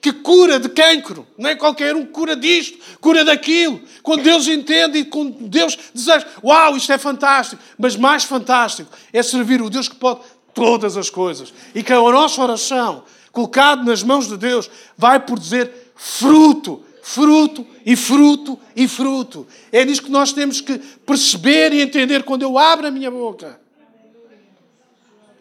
que 0.00 0.10
cura 0.10 0.58
de 0.58 0.68
cancro, 0.68 1.24
não 1.38 1.48
é 1.48 1.54
qualquer 1.54 1.94
um 1.94 2.04
que 2.04 2.10
cura 2.10 2.34
disto, 2.34 2.76
cura 3.00 3.24
daquilo. 3.24 3.80
Quando 4.02 4.24
Deus 4.24 4.48
entende 4.48 4.98
e 4.98 5.04
quando 5.04 5.48
Deus 5.48 5.78
deseja, 5.94 6.26
uau, 6.42 6.76
isto 6.76 6.92
é 6.92 6.98
fantástico, 6.98 7.62
mas 7.78 7.94
mais 7.94 8.24
fantástico 8.24 8.90
é 9.12 9.22
servir 9.22 9.62
o 9.62 9.70
Deus 9.70 9.88
que 9.88 9.94
pode 9.94 10.22
todas 10.52 10.96
as 10.96 11.08
coisas 11.08 11.54
e 11.72 11.84
que 11.84 11.92
a 11.92 12.00
nossa 12.00 12.42
oração, 12.42 13.04
colocada 13.30 13.84
nas 13.84 14.02
mãos 14.02 14.26
de 14.26 14.36
Deus, 14.36 14.68
vai 14.98 15.20
por 15.20 15.38
dizer 15.38 15.81
fruto, 16.02 16.84
fruto 17.00 17.64
e 17.86 17.94
fruto 17.94 18.58
e 18.74 18.88
fruto. 18.88 19.46
É 19.70 19.84
nisso 19.84 20.02
que 20.02 20.10
nós 20.10 20.32
temos 20.32 20.60
que 20.60 20.76
perceber 21.06 21.72
e 21.72 21.80
entender 21.80 22.24
quando 22.24 22.42
eu 22.42 22.58
abro 22.58 22.88
a 22.88 22.90
minha 22.90 23.10
boca. 23.10 23.60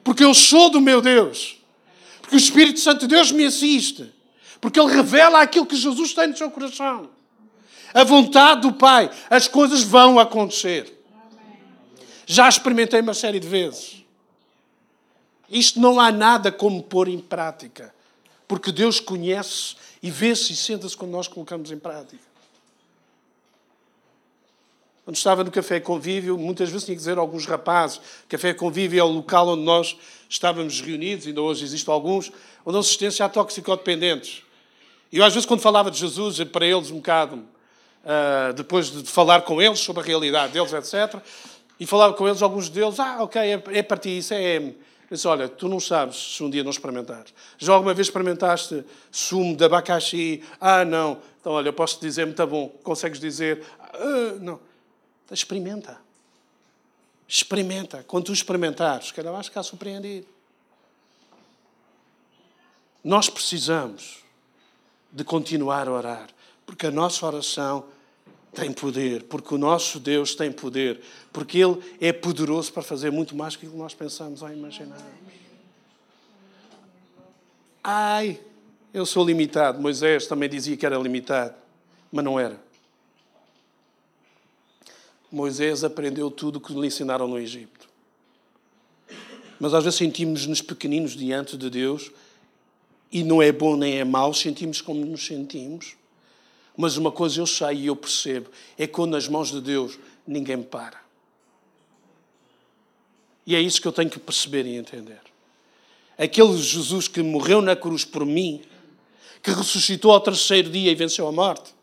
Porque 0.04 0.24
eu 0.24 0.36
sou 0.36 0.70
do 0.70 0.80
meu 0.80 1.02
Deus. 1.02 1.58
Porque 2.22 2.36
o 2.36 2.38
Espírito 2.38 2.80
Santo 2.80 3.02
de 3.02 3.08
Deus 3.08 3.32
me 3.32 3.44
assiste. 3.44 4.14
Porque 4.60 4.80
Ele 4.80 4.94
revela 4.94 5.42
aquilo 5.42 5.66
que 5.66 5.76
Jesus 5.76 6.14
tem 6.14 6.28
no 6.28 6.38
seu 6.38 6.52
coração. 6.52 7.10
A 7.92 8.04
vontade 8.04 8.62
do 8.62 8.74
Pai. 8.74 9.10
As 9.32 9.48
coisas 9.48 9.82
vão 9.82 10.20
acontecer. 10.20 11.04
Já 12.28 12.48
experimentei 12.48 13.02
uma 13.02 13.16
série 13.16 13.40
de 13.40 13.48
vezes. 13.48 14.06
Isto 15.50 15.80
não 15.80 16.00
há 16.00 16.12
nada 16.12 16.52
como 16.52 16.84
pôr 16.84 17.08
em 17.08 17.20
prática. 17.20 17.94
Porque 18.48 18.72
Deus 18.72 19.00
conhece 19.00 19.81
e 20.02 20.10
vê-se 20.10 20.54
e 20.54 20.56
senta-se 20.56 20.98
quando 20.98 21.12
nós 21.12 21.28
colocamos 21.28 21.72
em 21.72 21.78
prática. 21.78 22.32
Quando 25.04 25.16
estava 25.16 25.44
no 25.44 25.52
Café 25.52 25.80
Convívio, 25.80 26.38
muitas 26.38 26.70
vezes 26.70 26.86
tinha 26.86 26.96
que 26.96 27.00
dizer 27.00 27.18
a 27.18 27.22
alguns 27.22 27.46
rapazes: 27.46 28.00
Café 28.30 28.54
Convívio 28.54 29.00
é 29.00 29.04
o 29.04 29.08
local 29.08 29.50
onde 29.50 29.64
nós 29.64 29.98
estávamos 30.30 30.80
reunidos, 30.80 31.28
ainda 31.28 31.42
hoje 31.42 31.66
existem 31.66 31.94
alguns, 31.94 32.32
onde 32.66 32.78
assistência 32.78 33.26
a 33.26 33.30
toxicodependentes. 33.30 34.44
E 35.12 35.18
eu, 35.18 35.26
às 35.26 35.34
vezes, 35.34 35.46
quando 35.46 35.60
falava 35.60 35.92
de 35.92 36.00
Jesus, 36.00 36.42
para 36.46 36.66
eles 36.66 36.90
um 36.92 36.98
bocado, 36.98 37.36
uh, 37.36 38.54
depois 38.54 38.92
de 38.92 39.04
falar 39.04 39.42
com 39.42 39.62
eles 39.62 39.80
sobre 39.80 40.02
a 40.02 40.06
realidade 40.06 40.54
deles, 40.54 40.72
etc., 40.72 41.20
e 41.80 41.86
falava 41.86 42.14
com 42.14 42.28
eles, 42.28 42.42
alguns 42.42 42.70
deles, 42.70 43.00
ah, 43.00 43.24
ok, 43.24 43.42
é, 43.42 43.64
é 43.74 43.84
para 43.84 43.98
ti, 43.98 44.20
isso 44.20 44.34
é, 44.34 44.72
Disse, 45.12 45.28
olha, 45.28 45.50
tu 45.50 45.68
não 45.68 45.78
sabes 45.78 46.16
se 46.16 46.42
um 46.42 46.50
dia 46.50 46.64
não 46.64 46.72
experimentares. 46.72 47.34
Já 47.58 47.74
alguma 47.74 47.94
vez 47.94 48.08
experimentaste 48.08 48.86
sumo 49.12 49.58
de 49.58 49.66
abacaxi? 49.66 50.42
Ah, 50.58 50.86
não. 50.86 51.22
Então, 51.42 51.52
olha, 51.52 51.68
eu 51.68 51.74
posso 51.74 52.00
dizer, 52.00 52.26
muito 52.26 52.48
bom. 52.48 52.70
Consegues 52.82 53.20
dizer? 53.20 53.62
Ah, 53.78 54.38
não. 54.40 54.58
Então, 55.26 55.34
experimenta. 55.34 56.00
Experimenta. 57.28 58.06
Quando 58.08 58.28
tu 58.28 58.34
experimentares, 58.34 59.12
calhar 59.12 59.34
vais 59.34 59.48
ficar 59.48 59.64
surpreendido. 59.64 60.26
Nós 63.04 63.30
precisamos 63.30 64.24
de 65.12 65.26
continuar 65.26 65.90
a 65.90 65.92
orar, 65.92 66.30
porque 66.66 66.88
a 66.88 66.92
nossa 66.92 67.26
oração 67.26 67.84
tem 68.54 68.72
poder, 68.72 69.24
porque 69.24 69.56
o 69.56 69.58
nosso 69.58 70.00
Deus 70.00 70.36
tem 70.36 70.52
poder, 70.52 71.02
porque 71.32 71.60
Ele 71.60 71.80
é 72.00 72.12
poderoso 72.12 72.72
para 72.74 72.84
fazer 72.84 73.12
muito 73.12 73.36
mais 73.36 73.56
do 73.56 73.60
que 73.60 73.66
nós 73.68 73.94
pensamos 73.94 74.42
ou 74.42 74.50
imaginamos. 74.52 75.04
Ai, 77.84 78.40
eu 78.94 79.06
sou 79.06 79.26
limitado. 79.26 79.82
Moisés 79.82 80.28
também 80.28 80.50
dizia 80.50 80.76
que 80.76 80.86
era 80.86 80.98
limitado, 80.98 81.56
mas 82.12 82.24
não 82.24 82.40
era. 82.40 82.60
Moisés 85.32 85.84
aprendeu 85.84 86.30
tudo 86.30 86.58
o 86.58 86.62
que 86.62 86.74
lhe 86.74 86.88
ensinaram 86.88 87.28
no 87.28 87.40
Egito. 87.40 87.90
Mas 89.60 89.74
às 89.74 89.84
vezes 89.84 89.98
sentimos-nos 89.98 90.62
pequeninos 90.62 91.12
diante 91.14 91.56
de 91.56 91.70
Deus 91.70 92.12
e 93.12 93.24
não 93.24 93.42
é 93.42 93.52
bom 93.52 93.78
nem 93.78 94.00
é 94.00 94.04
mau, 94.04 94.34
sentimos 94.34 94.82
como 94.82 95.06
nos 95.06 95.26
sentimos. 95.26 95.96
Mas 96.76 96.98
uma 96.98 97.12
coisa 97.12 97.42
eu 97.42 97.48
sei 97.48 97.74
e 97.76 97.88
eu 97.88 97.96
percebo: 97.96 98.50
é 98.78 98.88
que 98.88 98.94
quando 98.94 99.12
nas 99.12 99.28
mãos 99.28 99.52
de 99.52 99.62
Deus 99.62 99.98
ninguém 100.26 100.62
para. 100.62 101.02
E 103.46 103.56
é 103.56 103.60
isso 103.60 103.82
que 103.82 103.88
eu 103.88 103.92
tenho 103.92 104.10
que 104.10 104.20
perceber 104.20 104.66
e 104.66 104.76
entender. 104.76 105.20
aquele 106.18 106.56
Jesus 106.58 107.08
que 107.08 107.22
morreu 107.22 107.62
na 107.62 107.76
cruz 107.76 108.06
por 108.06 108.26
mim, 108.26 108.62
que 109.42 109.52
ressuscitou 109.52 110.12
ao 110.12 110.22
terceiro 110.22 110.70
dia 110.70 110.92
e 110.92 110.96
venceu 110.96 111.28
a 111.28 111.32
morte, 111.32 111.74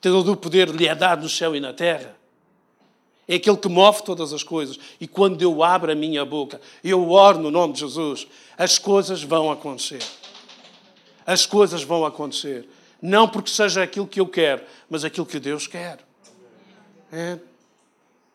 todo 0.00 0.32
o 0.32 0.36
poder 0.36 0.68
lhe 0.68 0.86
é 0.86 0.94
dado 0.94 1.22
no 1.22 1.28
céu 1.28 1.56
e 1.56 1.60
na 1.60 1.72
terra. 1.72 2.16
É 3.26 3.34
aquele 3.34 3.56
que 3.58 3.68
move 3.68 4.02
todas 4.02 4.32
as 4.32 4.42
coisas. 4.42 4.78
E 4.98 5.06
quando 5.06 5.42
eu 5.42 5.62
abro 5.62 5.92
a 5.92 5.94
minha 5.94 6.24
boca, 6.24 6.58
eu 6.82 7.10
oro 7.10 7.38
no 7.38 7.50
nome 7.50 7.74
de 7.74 7.80
Jesus, 7.80 8.26
as 8.56 8.78
coisas 8.78 9.22
vão 9.22 9.50
acontecer. 9.50 10.02
As 11.26 11.44
coisas 11.44 11.82
vão 11.82 12.06
acontecer. 12.06 12.66
Não 13.00 13.28
porque 13.28 13.50
seja 13.50 13.82
aquilo 13.82 14.06
que 14.06 14.20
eu 14.20 14.26
quero, 14.26 14.62
mas 14.90 15.04
aquilo 15.04 15.26
que 15.26 15.38
Deus 15.38 15.66
quer. 15.66 15.98
É. 17.12 17.38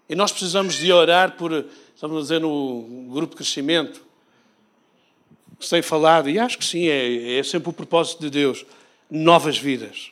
E 0.07 0.15
nós 0.15 0.31
precisamos 0.31 0.75
de 0.75 0.91
orar 0.91 1.33
por, 1.33 1.65
estamos 1.95 2.17
a 2.17 2.21
dizer 2.21 2.39
no 2.39 3.07
grupo 3.11 3.31
de 3.31 3.37
crescimento, 3.37 4.01
sem 5.59 5.81
falado, 5.81 6.29
e 6.29 6.39
acho 6.39 6.57
que 6.57 6.65
sim, 6.65 6.87
é, 6.87 7.39
é 7.39 7.43
sempre 7.43 7.69
o 7.69 7.73
propósito 7.73 8.21
de 8.21 8.29
Deus, 8.29 8.65
novas 9.09 9.57
vidas. 9.57 10.11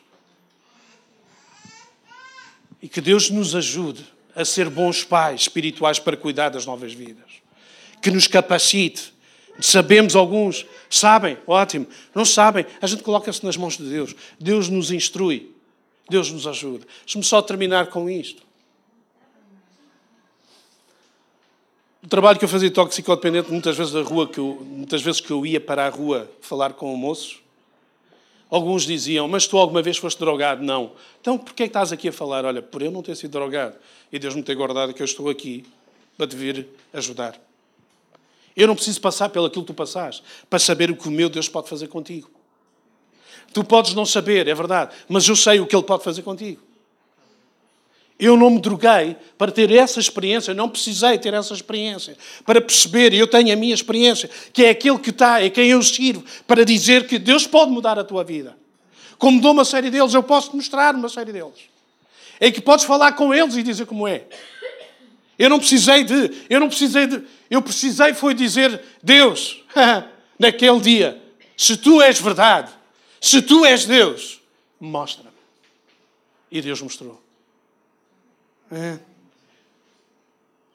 E 2.81 2.87
que 2.87 3.01
Deus 3.01 3.29
nos 3.29 3.55
ajude 3.55 4.05
a 4.35 4.45
ser 4.45 4.69
bons 4.69 5.03
pais 5.03 5.41
espirituais 5.41 5.99
para 5.99 6.17
cuidar 6.17 6.49
das 6.49 6.65
novas 6.65 6.93
vidas. 6.93 7.29
Que 8.01 8.09
nos 8.09 8.27
capacite. 8.27 9.13
Sabemos 9.61 10.15
alguns, 10.15 10.65
sabem, 10.89 11.37
ótimo. 11.45 11.87
Não 12.15 12.25
sabem, 12.25 12.65
a 12.81 12.87
gente 12.87 13.03
coloca-se 13.03 13.45
nas 13.45 13.55
mãos 13.55 13.77
de 13.77 13.83
Deus. 13.83 14.15
Deus 14.39 14.67
nos 14.67 14.91
instrui. 14.91 15.51
Deus 16.09 16.31
nos 16.31 16.47
ajuda. 16.47 16.85
Deixe-me 17.05 17.23
só 17.23 17.41
terminar 17.41 17.87
com 17.87 18.09
isto. 18.09 18.43
O 22.03 22.07
trabalho 22.07 22.39
que 22.39 22.43
eu 22.43 22.49
fazia 22.49 22.69
de 22.69 22.73
toxicodependente, 22.73 23.51
muitas 23.51 23.77
vezes 23.77 23.93
da 23.93 24.01
rua 24.01 24.27
que 24.27 24.39
eu, 24.39 24.65
muitas 24.65 25.03
vezes 25.03 25.21
que 25.21 25.31
eu 25.31 25.45
ia 25.45 25.61
para 25.61 25.85
a 25.85 25.89
rua 25.89 26.29
falar 26.41 26.73
com 26.73 26.93
moços, 26.95 27.39
alguns 28.49 28.83
diziam, 28.83 29.27
mas 29.27 29.45
tu 29.45 29.55
alguma 29.57 29.83
vez 29.83 29.97
foste 29.97 30.17
drogado? 30.17 30.63
Não. 30.63 30.93
Então 31.21 31.37
porquê 31.37 31.63
é 31.63 31.65
estás 31.67 31.91
aqui 31.91 32.07
a 32.07 32.11
falar? 32.11 32.43
Olha, 32.43 32.61
por 32.61 32.81
eu 32.81 32.89
não 32.89 33.03
ter 33.03 33.15
sido 33.15 33.31
drogado 33.31 33.75
e 34.11 34.17
Deus 34.17 34.33
me 34.33 34.41
ter 34.41 34.55
guardado 34.55 34.93
que 34.95 35.01
eu 35.01 35.05
estou 35.05 35.29
aqui 35.29 35.63
para 36.17 36.25
te 36.25 36.35
vir 36.35 36.67
ajudar. 36.91 37.39
Eu 38.61 38.67
não 38.67 38.75
preciso 38.75 39.01
passar 39.01 39.27
pelo 39.29 39.47
aquilo 39.47 39.63
que 39.63 39.73
tu 39.73 39.73
passaste 39.73 40.21
para 40.47 40.59
saber 40.59 40.91
o 40.91 40.95
que 40.95 41.07
o 41.07 41.11
meu 41.11 41.29
Deus 41.29 41.49
pode 41.49 41.67
fazer 41.67 41.87
contigo. 41.87 42.29
Tu 43.51 43.63
podes 43.63 43.95
não 43.95 44.05
saber, 44.05 44.47
é 44.47 44.53
verdade, 44.53 44.95
mas 45.09 45.27
eu 45.27 45.35
sei 45.35 45.59
o 45.59 45.65
que 45.65 45.75
Ele 45.75 45.81
pode 45.81 46.03
fazer 46.03 46.21
contigo. 46.21 46.61
Eu 48.19 48.37
não 48.37 48.51
me 48.51 48.61
droguei 48.61 49.17
para 49.35 49.51
ter 49.51 49.71
essa 49.71 49.99
experiência, 49.99 50.53
não 50.53 50.69
precisei 50.69 51.17
ter 51.17 51.33
essa 51.33 51.55
experiência 51.55 52.15
para 52.45 52.61
perceber, 52.61 53.15
eu 53.15 53.25
tenho 53.25 53.51
a 53.51 53.55
minha 53.55 53.73
experiência, 53.73 54.29
que 54.53 54.63
é 54.63 54.69
aquele 54.69 54.99
que 54.99 55.09
está, 55.09 55.41
é 55.41 55.49
quem 55.49 55.71
eu 55.71 55.81
sirvo, 55.81 56.23
para 56.45 56.63
dizer 56.63 57.07
que 57.07 57.17
Deus 57.17 57.47
pode 57.47 57.71
mudar 57.71 57.97
a 57.97 58.03
tua 58.03 58.23
vida. 58.23 58.55
Como 59.17 59.41
dou 59.41 59.53
uma 59.53 59.65
série 59.65 59.89
deles, 59.89 60.13
eu 60.13 60.21
posso 60.21 60.55
mostrar 60.55 60.93
uma 60.93 61.09
série 61.09 61.33
deles. 61.33 61.67
É 62.39 62.51
que 62.51 62.61
podes 62.61 62.85
falar 62.85 63.13
com 63.13 63.33
eles 63.33 63.55
e 63.55 63.63
dizer 63.63 63.87
como 63.87 64.07
é. 64.07 64.27
Eu 65.41 65.49
não 65.49 65.57
precisei 65.57 66.03
de, 66.03 66.45
eu 66.47 66.59
não 66.59 66.67
precisei 66.67 67.07
de, 67.07 67.23
eu 67.49 67.63
precisei 67.63 68.13
foi 68.13 68.35
dizer, 68.35 68.79
Deus, 69.01 69.63
naquele 70.37 70.79
dia, 70.79 71.19
se 71.57 71.75
tu 71.75 71.99
és 71.99 72.21
verdade, 72.21 72.71
se 73.19 73.41
tu 73.41 73.65
és 73.65 73.83
Deus, 73.87 74.39
mostra-me. 74.79 75.35
E 76.51 76.61
Deus 76.61 76.79
mostrou. 76.79 77.19
É. 78.71 78.99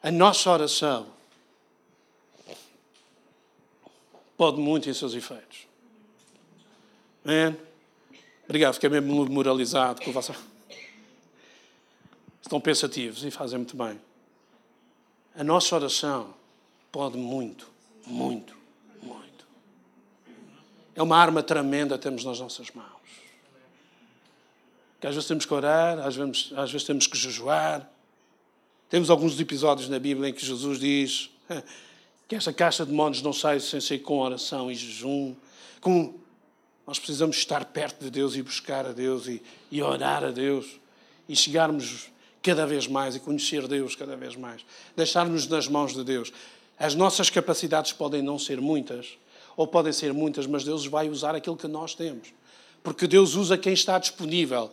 A 0.02 0.10
nossa 0.10 0.50
oração 0.50 1.06
pode 4.36 4.58
muito 4.58 4.90
em 4.90 4.94
seus 4.94 5.14
efeitos. 5.14 5.68
É. 7.24 7.54
Obrigado, 8.46 8.74
fiquei 8.74 8.88
mesmo 8.88 9.26
moralizado 9.26 10.02
com 10.02 10.10
o 10.10 10.12
vosso. 10.12 10.34
Estão 12.42 12.60
pensativos 12.60 13.24
e 13.24 13.30
fazem 13.30 13.58
muito 13.58 13.76
bem. 13.76 14.00
A 15.36 15.44
nossa 15.44 15.74
oração 15.74 16.34
pode 16.90 17.16
muito, 17.18 17.68
muito, 18.06 18.56
muito. 19.02 19.46
É 20.94 21.02
uma 21.02 21.16
arma 21.16 21.42
tremenda 21.42 21.96
que 21.96 22.02
temos 22.02 22.24
nas 22.24 22.40
nossas 22.40 22.70
mãos 22.70 22.96
que 25.00 25.06
às 25.06 25.14
vezes 25.14 25.28
temos 25.28 25.44
que 25.44 25.54
orar, 25.54 25.98
às 26.00 26.16
vezes, 26.16 26.52
às 26.56 26.72
vezes 26.72 26.86
temos 26.86 27.06
que 27.06 27.16
jejuar. 27.16 27.88
Temos 28.88 29.10
alguns 29.10 29.38
episódios 29.38 29.88
na 29.88 29.98
Bíblia 29.98 30.30
em 30.30 30.32
que 30.32 30.44
Jesus 30.44 30.78
diz 30.78 31.30
que 32.26 32.34
esta 32.34 32.52
caixa 32.52 32.84
de 32.84 32.90
demónios 32.90 33.22
não 33.22 33.32
sai 33.32 33.60
sem 33.60 33.80
ser 33.80 34.00
com 34.00 34.18
oração 34.18 34.70
e 34.70 34.74
jejum. 34.74 35.34
Com... 35.80 36.14
Nós 36.86 36.98
precisamos 36.98 37.36
estar 37.36 37.64
perto 37.66 38.04
de 38.04 38.10
Deus 38.10 38.36
e 38.36 38.42
buscar 38.42 38.86
a 38.86 38.92
Deus 38.92 39.26
e, 39.26 39.42
e 39.70 39.82
orar 39.82 40.24
a 40.24 40.30
Deus 40.30 40.66
e 41.28 41.36
chegarmos 41.36 42.08
cada 42.46 42.64
vez 42.64 42.86
mais 42.86 43.16
e 43.16 43.20
conhecer 43.20 43.66
Deus 43.66 43.96
cada 43.96 44.16
vez 44.16 44.36
mais. 44.36 44.64
Deixar-nos 44.96 45.48
nas 45.48 45.66
mãos 45.66 45.92
de 45.92 46.04
Deus. 46.04 46.32
As 46.78 46.94
nossas 46.94 47.28
capacidades 47.28 47.92
podem 47.92 48.22
não 48.22 48.38
ser 48.38 48.60
muitas, 48.60 49.18
ou 49.56 49.66
podem 49.66 49.92
ser 49.92 50.12
muitas, 50.12 50.46
mas 50.46 50.62
Deus 50.62 50.86
vai 50.86 51.08
usar 51.08 51.34
aquilo 51.34 51.56
que 51.56 51.66
nós 51.66 51.94
temos. 51.94 52.28
Porque 52.84 53.08
Deus 53.08 53.34
usa 53.34 53.58
quem 53.58 53.72
está 53.72 53.98
disponível 53.98 54.70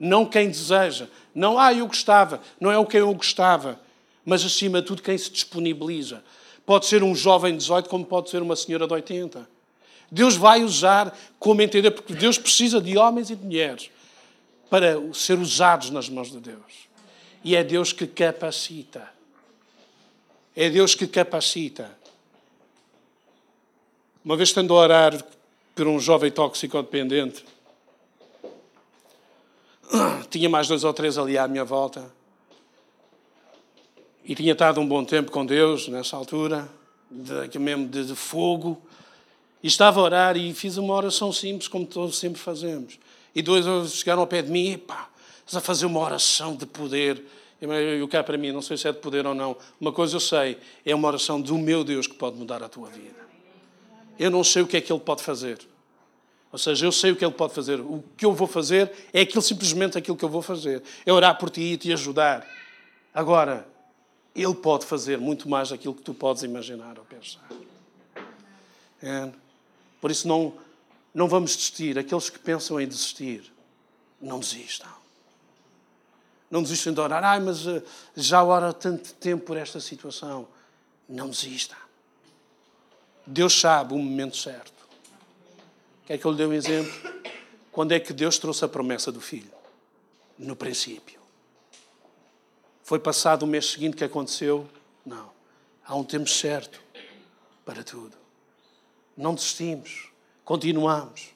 não 0.00 0.26
quem 0.26 0.48
deseja. 0.48 1.06
Não, 1.32 1.56
ah, 1.56 1.72
eu 1.72 1.86
gostava, 1.86 2.40
não 2.60 2.72
é 2.72 2.76
o 2.76 2.84
quem 2.84 2.98
eu 2.98 3.14
gostava, 3.14 3.78
mas 4.24 4.44
acima 4.44 4.80
de 4.80 4.88
tudo 4.88 5.00
quem 5.00 5.16
se 5.16 5.30
disponibiliza. 5.30 6.24
Pode 6.66 6.86
ser 6.86 7.04
um 7.04 7.14
jovem 7.14 7.52
de 7.52 7.58
18, 7.58 7.88
como 7.88 8.04
pode 8.04 8.28
ser 8.28 8.42
uma 8.42 8.56
senhora 8.56 8.88
de 8.88 8.92
80. 8.92 9.48
Deus 10.10 10.34
vai 10.34 10.64
usar 10.64 11.16
como 11.38 11.62
entender, 11.62 11.92
porque 11.92 12.14
Deus 12.14 12.36
precisa 12.36 12.80
de 12.80 12.98
homens 12.98 13.30
e 13.30 13.36
de 13.36 13.44
mulheres 13.44 13.90
para 14.72 14.98
ser 15.12 15.38
usados 15.38 15.90
nas 15.90 16.08
mãos 16.08 16.30
de 16.30 16.40
Deus. 16.40 16.88
E 17.44 17.54
é 17.54 17.62
Deus 17.62 17.92
que 17.92 18.06
capacita. 18.06 19.06
É 20.56 20.70
Deus 20.70 20.94
que 20.94 21.06
capacita. 21.06 21.94
Uma 24.24 24.34
vez 24.34 24.48
estando 24.48 24.72
a 24.72 24.78
orar 24.78 25.24
por 25.74 25.86
um 25.86 26.00
jovem 26.00 26.30
tóxico 26.30 26.82
dependente, 26.82 27.44
tinha 30.30 30.48
mais 30.48 30.68
dois 30.68 30.84
ou 30.84 30.94
três 30.94 31.18
ali 31.18 31.36
à 31.36 31.46
minha 31.46 31.66
volta. 31.66 32.10
E 34.24 34.34
tinha 34.34 34.54
estado 34.54 34.80
um 34.80 34.88
bom 34.88 35.04
tempo 35.04 35.30
com 35.30 35.44
Deus 35.44 35.86
nessa 35.88 36.16
altura, 36.16 36.66
de, 37.10 37.58
mesmo 37.58 37.86
de, 37.86 38.06
de 38.06 38.14
fogo. 38.14 38.80
E 39.62 39.66
estava 39.66 40.00
a 40.00 40.02
orar 40.02 40.36
e 40.38 40.54
fiz 40.54 40.78
uma 40.78 40.94
oração 40.94 41.30
simples, 41.30 41.68
como 41.68 41.84
todos 41.84 42.18
sempre 42.18 42.40
fazemos. 42.40 42.98
E 43.34 43.42
dois 43.42 43.92
chegaram 43.92 44.20
ao 44.20 44.26
pé 44.26 44.42
de 44.42 44.50
mim 44.50 44.72
e 44.72 44.78
pá, 44.78 45.08
estás 45.38 45.56
a 45.56 45.60
fazer 45.60 45.86
uma 45.86 46.00
oração 46.00 46.54
de 46.54 46.66
poder. 46.66 47.24
E 47.60 48.02
o 48.02 48.08
que 48.08 48.20
para 48.22 48.36
mim, 48.36 48.50
não 48.50 48.60
sei 48.60 48.76
se 48.76 48.88
é 48.88 48.92
de 48.92 48.98
poder 48.98 49.24
ou 49.26 49.34
não. 49.34 49.56
Uma 49.80 49.92
coisa 49.92 50.16
eu 50.16 50.20
sei, 50.20 50.58
é 50.84 50.94
uma 50.94 51.06
oração 51.06 51.40
do 51.40 51.56
meu 51.56 51.84
Deus 51.84 52.06
que 52.06 52.14
pode 52.14 52.36
mudar 52.36 52.62
a 52.62 52.68
tua 52.68 52.88
vida. 52.88 53.22
Eu 54.18 54.30
não 54.30 54.42
sei 54.42 54.62
o 54.62 54.66
que 54.66 54.76
é 54.76 54.80
que 54.80 54.92
Ele 54.92 55.00
pode 55.00 55.22
fazer. 55.22 55.58
Ou 56.50 56.58
seja, 56.58 56.84
eu 56.84 56.92
sei 56.92 57.12
o 57.12 57.16
que 57.16 57.24
Ele 57.24 57.32
pode 57.32 57.54
fazer. 57.54 57.80
O 57.80 58.04
que 58.16 58.26
eu 58.26 58.32
vou 58.34 58.46
fazer 58.46 58.92
é 59.12 59.22
aquilo, 59.22 59.40
simplesmente 59.40 59.96
aquilo 59.96 60.16
que 60.16 60.24
eu 60.24 60.28
vou 60.28 60.42
fazer. 60.42 60.82
É 61.06 61.12
orar 61.12 61.38
por 61.38 61.48
ti 61.48 61.60
e 61.60 61.76
te 61.76 61.92
ajudar. 61.92 62.46
Agora, 63.14 63.66
Ele 64.34 64.54
pode 64.54 64.84
fazer 64.84 65.18
muito 65.18 65.48
mais 65.48 65.70
daquilo 65.70 65.94
que 65.94 66.02
tu 66.02 66.12
podes 66.12 66.42
imaginar 66.42 66.98
ou 66.98 67.04
pensar. 67.04 67.48
É. 69.02 69.30
Por 70.00 70.10
isso, 70.10 70.28
não, 70.28 70.52
não 71.14 71.28
vamos 71.28 71.56
desistir. 71.56 71.98
Aqueles 71.98 72.30
que 72.30 72.38
pensam 72.38 72.80
em 72.80 72.86
desistir, 72.86 73.52
não 74.20 74.40
desistam. 74.40 74.90
Não 76.50 76.62
desistam 76.62 76.92
de 76.92 77.00
orar. 77.00 77.24
Ai, 77.24 77.40
mas 77.40 77.66
eh, 77.66 77.82
já 78.14 78.42
ora 78.42 78.72
tanto 78.72 79.14
tempo 79.14 79.44
por 79.44 79.56
esta 79.56 79.80
situação. 79.80 80.46
Não 81.08 81.28
desista. 81.28 81.76
Deus 83.26 83.58
sabe 83.58 83.94
o 83.94 83.98
momento 83.98 84.36
certo. 84.36 84.72
Quer 86.06 86.18
que 86.18 86.24
eu 86.24 86.30
lhe 86.30 86.36
dê 86.36 86.46
um 86.46 86.52
exemplo? 86.52 86.92
Quando 87.70 87.92
é 87.92 88.00
que 88.00 88.12
Deus 88.12 88.38
trouxe 88.38 88.64
a 88.64 88.68
promessa 88.68 89.10
do 89.10 89.20
filho? 89.20 89.50
No 90.38 90.54
princípio. 90.54 91.20
Foi 92.82 92.98
passado 92.98 93.44
o 93.44 93.46
mês 93.46 93.70
seguinte 93.70 93.96
que 93.96 94.04
aconteceu? 94.04 94.68
Não. 95.06 95.30
Há 95.86 95.94
um 95.94 96.04
tempo 96.04 96.28
certo 96.28 96.82
para 97.64 97.82
tudo. 97.82 98.16
Não 99.16 99.34
desistimos. 99.34 100.11
Continuamos. 100.52 101.30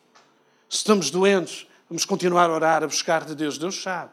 Se 0.68 0.76
estamos 0.76 1.08
doentes, 1.10 1.66
vamos 1.88 2.04
continuar 2.04 2.50
a 2.50 2.52
orar, 2.52 2.84
a 2.84 2.86
buscar 2.86 3.24
de 3.24 3.34
Deus. 3.34 3.56
Deus 3.56 3.82
sabe. 3.82 4.10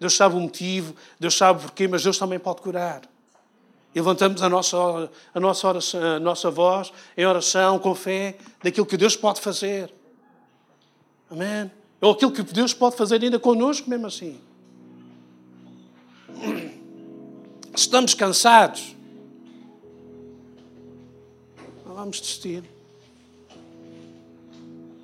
Deus 0.00 0.16
sabe 0.16 0.34
o 0.34 0.40
motivo, 0.40 0.96
Deus 1.20 1.36
sabe 1.36 1.60
o 1.60 1.62
porquê, 1.62 1.86
mas 1.86 2.02
Deus 2.02 2.18
também 2.18 2.40
pode 2.40 2.60
curar. 2.60 3.02
E 3.94 4.00
levantamos 4.00 4.42
a 4.42 4.48
nossa, 4.48 4.76
a, 5.32 5.38
nossa 5.38 5.68
oração, 5.68 6.02
a 6.02 6.18
nossa 6.18 6.50
voz 6.50 6.92
em 7.16 7.24
oração, 7.24 7.78
com 7.78 7.94
fé, 7.94 8.36
daquilo 8.60 8.84
que 8.84 8.96
Deus 8.96 9.14
pode 9.14 9.40
fazer. 9.40 9.94
Amém? 11.30 11.70
Ou 12.00 12.10
aquilo 12.10 12.32
que 12.32 12.42
Deus 12.42 12.74
pode 12.74 12.96
fazer 12.96 13.22
ainda 13.22 13.38
connosco, 13.38 13.88
mesmo 13.88 14.08
assim. 14.08 14.40
Estamos 17.72 18.14
cansados. 18.14 18.96
vamos 21.86 22.20
desistir. 22.20 22.79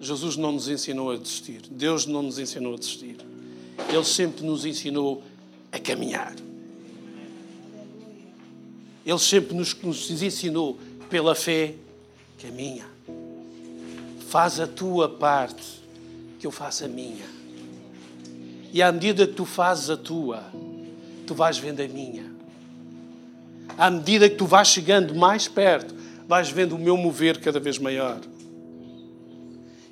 Jesus 0.06 0.36
não 0.36 0.52
nos 0.52 0.68
ensinou 0.68 1.10
a 1.10 1.16
desistir. 1.16 1.62
Deus 1.68 2.06
não 2.06 2.22
nos 2.22 2.38
ensinou 2.38 2.74
a 2.74 2.78
desistir. 2.78 3.16
Ele 3.88 4.04
sempre 4.04 4.46
nos 4.46 4.64
ensinou 4.64 5.22
a 5.72 5.78
caminhar. 5.80 6.34
Ele 9.04 9.18
sempre 9.18 9.54
nos, 9.56 9.74
nos 9.82 10.22
ensinou 10.22 10.78
pela 11.10 11.34
fé, 11.34 11.74
caminha. 12.40 12.86
Faz 14.28 14.60
a 14.60 14.66
tua 14.66 15.08
parte, 15.08 15.80
que 16.38 16.46
eu 16.46 16.50
faço 16.52 16.84
a 16.84 16.88
minha. 16.88 17.26
E 18.72 18.82
à 18.82 18.92
medida 18.92 19.26
que 19.26 19.34
tu 19.34 19.44
fazes 19.44 19.90
a 19.90 19.96
tua, 19.96 20.42
tu 21.26 21.34
vais 21.34 21.58
vendo 21.58 21.80
a 21.80 21.88
minha. 21.88 22.30
À 23.76 23.90
medida 23.90 24.28
que 24.28 24.36
tu 24.36 24.46
vais 24.46 24.68
chegando 24.68 25.14
mais 25.14 25.48
perto, 25.48 25.94
vais 26.28 26.48
vendo 26.48 26.76
o 26.76 26.78
meu 26.78 26.96
mover 26.96 27.40
cada 27.40 27.58
vez 27.58 27.78
maior. 27.78 28.20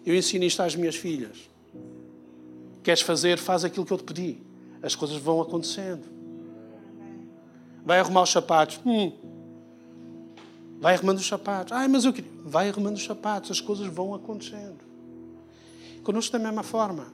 Eu 0.05 0.15
ensino 0.15 0.45
isto 0.45 0.63
às 0.63 0.77
minhas 0.77 0.97
filhas. 0.97 1.49
Queres 2.83 3.01
fazer, 3.01 3.39
faz 3.39 3.65
aquilo 3.65 3.87
que 3.87 3.93
eu 3.93 3.99
te 3.99 4.05
pedi. 4.05 4.39
As 4.83 4.95
coisas 4.95 5.17
vão 5.17 5.41
acontecendo. 5.41 6.05
Vai 7.85 8.01
arrumar 8.01 8.23
os 8.23 8.31
sapatos. 8.31 8.81
Hum. 8.85 9.13
Vai 10.79 10.95
arrumando 10.95 11.19
os 11.19 11.27
sapatos. 11.27 11.73
Ai, 11.73 11.89
mas 11.89 12.05
eu 12.05 12.13
queria. 12.13 12.31
Vai 12.45 12.69
arrumando 12.69 12.97
os 12.97 13.05
sapatos. 13.05 13.51
As 13.51 13.61
coisas 13.61 13.87
vão 13.87 14.15
acontecendo. 14.15 14.79
Conosco 16.03 16.33
da 16.33 16.39
mesma 16.39 16.63
forma. 16.63 17.07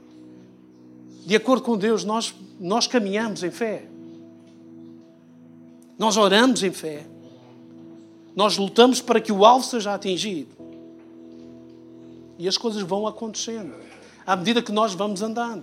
De 1.24 1.36
acordo 1.36 1.62
com 1.62 1.76
Deus, 1.76 2.02
nós, 2.02 2.34
nós 2.58 2.88
caminhamos 2.88 3.44
em 3.44 3.50
fé. 3.50 3.86
Nós 5.96 6.16
oramos 6.16 6.62
em 6.64 6.72
fé. 6.72 7.06
Nós 8.34 8.56
lutamos 8.56 9.00
para 9.00 9.20
que 9.20 9.30
o 9.30 9.44
alvo 9.44 9.64
seja 9.64 9.94
atingido. 9.94 10.59
E 12.40 12.48
as 12.48 12.56
coisas 12.56 12.80
vão 12.80 13.06
acontecendo. 13.06 13.74
À 14.26 14.34
medida 14.34 14.62
que 14.62 14.72
nós 14.72 14.94
vamos 14.94 15.20
andando. 15.20 15.62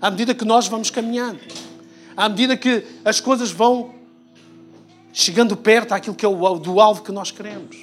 À 0.00 0.12
medida 0.12 0.32
que 0.32 0.44
nós 0.44 0.68
vamos 0.68 0.90
caminhando. 0.90 1.40
À 2.16 2.28
medida 2.28 2.56
que 2.56 2.86
as 3.04 3.20
coisas 3.20 3.50
vão 3.50 3.92
chegando 5.12 5.56
perto 5.56 5.88
daquilo 5.88 6.14
que 6.14 6.24
é 6.24 6.28
o 6.28 6.56
do 6.56 6.80
alvo 6.80 7.02
que 7.02 7.10
nós 7.10 7.32
queremos. 7.32 7.76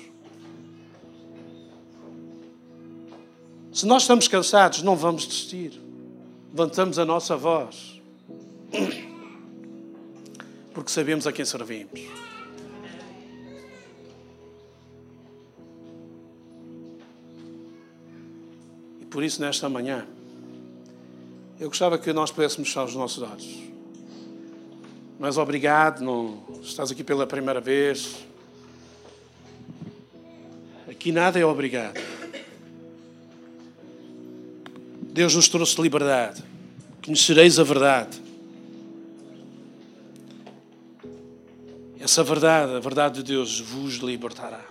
Se 3.73 3.85
nós 3.85 4.03
estamos 4.03 4.29
cansados, 4.29 4.81
não 4.81 4.95
vamos 4.95 5.27
desistir. 5.27 5.73
Levantamos 6.51 6.97
a 6.97 7.03
nossa 7.03 7.35
voz. 7.35 7.99
Porque 10.73 10.89
sabemos 10.89 11.27
a 11.27 11.33
quem 11.33 11.43
servimos. 11.43 12.28
Por 19.09 19.23
isso, 19.23 19.41
nesta 19.41 19.67
manhã, 19.67 20.05
eu 21.59 21.67
gostava 21.67 21.97
que 21.97 22.13
nós 22.13 22.31
pudéssemos 22.31 22.69
fechar 22.69 22.85
os 22.85 22.95
nossos 22.95 23.23
olhos. 23.23 23.69
Mas 25.19 25.37
obrigado, 25.37 26.01
não 26.01 26.43
estás 26.61 26.91
aqui 26.91 27.03
pela 27.03 27.27
primeira 27.27 27.59
vez. 27.59 28.17
Aqui 30.87 31.11
nada 31.11 31.37
é 31.37 31.45
obrigado. 31.45 31.99
Deus 35.01 35.35
nos 35.35 35.49
trouxe 35.49 35.81
liberdade. 35.81 36.43
Conhecereis 37.03 37.59
a 37.59 37.63
verdade. 37.63 38.21
Essa 41.99 42.23
verdade, 42.23 42.75
a 42.75 42.79
verdade 42.79 43.15
de 43.15 43.23
Deus, 43.23 43.59
vos 43.59 43.95
libertará. 43.95 44.63